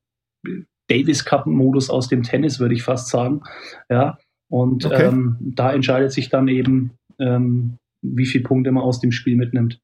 Davis 0.89 1.25
Cup-Modus 1.25 1.91
aus 1.91 2.09
dem 2.09 2.23
Tennis, 2.23 2.59
würde 2.59 2.75
ich 2.75 2.83
fast 2.83 3.09
sagen. 3.09 3.43
Ja, 3.91 4.19
und 4.51 4.87
okay. 4.87 5.07
Ähm, 5.07 5.37
da 5.41 5.73
entscheidet 5.73 6.13
sich 6.13 6.31
dann 6.31 6.49
eben, 6.49 6.93
ähm, 7.19 7.77
wie 8.03 8.27
viele 8.27 8.45
Punkte 8.45 8.73
man 8.73 8.83
aus 8.83 9.01
dem 9.01 9.13
Spiel 9.13 9.37
mitnimmt. 9.37 9.79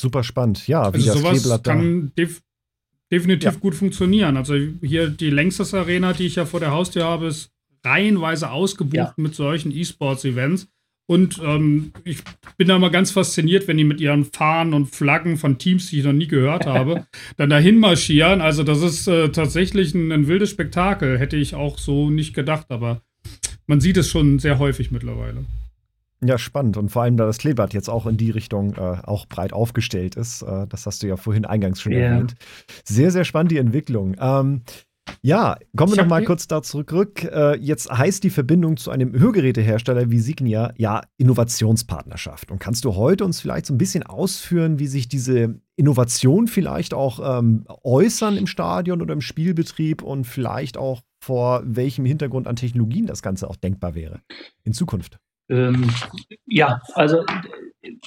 Super 0.00 0.24
spannend, 0.24 0.66
ja, 0.66 0.92
wie 0.94 1.08
also 1.08 1.22
das 1.22 1.42
Kleeblatt 1.42 1.66
da 1.66 1.74
definitiv 3.12 3.52
ja. 3.52 3.58
gut 3.60 3.74
funktionieren. 3.74 4.36
Also 4.36 4.54
hier 4.80 5.08
die 5.08 5.30
längste 5.30 5.64
Arena, 5.78 6.14
die 6.14 6.26
ich 6.26 6.36
ja 6.36 6.46
vor 6.46 6.60
der 6.60 6.72
Haustür 6.72 7.04
habe, 7.04 7.26
ist 7.26 7.50
reihenweise 7.84 8.50
ausgebucht 8.50 8.94
ja. 8.94 9.14
mit 9.16 9.34
solchen 9.34 9.70
E-Sports-Events. 9.70 10.68
Und 11.06 11.40
ähm, 11.44 11.92
ich 12.04 12.18
bin 12.56 12.68
da 12.68 12.78
mal 12.78 12.90
ganz 12.90 13.10
fasziniert, 13.10 13.68
wenn 13.68 13.76
die 13.76 13.84
mit 13.84 14.00
ihren 14.00 14.24
Fahnen 14.24 14.72
und 14.72 14.86
Flaggen 14.86 15.36
von 15.36 15.58
Teams, 15.58 15.90
die 15.90 15.98
ich 15.98 16.04
noch 16.04 16.12
nie 16.12 16.28
gehört 16.28 16.64
habe, 16.64 17.06
dann 17.36 17.50
dahin 17.50 17.78
marschieren. 17.78 18.40
Also 18.40 18.62
das 18.62 18.80
ist 18.82 19.08
äh, 19.08 19.28
tatsächlich 19.30 19.94
ein, 19.94 20.10
ein, 20.10 20.26
wildes 20.28 20.50
Spektakel. 20.50 21.18
Hätte 21.18 21.36
ich 21.36 21.54
auch 21.54 21.78
so 21.78 22.08
nicht 22.08 22.34
gedacht, 22.34 22.66
aber 22.70 23.02
man 23.66 23.80
sieht 23.80 23.96
es 23.96 24.08
schon 24.08 24.38
sehr 24.38 24.58
häufig 24.58 24.90
mittlerweile. 24.90 25.44
Ja, 26.24 26.38
spannend. 26.38 26.76
Und 26.76 26.90
vor 26.90 27.02
allem, 27.02 27.16
da 27.16 27.26
das 27.26 27.38
Kleeblatt 27.38 27.74
jetzt 27.74 27.88
auch 27.88 28.06
in 28.06 28.16
die 28.16 28.30
Richtung 28.30 28.74
äh, 28.74 28.98
auch 29.02 29.26
breit 29.26 29.52
aufgestellt 29.52 30.14
ist. 30.14 30.42
Äh, 30.42 30.66
das 30.68 30.86
hast 30.86 31.02
du 31.02 31.08
ja 31.08 31.16
vorhin 31.16 31.44
eingangs 31.44 31.80
schon 31.80 31.92
yeah. 31.92 32.12
erwähnt. 32.12 32.34
Sehr, 32.84 33.10
sehr 33.10 33.24
spannend, 33.24 33.50
die 33.50 33.58
Entwicklung. 33.58 34.16
Ähm, 34.20 34.62
ja, 35.20 35.56
kommen 35.76 35.92
wir 35.92 36.02
noch 36.02 36.08
mal 36.08 36.24
kurz 36.24 36.46
da 36.46 36.62
zurück. 36.62 37.24
Äh, 37.24 37.56
jetzt 37.58 37.90
heißt 37.90 38.22
die 38.22 38.30
Verbindung 38.30 38.76
zu 38.76 38.90
einem 38.90 39.18
Hörgerätehersteller 39.18 40.10
wie 40.10 40.20
Signia 40.20 40.72
ja 40.76 41.02
Innovationspartnerschaft. 41.16 42.52
Und 42.52 42.60
kannst 42.60 42.84
du 42.84 42.94
heute 42.94 43.24
uns 43.24 43.40
vielleicht 43.40 43.66
so 43.66 43.74
ein 43.74 43.78
bisschen 43.78 44.04
ausführen, 44.04 44.78
wie 44.78 44.86
sich 44.86 45.08
diese 45.08 45.60
Innovation 45.76 46.46
vielleicht 46.46 46.94
auch 46.94 47.38
ähm, 47.38 47.64
äußern 47.82 48.36
im 48.36 48.46
Stadion 48.46 49.02
oder 49.02 49.12
im 49.12 49.20
Spielbetrieb 49.20 50.02
und 50.02 50.24
vielleicht 50.24 50.76
auch 50.76 51.00
vor 51.22 51.62
welchem 51.64 52.04
Hintergrund 52.04 52.46
an 52.46 52.56
Technologien 52.56 53.06
das 53.06 53.22
Ganze 53.22 53.48
auch 53.48 53.56
denkbar 53.56 53.94
wäre 53.94 54.20
in 54.64 54.72
Zukunft? 54.72 55.18
Ähm, 55.52 55.90
ja, 56.46 56.80
also 56.94 57.24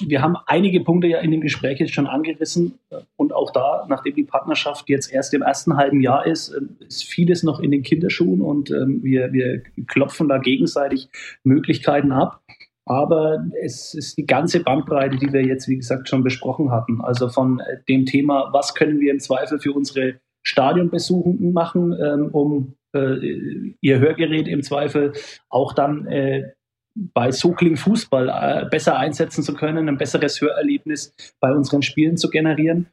wir 0.00 0.22
haben 0.22 0.36
einige 0.46 0.80
Punkte 0.80 1.06
ja 1.06 1.18
in 1.18 1.30
dem 1.30 1.42
Gespräch 1.42 1.78
jetzt 1.78 1.94
schon 1.94 2.06
angerissen 2.06 2.78
und 3.16 3.32
auch 3.32 3.52
da, 3.52 3.86
nachdem 3.88 4.14
die 4.14 4.24
Partnerschaft 4.24 4.88
jetzt 4.88 5.12
erst 5.12 5.32
im 5.32 5.42
ersten 5.42 5.76
halben 5.76 6.00
Jahr 6.00 6.26
ist, 6.26 6.48
äh, 6.48 6.60
ist 6.86 7.04
vieles 7.04 7.42
noch 7.42 7.60
in 7.60 7.70
den 7.70 7.82
Kinderschuhen 7.82 8.40
und 8.40 8.70
ähm, 8.70 9.02
wir, 9.02 9.32
wir 9.32 9.62
klopfen 9.86 10.28
da 10.28 10.38
gegenseitig 10.38 11.08
Möglichkeiten 11.44 12.12
ab. 12.12 12.42
Aber 12.88 13.44
es 13.62 13.94
ist 13.94 14.16
die 14.16 14.26
ganze 14.26 14.62
Bandbreite, 14.62 15.16
die 15.16 15.32
wir 15.32 15.44
jetzt, 15.44 15.66
wie 15.66 15.76
gesagt, 15.76 16.08
schon 16.08 16.22
besprochen 16.22 16.70
hatten. 16.70 17.00
Also 17.00 17.28
von 17.28 17.60
äh, 17.60 17.78
dem 17.88 18.06
Thema, 18.06 18.50
was 18.52 18.74
können 18.74 19.00
wir 19.00 19.12
im 19.12 19.20
Zweifel 19.20 19.58
für 19.58 19.72
unsere 19.72 20.20
Stadionbesuchenden 20.44 21.52
machen, 21.52 21.92
ähm, 22.00 22.28
um 22.30 22.76
äh, 22.94 23.74
ihr 23.80 23.98
Hörgerät 23.98 24.46
im 24.46 24.62
Zweifel 24.62 25.12
auch 25.48 25.72
dann 25.72 26.06
äh, 26.06 26.52
bei 26.96 27.30
So 27.30 27.52
klingt 27.52 27.78
Fußball 27.78 28.28
äh, 28.28 28.68
besser 28.68 28.96
einsetzen 28.96 29.42
zu 29.42 29.54
können, 29.54 29.88
ein 29.88 29.98
besseres 29.98 30.40
Hörerlebnis 30.40 31.14
bei 31.40 31.52
unseren 31.52 31.82
Spielen 31.82 32.16
zu 32.16 32.30
generieren. 32.30 32.88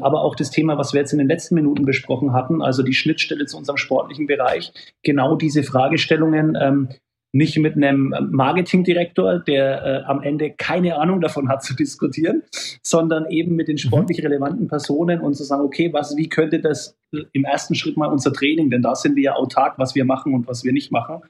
Aber 0.00 0.22
auch 0.22 0.36
das 0.36 0.50
Thema, 0.50 0.78
was 0.78 0.92
wir 0.92 1.00
jetzt 1.00 1.12
in 1.12 1.18
den 1.18 1.28
letzten 1.28 1.56
Minuten 1.56 1.84
besprochen 1.84 2.32
hatten, 2.32 2.62
also 2.62 2.82
die 2.82 2.94
Schnittstelle 2.94 3.46
zu 3.46 3.56
unserem 3.56 3.76
sportlichen 3.76 4.26
Bereich, 4.26 4.72
genau 5.02 5.34
diese 5.36 5.64
Fragestellungen, 5.64 6.56
ähm, 6.60 6.88
nicht 7.34 7.58
mit 7.58 7.76
einem 7.76 8.14
Marketingdirektor, 8.30 9.38
der 9.38 9.82
äh, 9.84 10.04
am 10.04 10.22
Ende 10.22 10.50
keine 10.50 10.98
Ahnung 10.98 11.20
davon 11.20 11.48
hat 11.48 11.64
zu 11.64 11.74
diskutieren, 11.74 12.42
sondern 12.82 13.26
eben 13.30 13.56
mit 13.56 13.68
den 13.68 13.74
mhm. 13.74 13.78
sportlich 13.78 14.22
relevanten 14.22 14.68
Personen 14.68 15.20
und 15.20 15.34
zu 15.34 15.42
sagen, 15.42 15.62
okay, 15.62 15.92
was, 15.92 16.16
wie 16.16 16.28
könnte 16.28 16.60
das 16.60 16.96
im 17.32 17.44
ersten 17.44 17.74
Schritt 17.74 17.96
mal 17.96 18.06
unser 18.06 18.32
Training, 18.32 18.70
denn 18.70 18.82
da 18.82 18.94
sind 18.94 19.16
wir 19.16 19.22
ja 19.22 19.34
autark, 19.34 19.78
was 19.78 19.94
wir 19.94 20.04
machen 20.04 20.34
und 20.34 20.46
was 20.46 20.62
wir 20.62 20.72
nicht 20.72 20.92
machen, 20.92 21.22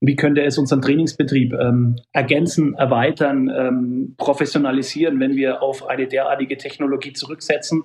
wie 0.00 0.16
könnte 0.16 0.42
es 0.42 0.58
unseren 0.58 0.82
Trainingsbetrieb 0.82 1.54
ähm, 1.54 1.96
ergänzen, 2.12 2.74
erweitern, 2.74 3.48
ähm, 3.48 4.14
professionalisieren, 4.18 5.20
wenn 5.20 5.36
wir 5.36 5.62
auf 5.62 5.88
eine 5.88 6.06
derartige 6.06 6.56
Technologie 6.56 7.12
zurücksetzen, 7.12 7.82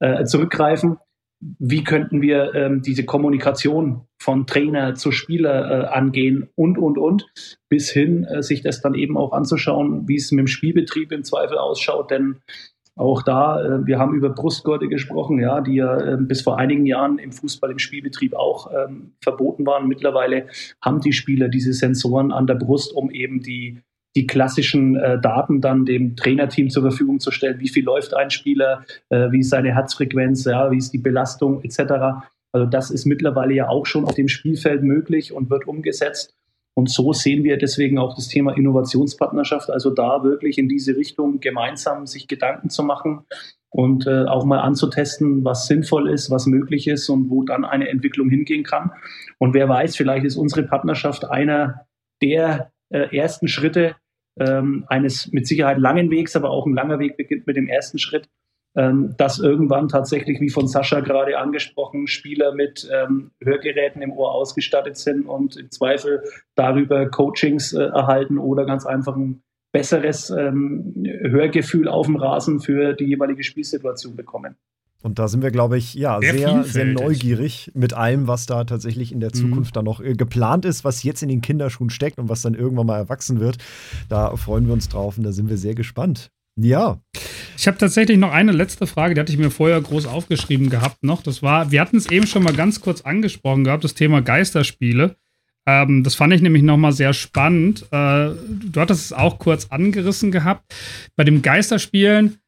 äh, 0.00 0.24
zurückgreifen? 0.24 0.98
Wie 1.58 1.84
könnten 1.84 2.22
wir 2.22 2.54
ähm, 2.54 2.82
diese 2.82 3.04
Kommunikation 3.04 4.06
von 4.18 4.46
Trainer 4.46 4.94
zu 4.94 5.12
Spieler 5.12 5.70
äh, 5.70 5.86
angehen 5.88 6.48
und, 6.54 6.78
und, 6.78 6.96
und, 6.96 7.26
bis 7.68 7.90
hin, 7.90 8.24
äh, 8.24 8.42
sich 8.42 8.62
das 8.62 8.80
dann 8.80 8.94
eben 8.94 9.18
auch 9.18 9.32
anzuschauen, 9.32 10.08
wie 10.08 10.16
es 10.16 10.32
mit 10.32 10.40
dem 10.40 10.46
Spielbetrieb 10.46 11.12
im 11.12 11.22
Zweifel 11.22 11.58
ausschaut, 11.58 12.10
denn 12.10 12.40
auch 12.96 13.22
da, 13.22 13.60
äh, 13.60 13.86
wir 13.86 13.98
haben 13.98 14.14
über 14.14 14.30
Brustgurte 14.30 14.88
gesprochen, 14.88 15.40
ja, 15.40 15.60
die 15.60 15.74
ja 15.74 15.98
äh, 15.98 16.16
bis 16.18 16.42
vor 16.42 16.58
einigen 16.58 16.86
Jahren 16.86 17.18
im 17.18 17.32
Fußball, 17.32 17.70
im 17.70 17.78
Spielbetrieb 17.78 18.34
auch 18.34 18.70
ähm, 18.72 19.12
verboten 19.20 19.66
waren. 19.66 19.88
Mittlerweile 19.88 20.46
haben 20.80 21.00
die 21.00 21.12
Spieler 21.12 21.48
diese 21.48 21.72
Sensoren 21.72 22.30
an 22.30 22.46
der 22.46 22.54
Brust, 22.54 22.94
um 22.94 23.10
eben 23.10 23.40
die, 23.40 23.80
die 24.14 24.26
klassischen 24.26 24.96
äh, 24.96 25.20
Daten 25.20 25.60
dann 25.60 25.84
dem 25.84 26.14
Trainerteam 26.14 26.70
zur 26.70 26.82
Verfügung 26.82 27.18
zu 27.18 27.32
stellen. 27.32 27.58
Wie 27.58 27.68
viel 27.68 27.84
läuft 27.84 28.14
ein 28.14 28.30
Spieler, 28.30 28.84
äh, 29.08 29.32
wie 29.32 29.40
ist 29.40 29.50
seine 29.50 29.74
Herzfrequenz, 29.74 30.44
ja, 30.44 30.70
wie 30.70 30.78
ist 30.78 30.92
die 30.92 30.98
Belastung 30.98 31.62
etc. 31.62 32.22
Also 32.52 32.66
das 32.66 32.92
ist 32.92 33.06
mittlerweile 33.06 33.54
ja 33.54 33.68
auch 33.68 33.86
schon 33.86 34.04
auf 34.04 34.14
dem 34.14 34.28
Spielfeld 34.28 34.84
möglich 34.84 35.32
und 35.32 35.50
wird 35.50 35.66
umgesetzt. 35.66 36.36
Und 36.76 36.90
so 36.90 37.12
sehen 37.12 37.44
wir 37.44 37.56
deswegen 37.56 37.98
auch 37.98 38.14
das 38.14 38.28
Thema 38.28 38.56
Innovationspartnerschaft, 38.56 39.70
also 39.70 39.90
da 39.90 40.24
wirklich 40.24 40.58
in 40.58 40.68
diese 40.68 40.96
Richtung 40.96 41.38
gemeinsam 41.38 42.06
sich 42.06 42.26
Gedanken 42.26 42.68
zu 42.68 42.82
machen 42.82 43.24
und 43.70 44.06
äh, 44.06 44.24
auch 44.24 44.44
mal 44.44 44.60
anzutesten, 44.60 45.44
was 45.44 45.66
sinnvoll 45.66 46.10
ist, 46.10 46.30
was 46.30 46.46
möglich 46.46 46.88
ist 46.88 47.08
und 47.08 47.30
wo 47.30 47.44
dann 47.44 47.64
eine 47.64 47.88
Entwicklung 47.88 48.28
hingehen 48.28 48.64
kann. 48.64 48.92
Und 49.38 49.54
wer 49.54 49.68
weiß, 49.68 49.96
vielleicht 49.96 50.24
ist 50.24 50.36
unsere 50.36 50.64
Partnerschaft 50.64 51.24
einer 51.24 51.86
der 52.22 52.72
äh, 52.90 53.16
ersten 53.16 53.48
Schritte 53.48 53.96
ähm, 54.38 54.84
eines 54.88 55.30
mit 55.32 55.46
Sicherheit 55.46 55.78
langen 55.78 56.10
Wegs, 56.10 56.34
aber 56.34 56.50
auch 56.50 56.66
ein 56.66 56.74
langer 56.74 56.98
Weg 56.98 57.16
beginnt 57.16 57.46
mit 57.46 57.56
dem 57.56 57.68
ersten 57.68 57.98
Schritt, 57.98 58.28
ähm, 58.76 59.14
dass 59.16 59.38
irgendwann 59.38 59.88
tatsächlich, 59.88 60.40
wie 60.40 60.50
von 60.50 60.66
Sascha 60.66 61.00
gerade 61.00 61.38
angesprochen, 61.38 62.06
Spieler 62.06 62.54
mit 62.54 62.88
ähm, 62.92 63.30
Hörgeräten 63.42 64.02
im 64.02 64.12
Ohr 64.12 64.32
ausgestattet 64.32 64.96
sind 64.96 65.26
und 65.26 65.56
im 65.56 65.70
Zweifel 65.70 66.22
darüber 66.54 67.08
Coachings 67.08 67.72
äh, 67.72 67.82
erhalten 67.82 68.38
oder 68.38 68.64
ganz 68.64 68.84
einfach 68.86 69.16
ein 69.16 69.42
besseres 69.72 70.30
ähm, 70.30 71.04
Hörgefühl 71.22 71.88
auf 71.88 72.06
dem 72.06 72.16
Rasen 72.16 72.60
für 72.60 72.94
die 72.94 73.06
jeweilige 73.06 73.42
Spielsituation 73.42 74.16
bekommen. 74.16 74.56
Und 75.02 75.18
da 75.18 75.28
sind 75.28 75.42
wir, 75.42 75.50
glaube 75.50 75.76
ich, 75.76 75.92
ja, 75.92 76.18
sehr, 76.20 76.32
sehr, 76.32 76.64
sehr, 76.64 76.84
neugierig 76.86 77.70
mit 77.74 77.92
allem, 77.92 78.26
was 78.26 78.46
da 78.46 78.64
tatsächlich 78.64 79.12
in 79.12 79.20
der 79.20 79.30
mhm. 79.34 79.38
Zukunft 79.38 79.72
mhm. 79.72 79.74
dann 79.74 79.84
noch 79.84 80.00
äh, 80.00 80.14
geplant 80.14 80.64
ist, 80.64 80.82
was 80.82 81.02
jetzt 81.02 81.22
in 81.22 81.28
den 81.28 81.42
Kinderschuhen 81.42 81.90
steckt 81.90 82.18
und 82.18 82.30
was 82.30 82.40
dann 82.40 82.54
irgendwann 82.54 82.86
mal 82.86 82.96
erwachsen 82.96 83.38
wird. 83.38 83.58
Da 84.08 84.34
freuen 84.36 84.66
wir 84.66 84.72
uns 84.72 84.88
drauf 84.88 85.18
und 85.18 85.24
da 85.24 85.32
sind 85.32 85.50
wir 85.50 85.58
sehr 85.58 85.74
gespannt. 85.74 86.30
Ja. 86.56 87.00
Ich 87.56 87.66
habe 87.66 87.78
tatsächlich 87.78 88.18
noch 88.18 88.32
eine 88.32 88.52
letzte 88.52 88.86
Frage, 88.86 89.14
die 89.14 89.20
hatte 89.20 89.32
ich 89.32 89.38
mir 89.38 89.50
vorher 89.50 89.80
groß 89.80 90.06
aufgeschrieben 90.06 90.70
gehabt 90.70 91.02
noch. 91.02 91.22
Das 91.22 91.42
war, 91.42 91.70
wir 91.70 91.80
hatten 91.80 91.96
es 91.96 92.10
eben 92.10 92.26
schon 92.26 92.42
mal 92.42 92.54
ganz 92.54 92.80
kurz 92.80 93.02
angesprochen 93.02 93.64
gehabt, 93.64 93.84
das 93.84 93.94
Thema 93.94 94.22
Geisterspiele. 94.22 95.16
Ähm, 95.66 96.02
das 96.02 96.14
fand 96.14 96.32
ich 96.32 96.42
nämlich 96.42 96.62
nochmal 96.62 96.92
sehr 96.92 97.12
spannend. 97.14 97.82
Äh, 97.90 98.30
du 98.30 98.72
hattest 98.76 99.06
es 99.06 99.12
auch 99.12 99.38
kurz 99.38 99.66
angerissen 99.66 100.30
gehabt. 100.30 100.74
Bei 101.16 101.24
dem 101.24 101.42
Geisterspielen 101.42 102.38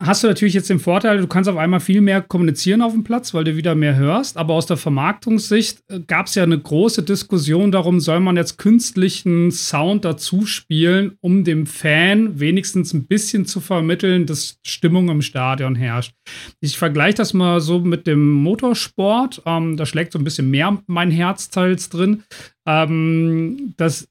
hast 0.00 0.24
du 0.24 0.28
natürlich 0.28 0.54
jetzt 0.54 0.70
den 0.70 0.78
Vorteil, 0.78 1.18
du 1.18 1.26
kannst 1.26 1.48
auf 1.48 1.56
einmal 1.56 1.80
viel 1.80 2.00
mehr 2.00 2.22
kommunizieren 2.22 2.82
auf 2.82 2.92
dem 2.92 3.04
Platz, 3.04 3.34
weil 3.34 3.44
du 3.44 3.56
wieder 3.56 3.74
mehr 3.74 3.96
hörst. 3.96 4.36
Aber 4.36 4.54
aus 4.54 4.66
der 4.66 4.78
Vermarktungssicht 4.78 5.82
äh, 5.88 6.00
gab 6.00 6.26
es 6.26 6.34
ja 6.34 6.42
eine 6.42 6.58
große 6.58 7.02
Diskussion 7.02 7.70
darum, 7.70 8.00
soll 8.00 8.20
man 8.20 8.36
jetzt 8.36 8.56
künstlichen 8.58 9.50
Sound 9.50 10.04
dazu 10.04 10.46
spielen, 10.46 11.16
um 11.20 11.44
dem 11.44 11.66
Fan 11.66 12.40
wenigstens 12.40 12.94
ein 12.94 13.06
bisschen 13.06 13.44
zu 13.44 13.60
vermitteln, 13.60 14.26
dass 14.26 14.58
Stimmung 14.66 15.08
im 15.10 15.22
Stadion 15.22 15.74
herrscht. 15.74 16.12
Ich 16.60 16.78
vergleiche 16.78 17.18
das 17.18 17.34
mal 17.34 17.60
so 17.60 17.80
mit 17.80 18.06
dem 18.06 18.32
Motorsport. 18.32 19.42
Ähm, 19.44 19.76
da 19.76 19.84
schlägt 19.84 20.12
so 20.12 20.18
ein 20.18 20.24
bisschen 20.24 20.50
mehr 20.50 20.78
mein 20.86 21.10
Herz 21.10 21.50
teils 21.50 21.90
drin. 21.90 22.24
Ähm, 22.66 23.74
das 23.76 24.09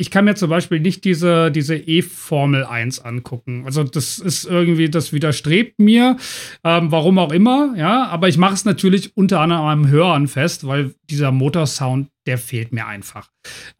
ich 0.00 0.12
kann 0.12 0.24
mir 0.24 0.36
zum 0.36 0.48
Beispiel 0.48 0.78
nicht 0.78 1.04
diese, 1.04 1.50
diese 1.50 1.76
E-Formel 1.76 2.64
1 2.64 3.00
angucken. 3.00 3.64
Also 3.66 3.82
das 3.82 4.20
ist 4.20 4.44
irgendwie, 4.44 4.88
das 4.88 5.12
widerstrebt 5.12 5.80
mir, 5.80 6.16
ähm, 6.62 6.92
warum 6.92 7.18
auch 7.18 7.32
immer, 7.32 7.74
ja. 7.76 8.06
Aber 8.06 8.28
ich 8.28 8.38
mache 8.38 8.54
es 8.54 8.64
natürlich 8.64 9.16
unter 9.16 9.40
anderem 9.40 9.64
am 9.64 9.88
Hören 9.88 10.28
fest, 10.28 10.64
weil 10.68 10.94
dieser 11.10 11.32
Motorsound, 11.32 12.10
der 12.26 12.38
fehlt 12.38 12.72
mir 12.72 12.86
einfach. 12.86 13.28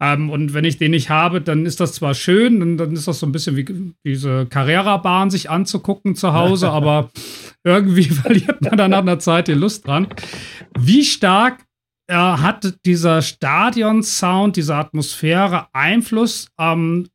Ähm, 0.01 0.29
und 0.29 0.53
wenn 0.53 0.65
ich 0.65 0.77
den 0.77 0.91
nicht 0.91 1.09
habe, 1.09 1.39
dann 1.39 1.65
ist 1.65 1.79
das 1.79 1.93
zwar 1.93 2.13
schön, 2.13 2.59
dann, 2.59 2.77
dann 2.77 2.91
ist 2.91 3.07
das 3.07 3.19
so 3.19 3.25
ein 3.25 3.31
bisschen 3.31 3.55
wie 3.55 3.93
diese 4.03 4.45
Carrera-Bahn 4.45 5.29
sich 5.29 5.49
anzugucken 5.49 6.15
zu 6.15 6.33
Hause, 6.33 6.69
aber 6.71 7.11
irgendwie 7.63 8.03
verliert 8.09 8.61
man 8.61 8.77
dann 8.77 8.91
nach 8.91 8.99
einer 8.99 9.19
Zeit 9.19 9.47
die 9.47 9.53
Lust 9.53 9.87
dran. 9.87 10.07
Wie 10.77 11.05
stark 11.05 11.59
äh, 12.09 12.13
hat 12.13 12.73
dieser 12.85 13.21
Stadion-Sound, 13.21 14.55
diese 14.55 14.75
Atmosphäre 14.75 15.67
Einfluss 15.73 16.47
ähm, 16.59 17.07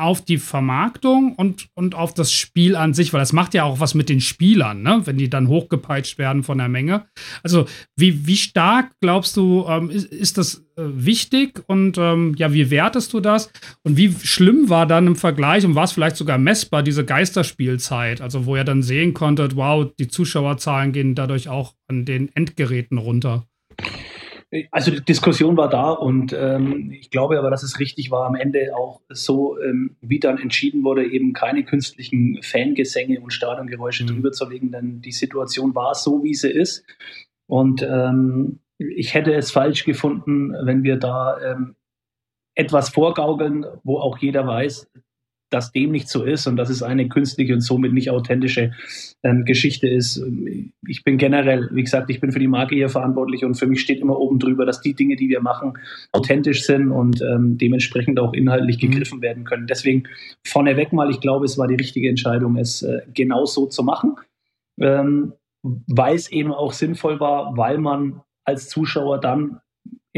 auf 0.00 0.24
die 0.24 0.38
Vermarktung 0.38 1.34
und, 1.34 1.70
und 1.74 1.96
auf 1.96 2.14
das 2.14 2.32
Spiel 2.32 2.76
an 2.76 2.94
sich, 2.94 3.12
weil 3.12 3.18
das 3.18 3.32
macht 3.32 3.52
ja 3.52 3.64
auch 3.64 3.80
was 3.80 3.94
mit 3.94 4.08
den 4.08 4.20
Spielern, 4.20 4.80
ne? 4.82 5.02
wenn 5.06 5.18
die 5.18 5.28
dann 5.28 5.48
hochgepeitscht 5.48 6.18
werden 6.18 6.44
von 6.44 6.58
der 6.58 6.68
Menge. 6.68 7.06
Also 7.42 7.66
wie, 7.96 8.28
wie 8.28 8.36
stark 8.36 8.92
glaubst 9.00 9.36
du, 9.36 9.66
ähm, 9.68 9.90
ist, 9.90 10.06
ist 10.06 10.38
das 10.38 10.64
äh, 10.76 10.82
wichtig 10.84 11.64
und 11.66 11.98
ähm, 11.98 12.36
ja, 12.38 12.52
wie 12.52 12.70
wertest 12.70 13.12
du 13.12 13.18
das? 13.18 13.50
Und 13.82 13.96
wie 13.96 14.14
schlimm 14.22 14.68
war 14.68 14.86
dann 14.86 15.08
im 15.08 15.16
Vergleich 15.16 15.64
und 15.64 15.74
war 15.74 15.84
es 15.84 15.92
vielleicht 15.92 16.16
sogar 16.16 16.38
messbar, 16.38 16.84
diese 16.84 17.04
Geisterspielzeit, 17.04 18.20
also 18.20 18.46
wo 18.46 18.54
ihr 18.54 18.62
dann 18.62 18.84
sehen 18.84 19.14
konntet, 19.14 19.56
wow, 19.56 19.90
die 19.98 20.06
Zuschauerzahlen 20.06 20.92
gehen 20.92 21.16
dadurch 21.16 21.48
auch 21.48 21.74
an 21.88 22.04
den 22.04 22.30
Endgeräten 22.36 22.98
runter? 22.98 23.48
Also 24.70 24.90
die 24.90 25.04
Diskussion 25.04 25.58
war 25.58 25.68
da 25.68 25.90
und 25.90 26.32
ähm, 26.32 26.90
ich 26.90 27.10
glaube 27.10 27.38
aber, 27.38 27.50
dass 27.50 27.62
es 27.62 27.78
richtig 27.78 28.10
war, 28.10 28.26
am 28.26 28.34
Ende 28.34 28.74
auch 28.74 29.02
so, 29.10 29.60
ähm, 29.60 29.96
wie 30.00 30.20
dann 30.20 30.38
entschieden 30.38 30.84
wurde, 30.84 31.06
eben 31.06 31.34
keine 31.34 31.64
künstlichen 31.64 32.38
Fangesänge 32.42 33.20
und 33.20 33.32
Stadiongeräusche 33.32 34.04
mhm. 34.04 34.08
drüber 34.08 34.32
zu 34.32 34.48
legen, 34.48 34.72
denn 34.72 35.02
die 35.02 35.12
Situation 35.12 35.74
war 35.74 35.94
so, 35.94 36.22
wie 36.22 36.34
sie 36.34 36.50
ist. 36.50 36.84
Und 37.46 37.82
ähm, 37.82 38.60
ich 38.78 39.12
hätte 39.12 39.34
es 39.34 39.50
falsch 39.50 39.84
gefunden, 39.84 40.54
wenn 40.64 40.82
wir 40.82 40.96
da 40.96 41.38
ähm, 41.42 41.74
etwas 42.54 42.88
vorgaukeln, 42.88 43.66
wo 43.84 43.98
auch 43.98 44.16
jeder 44.18 44.46
weiß, 44.46 44.90
dass 45.50 45.72
dem 45.72 45.90
nicht 45.90 46.08
so 46.08 46.24
ist 46.24 46.46
und 46.46 46.56
dass 46.56 46.70
es 46.70 46.82
eine 46.82 47.08
künstliche 47.08 47.54
und 47.54 47.60
somit 47.60 47.92
nicht 47.92 48.10
authentische 48.10 48.72
ähm, 49.22 49.44
Geschichte 49.44 49.88
ist. 49.88 50.22
Ich 50.86 51.04
bin 51.04 51.18
generell, 51.18 51.68
wie 51.72 51.82
gesagt, 51.82 52.10
ich 52.10 52.20
bin 52.20 52.32
für 52.32 52.38
die 52.38 52.48
Marke 52.48 52.74
hier 52.74 52.88
verantwortlich 52.88 53.44
und 53.44 53.54
für 53.54 53.66
mich 53.66 53.80
steht 53.80 54.00
immer 54.00 54.18
oben 54.18 54.38
drüber, 54.38 54.66
dass 54.66 54.80
die 54.80 54.94
Dinge, 54.94 55.16
die 55.16 55.28
wir 55.28 55.40
machen, 55.40 55.74
authentisch 56.12 56.64
sind 56.64 56.90
und 56.90 57.22
ähm, 57.22 57.56
dementsprechend 57.58 58.20
auch 58.20 58.32
inhaltlich 58.32 58.76
mhm. 58.82 58.90
gegriffen 58.90 59.22
werden 59.22 59.44
können. 59.44 59.66
Deswegen 59.66 60.04
vorneweg 60.44 60.92
mal, 60.92 61.10
ich 61.10 61.20
glaube, 61.20 61.44
es 61.44 61.58
war 61.58 61.68
die 61.68 61.76
richtige 61.76 62.08
Entscheidung, 62.08 62.56
es 62.56 62.82
äh, 62.82 63.00
genau 63.14 63.44
so 63.44 63.66
zu 63.66 63.82
machen, 63.82 64.16
ähm, 64.80 65.32
weil 65.62 66.14
es 66.14 66.30
eben 66.30 66.52
auch 66.52 66.72
sinnvoll 66.72 67.20
war, 67.20 67.56
weil 67.56 67.78
man 67.78 68.20
als 68.44 68.68
Zuschauer 68.68 69.20
dann 69.20 69.60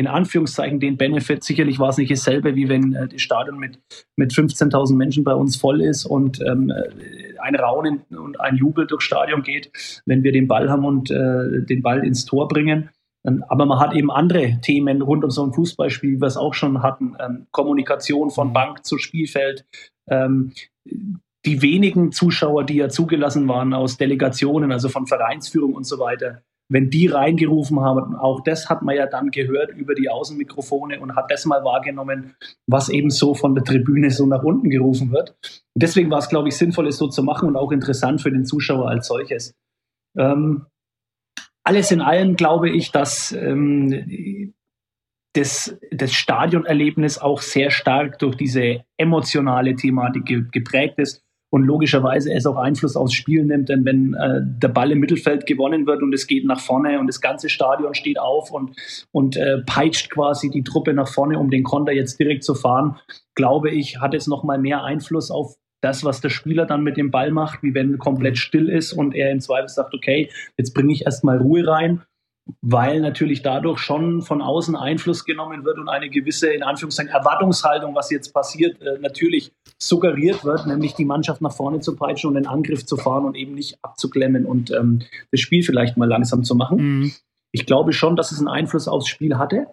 in 0.00 0.06
Anführungszeichen 0.06 0.80
den 0.80 0.96
Benefit. 0.96 1.44
Sicherlich 1.44 1.78
war 1.78 1.90
es 1.90 1.98
nicht 1.98 2.10
dasselbe, 2.10 2.56
wie 2.56 2.70
wenn 2.70 2.94
äh, 2.94 3.06
das 3.06 3.20
Stadion 3.20 3.58
mit, 3.58 3.78
mit 4.16 4.32
15.000 4.32 4.96
Menschen 4.96 5.24
bei 5.24 5.34
uns 5.34 5.56
voll 5.56 5.82
ist 5.82 6.06
und 6.06 6.40
ähm, 6.40 6.70
äh, 6.70 7.38
ein 7.38 7.54
Raunen 7.54 8.00
und 8.08 8.40
ein 8.40 8.56
Jubel 8.56 8.86
durchs 8.86 9.04
Stadion 9.04 9.42
geht, 9.42 9.70
wenn 10.06 10.22
wir 10.22 10.32
den 10.32 10.48
Ball 10.48 10.70
haben 10.70 10.86
und 10.86 11.10
äh, 11.10 11.66
den 11.66 11.82
Ball 11.82 12.02
ins 12.02 12.24
Tor 12.24 12.48
bringen. 12.48 12.88
Ähm, 13.26 13.44
aber 13.48 13.66
man 13.66 13.78
hat 13.78 13.94
eben 13.94 14.10
andere 14.10 14.58
Themen 14.62 15.02
rund 15.02 15.22
um 15.22 15.30
so 15.30 15.44
ein 15.44 15.52
Fußballspiel, 15.52 16.12
wie 16.12 16.20
wir 16.20 16.26
es 16.26 16.38
auch 16.38 16.54
schon 16.54 16.82
hatten. 16.82 17.14
Ähm, 17.20 17.46
Kommunikation 17.50 18.30
von 18.30 18.48
mhm. 18.48 18.52
Bank 18.54 18.86
zu 18.86 18.96
Spielfeld. 18.96 19.66
Ähm, 20.08 20.52
die 21.44 21.60
wenigen 21.60 22.10
Zuschauer, 22.12 22.64
die 22.64 22.76
ja 22.76 22.88
zugelassen 22.88 23.46
waren 23.48 23.74
aus 23.74 23.98
Delegationen, 23.98 24.72
also 24.72 24.88
von 24.88 25.06
Vereinsführung 25.06 25.74
und 25.74 25.84
so 25.84 25.98
weiter, 25.98 26.42
wenn 26.70 26.88
die 26.88 27.08
reingerufen 27.08 27.80
haben, 27.80 28.14
auch 28.14 28.42
das 28.42 28.70
hat 28.70 28.82
man 28.82 28.94
ja 28.94 29.06
dann 29.06 29.30
gehört 29.30 29.74
über 29.74 29.94
die 29.94 30.08
Außenmikrofone 30.08 31.00
und 31.00 31.16
hat 31.16 31.30
das 31.30 31.44
mal 31.44 31.64
wahrgenommen, 31.64 32.36
was 32.66 32.88
eben 32.88 33.10
so 33.10 33.34
von 33.34 33.54
der 33.54 33.64
Tribüne 33.64 34.10
so 34.10 34.24
nach 34.24 34.44
unten 34.44 34.70
gerufen 34.70 35.10
wird. 35.10 35.30
Und 35.74 35.82
deswegen 35.82 36.10
war 36.10 36.18
es, 36.18 36.28
glaube 36.28 36.48
ich, 36.48 36.56
sinnvoll, 36.56 36.86
es 36.86 36.96
so 36.96 37.08
zu 37.08 37.24
machen 37.24 37.48
und 37.48 37.56
auch 37.56 37.72
interessant 37.72 38.22
für 38.22 38.30
den 38.30 38.46
Zuschauer 38.46 38.88
als 38.88 39.08
solches. 39.08 39.54
Ähm, 40.16 40.66
alles 41.64 41.90
in 41.90 42.00
allem 42.00 42.36
glaube 42.36 42.70
ich, 42.70 42.92
dass 42.92 43.32
ähm, 43.32 44.54
das, 45.34 45.76
das 45.90 46.12
Stadionerlebnis 46.12 47.18
auch 47.18 47.42
sehr 47.42 47.70
stark 47.70 48.18
durch 48.20 48.36
diese 48.36 48.84
emotionale 48.96 49.74
Thematik 49.74 50.52
geprägt 50.52 50.98
ist 50.98 51.24
und 51.50 51.64
logischerweise 51.64 52.32
es 52.32 52.46
auch 52.46 52.56
Einfluss 52.56 52.96
aufs 52.96 53.12
Spiel 53.12 53.44
nimmt, 53.44 53.68
denn 53.68 53.84
wenn 53.84 54.14
äh, 54.14 54.40
der 54.42 54.68
Ball 54.68 54.92
im 54.92 55.00
Mittelfeld 55.00 55.46
gewonnen 55.46 55.86
wird 55.86 56.02
und 56.02 56.14
es 56.14 56.26
geht 56.26 56.44
nach 56.44 56.60
vorne 56.60 56.98
und 56.98 57.06
das 57.06 57.20
ganze 57.20 57.48
Stadion 57.48 57.94
steht 57.94 58.18
auf 58.18 58.50
und, 58.50 58.76
und 59.12 59.36
äh, 59.36 59.58
peitscht 59.66 60.10
quasi 60.10 60.50
die 60.50 60.62
Truppe 60.62 60.94
nach 60.94 61.08
vorne, 61.08 61.38
um 61.38 61.50
den 61.50 61.64
Konter 61.64 61.92
jetzt 61.92 62.18
direkt 62.18 62.44
zu 62.44 62.54
fahren, 62.54 62.96
glaube 63.34 63.70
ich, 63.70 64.00
hat 64.00 64.14
es 64.14 64.26
nochmal 64.26 64.58
mehr 64.58 64.84
Einfluss 64.84 65.30
auf 65.30 65.56
das, 65.82 66.04
was 66.04 66.20
der 66.20 66.28
Spieler 66.28 66.66
dann 66.66 66.82
mit 66.82 66.96
dem 66.96 67.10
Ball 67.10 67.30
macht, 67.30 67.62
wie 67.62 67.74
wenn 67.74 67.98
komplett 67.98 68.38
still 68.38 68.68
ist 68.68 68.92
und 68.92 69.14
er 69.14 69.30
im 69.30 69.40
Zweifel 69.40 69.68
sagt, 69.68 69.94
okay, 69.94 70.30
jetzt 70.56 70.74
bringe 70.74 70.92
ich 70.92 71.06
erstmal 71.06 71.38
Ruhe 71.38 71.66
rein 71.66 72.02
weil 72.62 73.00
natürlich 73.00 73.42
dadurch 73.42 73.78
schon 73.78 74.22
von 74.22 74.42
außen 74.42 74.76
Einfluss 74.76 75.24
genommen 75.24 75.64
wird 75.64 75.78
und 75.78 75.88
eine 75.88 76.10
gewisse, 76.10 76.52
in 76.52 76.62
Anführungszeichen, 76.62 77.12
Erwartungshaltung, 77.12 77.94
was 77.94 78.10
jetzt 78.10 78.32
passiert, 78.32 78.80
äh, 78.80 78.98
natürlich 79.00 79.52
suggeriert 79.78 80.44
wird, 80.44 80.66
nämlich 80.66 80.94
die 80.94 81.04
Mannschaft 81.04 81.40
nach 81.40 81.52
vorne 81.52 81.80
zu 81.80 81.96
peitschen 81.96 82.28
und 82.28 82.34
den 82.34 82.46
Angriff 82.46 82.86
zu 82.86 82.96
fahren 82.96 83.24
und 83.24 83.34
eben 83.36 83.54
nicht 83.54 83.78
abzuklemmen 83.82 84.46
und 84.46 84.70
ähm, 84.70 85.00
das 85.30 85.40
Spiel 85.40 85.62
vielleicht 85.62 85.96
mal 85.96 86.08
langsam 86.08 86.44
zu 86.44 86.54
machen. 86.54 86.76
Mhm. 87.00 87.12
Ich 87.52 87.66
glaube 87.66 87.92
schon, 87.92 88.16
dass 88.16 88.32
es 88.32 88.38
einen 88.38 88.48
Einfluss 88.48 88.88
aufs 88.88 89.08
Spiel 89.08 89.38
hatte. 89.38 89.66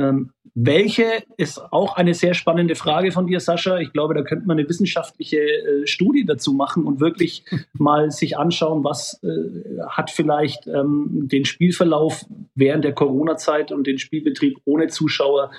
Ähm, 0.00 0.30
welche 0.54 1.22
ist 1.36 1.58
auch 1.58 1.96
eine 1.96 2.14
sehr 2.14 2.34
spannende 2.34 2.74
Frage 2.74 3.12
von 3.12 3.26
dir, 3.26 3.38
Sascha. 3.38 3.78
Ich 3.78 3.92
glaube, 3.92 4.14
da 4.14 4.22
könnte 4.22 4.46
man 4.46 4.58
eine 4.58 4.68
wissenschaftliche 4.68 5.38
äh, 5.38 5.86
Studie 5.86 6.24
dazu 6.24 6.54
machen 6.54 6.84
und 6.84 7.00
wirklich 7.00 7.44
mal 7.74 8.10
sich 8.10 8.38
anschauen, 8.38 8.82
was 8.82 9.22
äh, 9.22 9.80
hat 9.88 10.10
vielleicht 10.10 10.66
ähm, 10.66 11.28
den 11.30 11.44
Spielverlauf 11.44 12.24
während 12.54 12.84
der 12.84 12.94
Corona-Zeit 12.94 13.72
und 13.72 13.86
den 13.86 13.98
Spielbetrieb 13.98 14.58
ohne 14.64 14.88
Zuschauer 14.88 15.50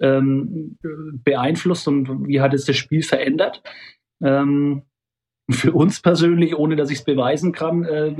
ähm, 0.00 0.78
beeinflusst 1.24 1.88
und 1.88 2.28
wie 2.28 2.40
hat 2.40 2.54
es 2.54 2.64
das 2.64 2.76
Spiel 2.76 3.02
verändert. 3.02 3.62
Ähm, 4.22 4.82
für 5.52 5.72
uns 5.72 6.00
persönlich, 6.00 6.56
ohne 6.56 6.76
dass 6.76 6.90
ich 6.90 6.98
es 6.98 7.04
beweisen 7.04 7.52
kann, 7.52 7.84
äh, 7.84 8.14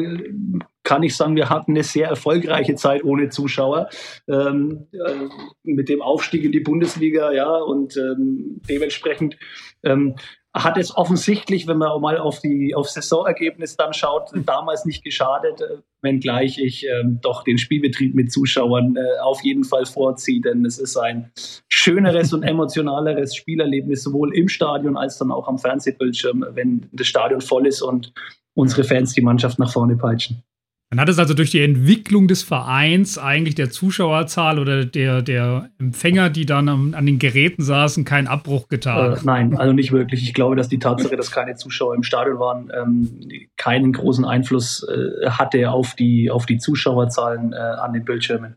kann 0.82 1.02
ich 1.02 1.16
sagen, 1.16 1.36
wir 1.36 1.50
hatten 1.50 1.72
eine 1.72 1.82
sehr 1.82 2.08
erfolgreiche 2.08 2.74
Zeit 2.74 3.04
ohne 3.04 3.28
Zuschauer. 3.28 3.88
Ähm, 4.28 4.86
äh, 4.92 5.28
mit 5.62 5.88
dem 5.88 6.02
Aufstieg 6.02 6.44
in 6.44 6.52
die 6.52 6.60
Bundesliga, 6.60 7.32
ja, 7.32 7.50
und 7.50 7.96
ähm, 7.96 8.60
dementsprechend 8.68 9.36
ähm, 9.82 10.16
hat 10.52 10.76
es 10.76 10.96
offensichtlich, 10.96 11.68
wenn 11.68 11.78
man 11.78 12.00
mal 12.00 12.18
auf 12.18 12.40
die 12.40 12.74
auf 12.74 12.88
Saisonergebnis 12.90 13.76
dann 13.76 13.92
schaut, 13.94 14.30
damals 14.34 14.84
nicht 14.84 15.04
geschadet, 15.04 15.60
äh, 15.60 15.76
wenngleich 16.02 16.58
ich 16.58 16.84
ähm, 16.86 17.20
doch 17.22 17.44
den 17.44 17.56
Spielbetrieb 17.56 18.14
mit 18.14 18.32
Zuschauern 18.32 18.96
äh, 18.96 19.20
auf 19.20 19.42
jeden 19.42 19.62
Fall 19.62 19.86
vorziehe, 19.86 20.40
denn 20.40 20.64
es 20.64 20.78
ist 20.78 20.96
ein 20.96 21.30
schöneres 21.68 22.32
und 22.32 22.42
emotionaleres 22.50 23.36
Spielerlebnis, 23.36 24.02
sowohl 24.02 24.34
im 24.34 24.48
Stadion 24.48 24.96
als 24.96 25.18
dann 25.18 25.30
auch 25.30 25.46
am 25.46 25.58
Fernsehbildschirm, 25.58 26.44
wenn 26.50 26.88
das 26.92 27.06
Stadion 27.06 27.40
voll 27.40 27.66
ist 27.66 27.80
und 27.80 28.12
unsere 28.54 28.82
Fans 28.82 29.14
die 29.14 29.22
Mannschaft 29.22 29.58
nach 29.60 29.72
vorne 29.72 29.96
peitschen. 29.96 30.42
Dann 30.90 30.98
hat 30.98 31.08
es 31.08 31.20
also 31.20 31.34
durch 31.34 31.52
die 31.52 31.62
Entwicklung 31.62 32.26
des 32.26 32.42
Vereins 32.42 33.16
eigentlich 33.16 33.54
der 33.54 33.70
Zuschauerzahl 33.70 34.58
oder 34.58 34.84
der, 34.84 35.22
der 35.22 35.70
Empfänger, 35.78 36.30
die 36.30 36.46
dann 36.46 36.68
an, 36.68 36.94
an 36.94 37.06
den 37.06 37.20
Geräten 37.20 37.62
saßen, 37.62 38.04
keinen 38.04 38.26
Abbruch 38.26 38.66
getan. 38.66 39.12
Äh, 39.12 39.16
nein, 39.22 39.56
also 39.56 39.72
nicht 39.72 39.92
wirklich. 39.92 40.24
Ich 40.24 40.34
glaube, 40.34 40.56
dass 40.56 40.68
die 40.68 40.80
Tatsache, 40.80 41.16
dass 41.16 41.30
keine 41.30 41.54
Zuschauer 41.54 41.94
im 41.94 42.02
Stadion 42.02 42.40
waren, 42.40 42.72
ähm, 42.76 43.08
keinen 43.56 43.92
großen 43.92 44.24
Einfluss 44.24 44.84
äh, 44.88 45.30
hatte 45.30 45.70
auf 45.70 45.94
die, 45.94 46.28
auf 46.28 46.44
die 46.44 46.58
Zuschauerzahlen 46.58 47.52
äh, 47.52 47.56
an 47.56 47.92
den 47.92 48.04
Bildschirmen. 48.04 48.56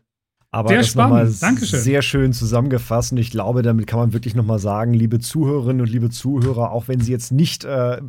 Aber 0.54 0.68
sehr 0.68 0.78
das 0.78 0.88
spannend. 0.90 1.42
Dankeschön. 1.42 1.80
sehr 1.80 2.00
schön 2.00 2.32
zusammengefasst. 2.32 3.10
Und 3.10 3.18
ich 3.18 3.32
glaube, 3.32 3.62
damit 3.62 3.88
kann 3.88 3.98
man 3.98 4.12
wirklich 4.12 4.36
nochmal 4.36 4.60
sagen, 4.60 4.94
liebe 4.94 5.18
Zuhörerinnen 5.18 5.80
und 5.80 5.90
liebe 5.90 6.10
Zuhörer, 6.10 6.70
auch 6.70 6.86
wenn 6.86 7.00
Sie 7.00 7.10
jetzt 7.10 7.32
nicht 7.32 7.64
äh, 7.64 8.00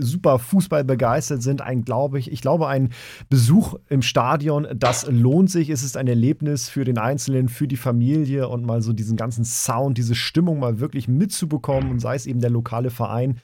super 0.00 0.38
Fußball 0.38 0.82
begeistert 0.82 1.42
sind, 1.42 1.60
ein, 1.60 1.84
glaube 1.84 2.18
ich, 2.18 2.32
ich 2.32 2.40
glaube, 2.40 2.68
ein 2.68 2.88
Besuch 3.28 3.74
im 3.90 4.00
Stadion, 4.00 4.66
das 4.74 5.06
lohnt 5.10 5.50
sich. 5.50 5.68
Es 5.68 5.82
ist 5.82 5.98
ein 5.98 6.06
Erlebnis 6.06 6.70
für 6.70 6.84
den 6.84 6.96
Einzelnen, 6.96 7.50
für 7.50 7.68
die 7.68 7.76
Familie 7.76 8.48
und 8.48 8.64
mal 8.64 8.80
so 8.80 8.94
diesen 8.94 9.18
ganzen 9.18 9.44
Sound, 9.44 9.98
diese 9.98 10.14
Stimmung 10.14 10.60
mal 10.60 10.80
wirklich 10.80 11.06
mitzubekommen 11.06 11.90
und 11.90 11.98
sei 11.98 12.14
es 12.14 12.24
eben 12.24 12.40
der 12.40 12.50
lokale 12.50 12.88
Verein. 12.88 13.40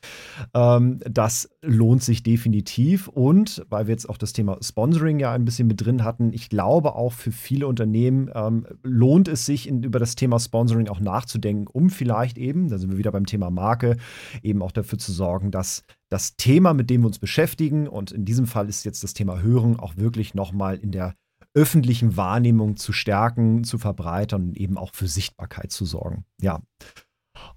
Ähm, 0.54 1.00
das 1.04 1.50
lohnt 1.62 2.02
sich 2.02 2.22
definitiv. 2.22 3.08
Und 3.08 3.64
weil 3.68 3.86
wir 3.86 3.92
jetzt 3.92 4.08
auch 4.08 4.16
das 4.16 4.32
Thema 4.32 4.58
Sponsoring 4.62 5.18
ja 5.18 5.32
ein 5.32 5.44
bisschen 5.44 5.68
mit 5.68 5.84
drin 5.84 6.04
hatten, 6.04 6.32
ich 6.32 6.48
glaube 6.48 6.94
auch 6.94 7.12
für 7.12 7.32
viele 7.32 7.66
Unternehmen 7.66 8.30
ähm, 8.34 8.66
lohnt 8.82 9.28
es 9.28 9.46
sich, 9.46 9.68
in, 9.68 9.82
über 9.82 9.98
das 9.98 10.14
Thema 10.14 10.38
Sponsoring 10.38 10.88
auch 10.88 11.00
nachzudenken, 11.00 11.66
um 11.66 11.90
vielleicht 11.90 12.38
eben, 12.38 12.68
da 12.68 12.78
sind 12.78 12.90
wir 12.90 12.98
wieder 12.98 13.12
beim 13.12 13.26
Thema 13.26 13.50
Marke, 13.50 13.96
eben 14.42 14.62
auch 14.62 14.72
dafür 14.72 14.98
zu 14.98 15.12
sorgen, 15.12 15.50
dass 15.50 15.82
das 16.08 16.36
Thema, 16.36 16.74
mit 16.74 16.90
dem 16.90 17.02
wir 17.02 17.06
uns 17.06 17.18
beschäftigen, 17.18 17.86
und 17.86 18.10
in 18.10 18.24
diesem 18.24 18.46
Fall 18.46 18.68
ist 18.68 18.84
jetzt 18.84 19.04
das 19.04 19.14
Thema 19.14 19.42
Hören, 19.42 19.78
auch 19.78 19.96
wirklich 19.96 20.34
nochmal 20.34 20.76
in 20.76 20.92
der 20.92 21.14
öffentlichen 21.54 22.16
Wahrnehmung 22.16 22.76
zu 22.76 22.92
stärken, 22.92 23.64
zu 23.64 23.78
verbreitern 23.78 24.48
und 24.48 24.56
eben 24.56 24.78
auch 24.78 24.94
für 24.94 25.08
Sichtbarkeit 25.08 25.72
zu 25.72 25.84
sorgen. 25.84 26.24
Ja. 26.40 26.60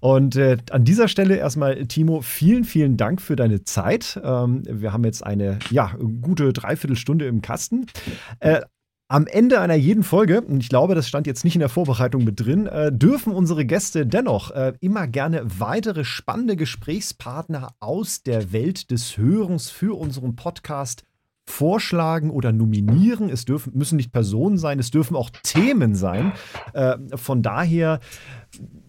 Und 0.00 0.36
äh, 0.36 0.58
an 0.70 0.84
dieser 0.84 1.08
Stelle 1.08 1.36
erstmal, 1.36 1.86
Timo, 1.86 2.20
vielen, 2.20 2.64
vielen 2.64 2.96
Dank 2.96 3.20
für 3.20 3.36
deine 3.36 3.64
Zeit. 3.64 4.20
Ähm, 4.22 4.62
wir 4.68 4.92
haben 4.92 5.04
jetzt 5.04 5.24
eine 5.24 5.58
ja, 5.70 5.96
gute 6.20 6.52
Dreiviertelstunde 6.52 7.26
im 7.26 7.42
Kasten. 7.42 7.86
Äh, 8.40 8.60
am 9.08 9.26
Ende 9.26 9.60
einer 9.60 9.74
jeden 9.74 10.02
Folge, 10.02 10.40
und 10.40 10.60
ich 10.60 10.70
glaube, 10.70 10.94
das 10.94 11.06
stand 11.06 11.26
jetzt 11.26 11.44
nicht 11.44 11.54
in 11.54 11.60
der 11.60 11.68
Vorbereitung 11.68 12.24
mit 12.24 12.40
drin, 12.40 12.66
äh, 12.66 12.90
dürfen 12.90 13.32
unsere 13.32 13.66
Gäste 13.66 14.06
dennoch 14.06 14.50
äh, 14.50 14.72
immer 14.80 15.06
gerne 15.06 15.42
weitere 15.58 16.04
spannende 16.04 16.56
Gesprächspartner 16.56 17.74
aus 17.80 18.22
der 18.22 18.52
Welt 18.52 18.90
des 18.90 19.18
Hörens 19.18 19.70
für 19.70 19.98
unseren 19.98 20.36
Podcast 20.36 21.04
vorschlagen 21.46 22.30
oder 22.30 22.52
nominieren. 22.52 23.28
Es 23.28 23.44
dürfen, 23.44 23.76
müssen 23.76 23.96
nicht 23.96 24.12
Personen 24.12 24.58
sein, 24.58 24.78
es 24.78 24.90
dürfen 24.90 25.16
auch 25.16 25.30
Themen 25.42 25.94
sein. 25.94 26.32
Äh, 26.72 26.96
von 27.14 27.42
daher, 27.42 28.00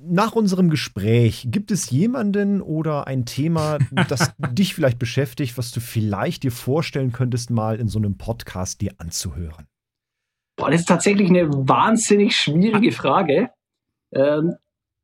nach 0.04 0.34
unserem 0.34 0.70
Gespräch, 0.70 1.48
gibt 1.50 1.72
es 1.72 1.90
jemanden 1.90 2.62
oder 2.62 3.08
ein 3.08 3.26
Thema, 3.26 3.80
das 4.10 4.34
dich 4.52 4.74
vielleicht 4.74 5.00
beschäftigt, 5.00 5.58
was 5.58 5.72
du 5.72 5.80
vielleicht 5.80 6.44
dir 6.44 6.52
vorstellen 6.52 7.12
könntest, 7.12 7.50
mal 7.50 7.80
in 7.80 7.88
so 7.88 8.00
einem 8.00 8.18
Podcast 8.18 8.82
dir 8.82 8.94
anzuhören? 8.98 9.68
Boah, 10.58 10.72
das 10.72 10.82
ist 10.82 10.88
tatsächlich 10.88 11.30
eine 11.30 11.50
wahnsinnig 11.50 12.36
schwierige 12.36 12.92
Frage. 12.94 13.50
Ähm, 14.14 14.56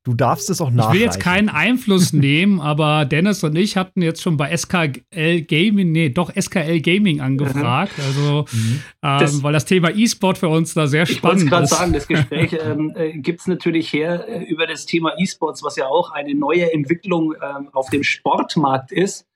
Du 0.04 0.16
darfst 0.16 0.50
es 0.50 0.62
auch 0.62 0.72
nachreichen. 0.72 0.96
Ich 0.96 1.00
will 1.00 1.06
jetzt 1.06 1.20
keinen 1.20 1.50
Einfluss 1.50 2.12
nehmen, 2.14 2.60
aber 2.60 3.06
Dennis 3.06 3.44
und 3.44 3.56
ich 3.56 3.78
hatten 3.78 4.02
jetzt 4.02 4.24
schon 4.24 4.36
bei 4.36 4.56
SKL 4.56 5.42
Gaming, 5.44 5.92
nee, 5.92 6.10
doch 6.10 6.32
SKL 6.36 6.82
Gaming 6.82 7.22
angefragt. 7.22 7.94
Also, 8.00 8.46
mhm. 8.52 8.82
ähm, 9.04 9.20
das, 9.20 9.44
weil 9.44 9.54
das 9.54 9.66
Thema 9.66 9.92
E-Sport 9.92 10.40
für 10.40 10.50
uns 10.50 10.74
da 10.74 10.88
sehr 10.88 11.06
spannend 11.06 11.42
ist. 11.42 11.46
Ich 11.46 11.52
wollte 11.52 11.66
gerade 11.66 11.68
sagen, 11.68 11.94
das 11.94 12.08
Gespräch 12.08 12.58
ähm, 12.66 12.94
äh, 12.96 13.18
gibt 13.20 13.42
es 13.42 13.48
natürlich 13.48 13.94
her 13.94 14.28
äh, 14.28 14.44
über 14.46 14.66
das 14.66 14.88
Thema 14.88 15.14
E-Sports, 15.20 15.62
was 15.64 15.76
ja 15.76 15.86
auch 15.86 16.12
eine 16.12 16.34
neue 16.34 16.74
Entwicklung 16.74 17.34
ähm, 17.34 17.70
auf 17.74 17.90
dem 17.92 18.04
Sportmarkt 18.04 18.92
ist 18.92 19.28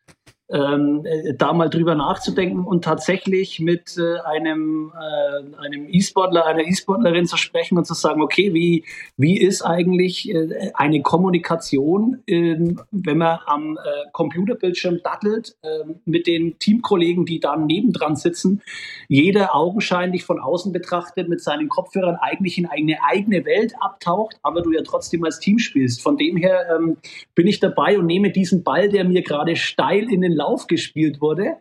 ähm, 0.49 1.03
äh, 1.05 1.33
da 1.33 1.53
mal 1.53 1.69
drüber 1.69 1.95
nachzudenken 1.95 2.65
und 2.65 2.83
tatsächlich 2.83 3.59
mit 3.59 3.97
äh, 3.97 4.19
einem, 4.19 4.93
äh, 4.93 5.65
einem 5.65 5.87
E-Sportler, 5.89 6.45
einer 6.45 6.63
E-Sportlerin 6.67 7.25
zu 7.25 7.35
sprechen 7.37 7.77
und 7.79 7.85
zu 7.85 7.95
sagen, 7.95 8.21
okay, 8.21 8.53
wie, 8.53 8.85
wie 9.17 9.39
ist 9.39 9.63
eigentlich 9.63 10.29
äh, 10.29 10.71
eine 10.75 11.01
Kommunikation, 11.01 12.21
ähm, 12.27 12.79
wenn 12.91 13.17
man 13.17 13.39
am 13.47 13.77
äh, 13.77 13.79
Computerbildschirm 14.11 14.99
dattelt 15.03 15.57
ähm, 15.63 15.95
mit 16.05 16.27
den 16.27 16.59
Teamkollegen, 16.59 17.25
die 17.25 17.39
da 17.39 17.55
nebendran 17.57 18.15
sitzen, 18.15 18.61
jeder 19.07 19.55
augenscheinlich 19.55 20.25
von 20.25 20.39
außen 20.39 20.71
betrachtet 20.71 21.27
mit 21.27 21.41
seinen 21.41 21.69
Kopfhörern 21.69 22.17
eigentlich 22.21 22.59
in 22.59 22.67
eine 22.67 22.97
eigene 23.03 23.45
Welt 23.45 23.73
abtaucht, 23.79 24.37
aber 24.43 24.61
du 24.61 24.71
ja 24.71 24.81
trotzdem 24.83 25.23
als 25.23 25.39
Team 25.39 25.57
spielst. 25.57 26.03
Von 26.03 26.17
dem 26.17 26.37
her 26.37 26.67
ähm, 26.75 26.97
bin 27.33 27.47
ich 27.47 27.59
dabei 27.59 27.97
und 27.97 28.05
nehme 28.05 28.29
diesen 28.29 28.63
Ball, 28.63 28.89
der 28.89 29.05
mir 29.05 29.23
gerade 29.23 29.55
steil 29.55 30.11
in 30.11 30.21
den 30.21 30.34
Lauf 30.35 30.67
gespielt 30.67 31.21
wurde, 31.21 31.57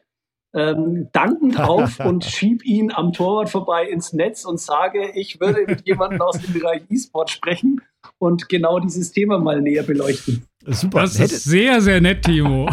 ähm, 0.54 1.08
dankend 1.12 1.58
auf 1.58 1.98
und 2.04 2.24
schieb 2.24 2.64
ihn 2.64 2.92
am 2.92 3.12
Torwart 3.12 3.50
vorbei 3.50 3.88
ins 3.88 4.12
Netz 4.12 4.44
und 4.44 4.60
sage, 4.60 5.10
ich 5.14 5.40
würde 5.40 5.64
mit 5.66 5.86
jemandem 5.86 6.22
aus 6.22 6.38
dem 6.38 6.52
Bereich 6.52 6.82
E-Sport 6.88 7.30
sprechen 7.30 7.80
und 8.18 8.48
genau 8.48 8.78
dieses 8.78 9.12
Thema 9.12 9.38
mal 9.38 9.60
näher 9.60 9.82
beleuchten. 9.82 10.46
Super. 10.66 11.02
Das 11.02 11.20
ist 11.20 11.44
sehr, 11.44 11.82
sehr 11.82 12.00
nett, 12.00 12.24
Timo. 12.24 12.70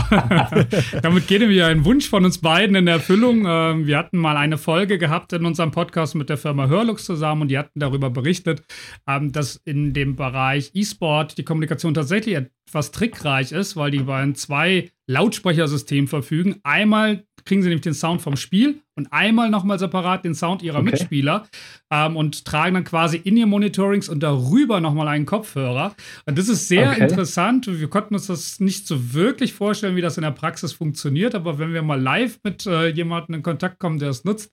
Damit 1.02 1.28
geht 1.28 1.42
nämlich 1.42 1.62
ein 1.62 1.84
Wunsch 1.84 2.10
von 2.10 2.24
uns 2.24 2.38
beiden 2.38 2.76
in 2.76 2.88
Erfüllung. 2.88 3.46
Ähm, 3.46 3.86
wir 3.86 3.98
hatten 3.98 4.18
mal 4.18 4.38
eine 4.38 4.58
Folge 4.58 4.98
gehabt 4.98 5.34
in 5.34 5.46
unserem 5.46 5.72
Podcast 5.72 6.16
mit 6.16 6.30
der 6.30 6.38
Firma 6.38 6.68
Hörlux 6.68 7.04
zusammen 7.04 7.44
und 7.44 7.48
die 7.50 7.58
hatten 7.58 7.80
darüber 7.80 8.10
berichtet, 8.10 8.64
ähm, 9.08 9.34
dass 9.34 9.58
in 9.66 9.94
dem 9.94 10.16
Bereich 10.16 10.72
E-Sport 10.74 11.38
die 11.38 11.44
Kommunikation 11.44 11.94
tatsächlich 11.94 12.36
etwas 12.36 12.92
trickreich 12.92 13.52
ist, 13.52 13.76
weil 13.76 13.92
die 13.92 14.08
ein 14.08 14.36
zwei 14.36 14.90
Lautsprechersystem 15.12 16.08
verfügen. 16.08 16.60
Einmal 16.64 17.26
kriegen 17.46 17.62
sie 17.62 17.70
nämlich 17.70 17.82
den 17.82 17.94
Sound 17.94 18.22
vom 18.22 18.36
Spiel 18.36 18.82
und 18.96 19.12
einmal 19.12 19.50
nochmal 19.50 19.80
separat 19.80 20.26
den 20.26 20.36
Sound 20.36 20.62
ihrer 20.62 20.80
okay. 20.80 20.92
Mitspieler 20.92 21.48
ähm, 21.92 22.16
und 22.16 22.46
tragen 22.46 22.76
dann 22.76 22.84
quasi 22.84 23.18
in 23.18 23.38
ihr 23.38 23.48
Monitorings 23.48 24.10
und 24.10 24.22
darüber 24.22 24.80
nochmal 24.80 25.08
einen 25.08 25.26
Kopfhörer. 25.26 25.96
Und 26.26 26.38
das 26.38 26.50
ist 26.50 26.68
sehr 26.68 26.92
okay. 26.92 27.04
interessant. 27.04 27.68
Wir 27.68 27.90
konnten 27.90 28.14
uns 28.14 28.28
das 28.28 28.60
nicht 28.60 28.88
so 28.88 29.14
wirklich 29.14 29.54
vorstellen, 29.54 29.96
wie 29.96 30.02
das 30.02 30.18
in 30.18 30.24
der 30.24 30.32
Praxis 30.32 30.74
funktioniert, 30.74 31.36
aber 31.36 31.60
wenn 31.60 31.74
wir 31.74 31.82
mal 31.82 32.00
live 32.00 32.40
mit 32.44 32.66
äh, 32.66 32.88
jemandem 32.90 33.36
in 33.36 33.44
Kontakt 33.44 33.80
kommen, 33.80 34.00
der 34.00 34.10
es 34.10 34.24
nutzt, 34.24 34.52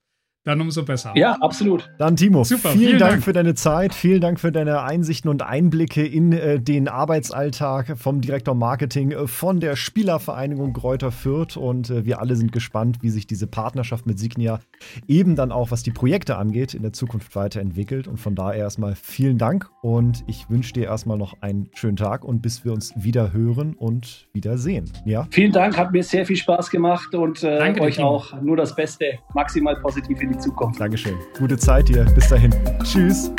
dann 0.49 0.61
umso 0.61 0.85
besser. 0.85 1.13
Ja, 1.15 1.37
absolut. 1.41 1.91
Dann 1.99 2.17
Timo, 2.17 2.43
Super, 2.45 2.71
vielen, 2.71 2.81
vielen 2.81 2.99
Dank, 2.99 3.13
Dank, 3.13 3.25
für 3.25 3.33
deine 3.33 3.55
Zeit, 3.55 3.95
vielen 3.95 4.21
Dank 4.21 4.41
für 4.41 4.51
deine 4.51 4.83
Einsichten 4.83 5.31
und 5.31 5.43
Einblicke 5.43 6.05
in 6.05 6.33
äh, 6.33 6.61
den 6.61 6.89
Arbeitsalltag 6.89 7.97
vom 7.99 8.21
Direktor 8.21 8.55
Marketing 8.55 9.13
äh, 9.13 9.27
von 9.27 9.61
der 9.61 9.77
Spielervereinigung 9.77 10.73
Kräuter 10.73 11.13
Fürth 11.13 11.57
und 11.57 11.91
äh, 11.91 12.05
wir 12.05 12.21
alle 12.21 12.35
sind 12.37 12.53
gespannt, 12.53 12.99
wie 13.03 13.11
sich 13.11 13.27
diese 13.27 13.47
Partnerschaft 13.47 14.07
mit 14.07 14.19
Signia 14.19 14.61
eben 15.07 15.37
dann 15.37 15.53
auch, 15.53 15.71
was 15.71 15.83
die 15.83 15.91
Projekte 15.91 16.37
angeht, 16.37 16.75
in 16.75 16.83
der 16.83 16.93
Zukunft 16.93 17.37
weiterentwickelt 17.37 18.09
und 18.09 18.19
von 18.19 18.35
daher 18.35 18.61
erstmal 18.61 18.95
vielen 18.95 19.39
Dank 19.39 19.71
und 19.83 20.25
ich 20.27 20.49
wünsche 20.49 20.73
dir 20.73 20.85
erstmal 20.85 21.19
noch 21.19 21.35
einen 21.43 21.69
schönen 21.75 21.97
Tag 21.97 22.25
und 22.25 22.41
bis 22.41 22.65
wir 22.65 22.73
uns 22.73 22.93
wieder 22.97 23.33
hören 23.33 23.75
und 23.75 24.29
wieder 24.33 24.59
sehen. 24.59 24.91
Ja? 25.05 25.27
Vielen 25.31 25.53
Dank, 25.53 25.77
hat 25.77 25.93
mir 25.93 26.03
sehr 26.03 26.25
viel 26.25 26.37
Spaß 26.37 26.71
gemacht 26.71 27.15
und 27.15 27.43
äh, 27.43 27.81
euch 27.81 28.01
auch 28.01 28.41
nur 28.41 28.57
das 28.57 28.75
Beste, 28.75 29.19
maximal 29.35 29.77
positiv 29.77 30.21
in 30.21 30.33
die 30.33 30.38
Zukunft. 30.39 30.81
Dankeschön. 30.81 31.17
Gute 31.39 31.57
Zeit 31.57 31.89
dir. 31.89 32.05
Bis 32.05 32.29
dahin. 32.29 32.55
Tschüss. 32.85 33.31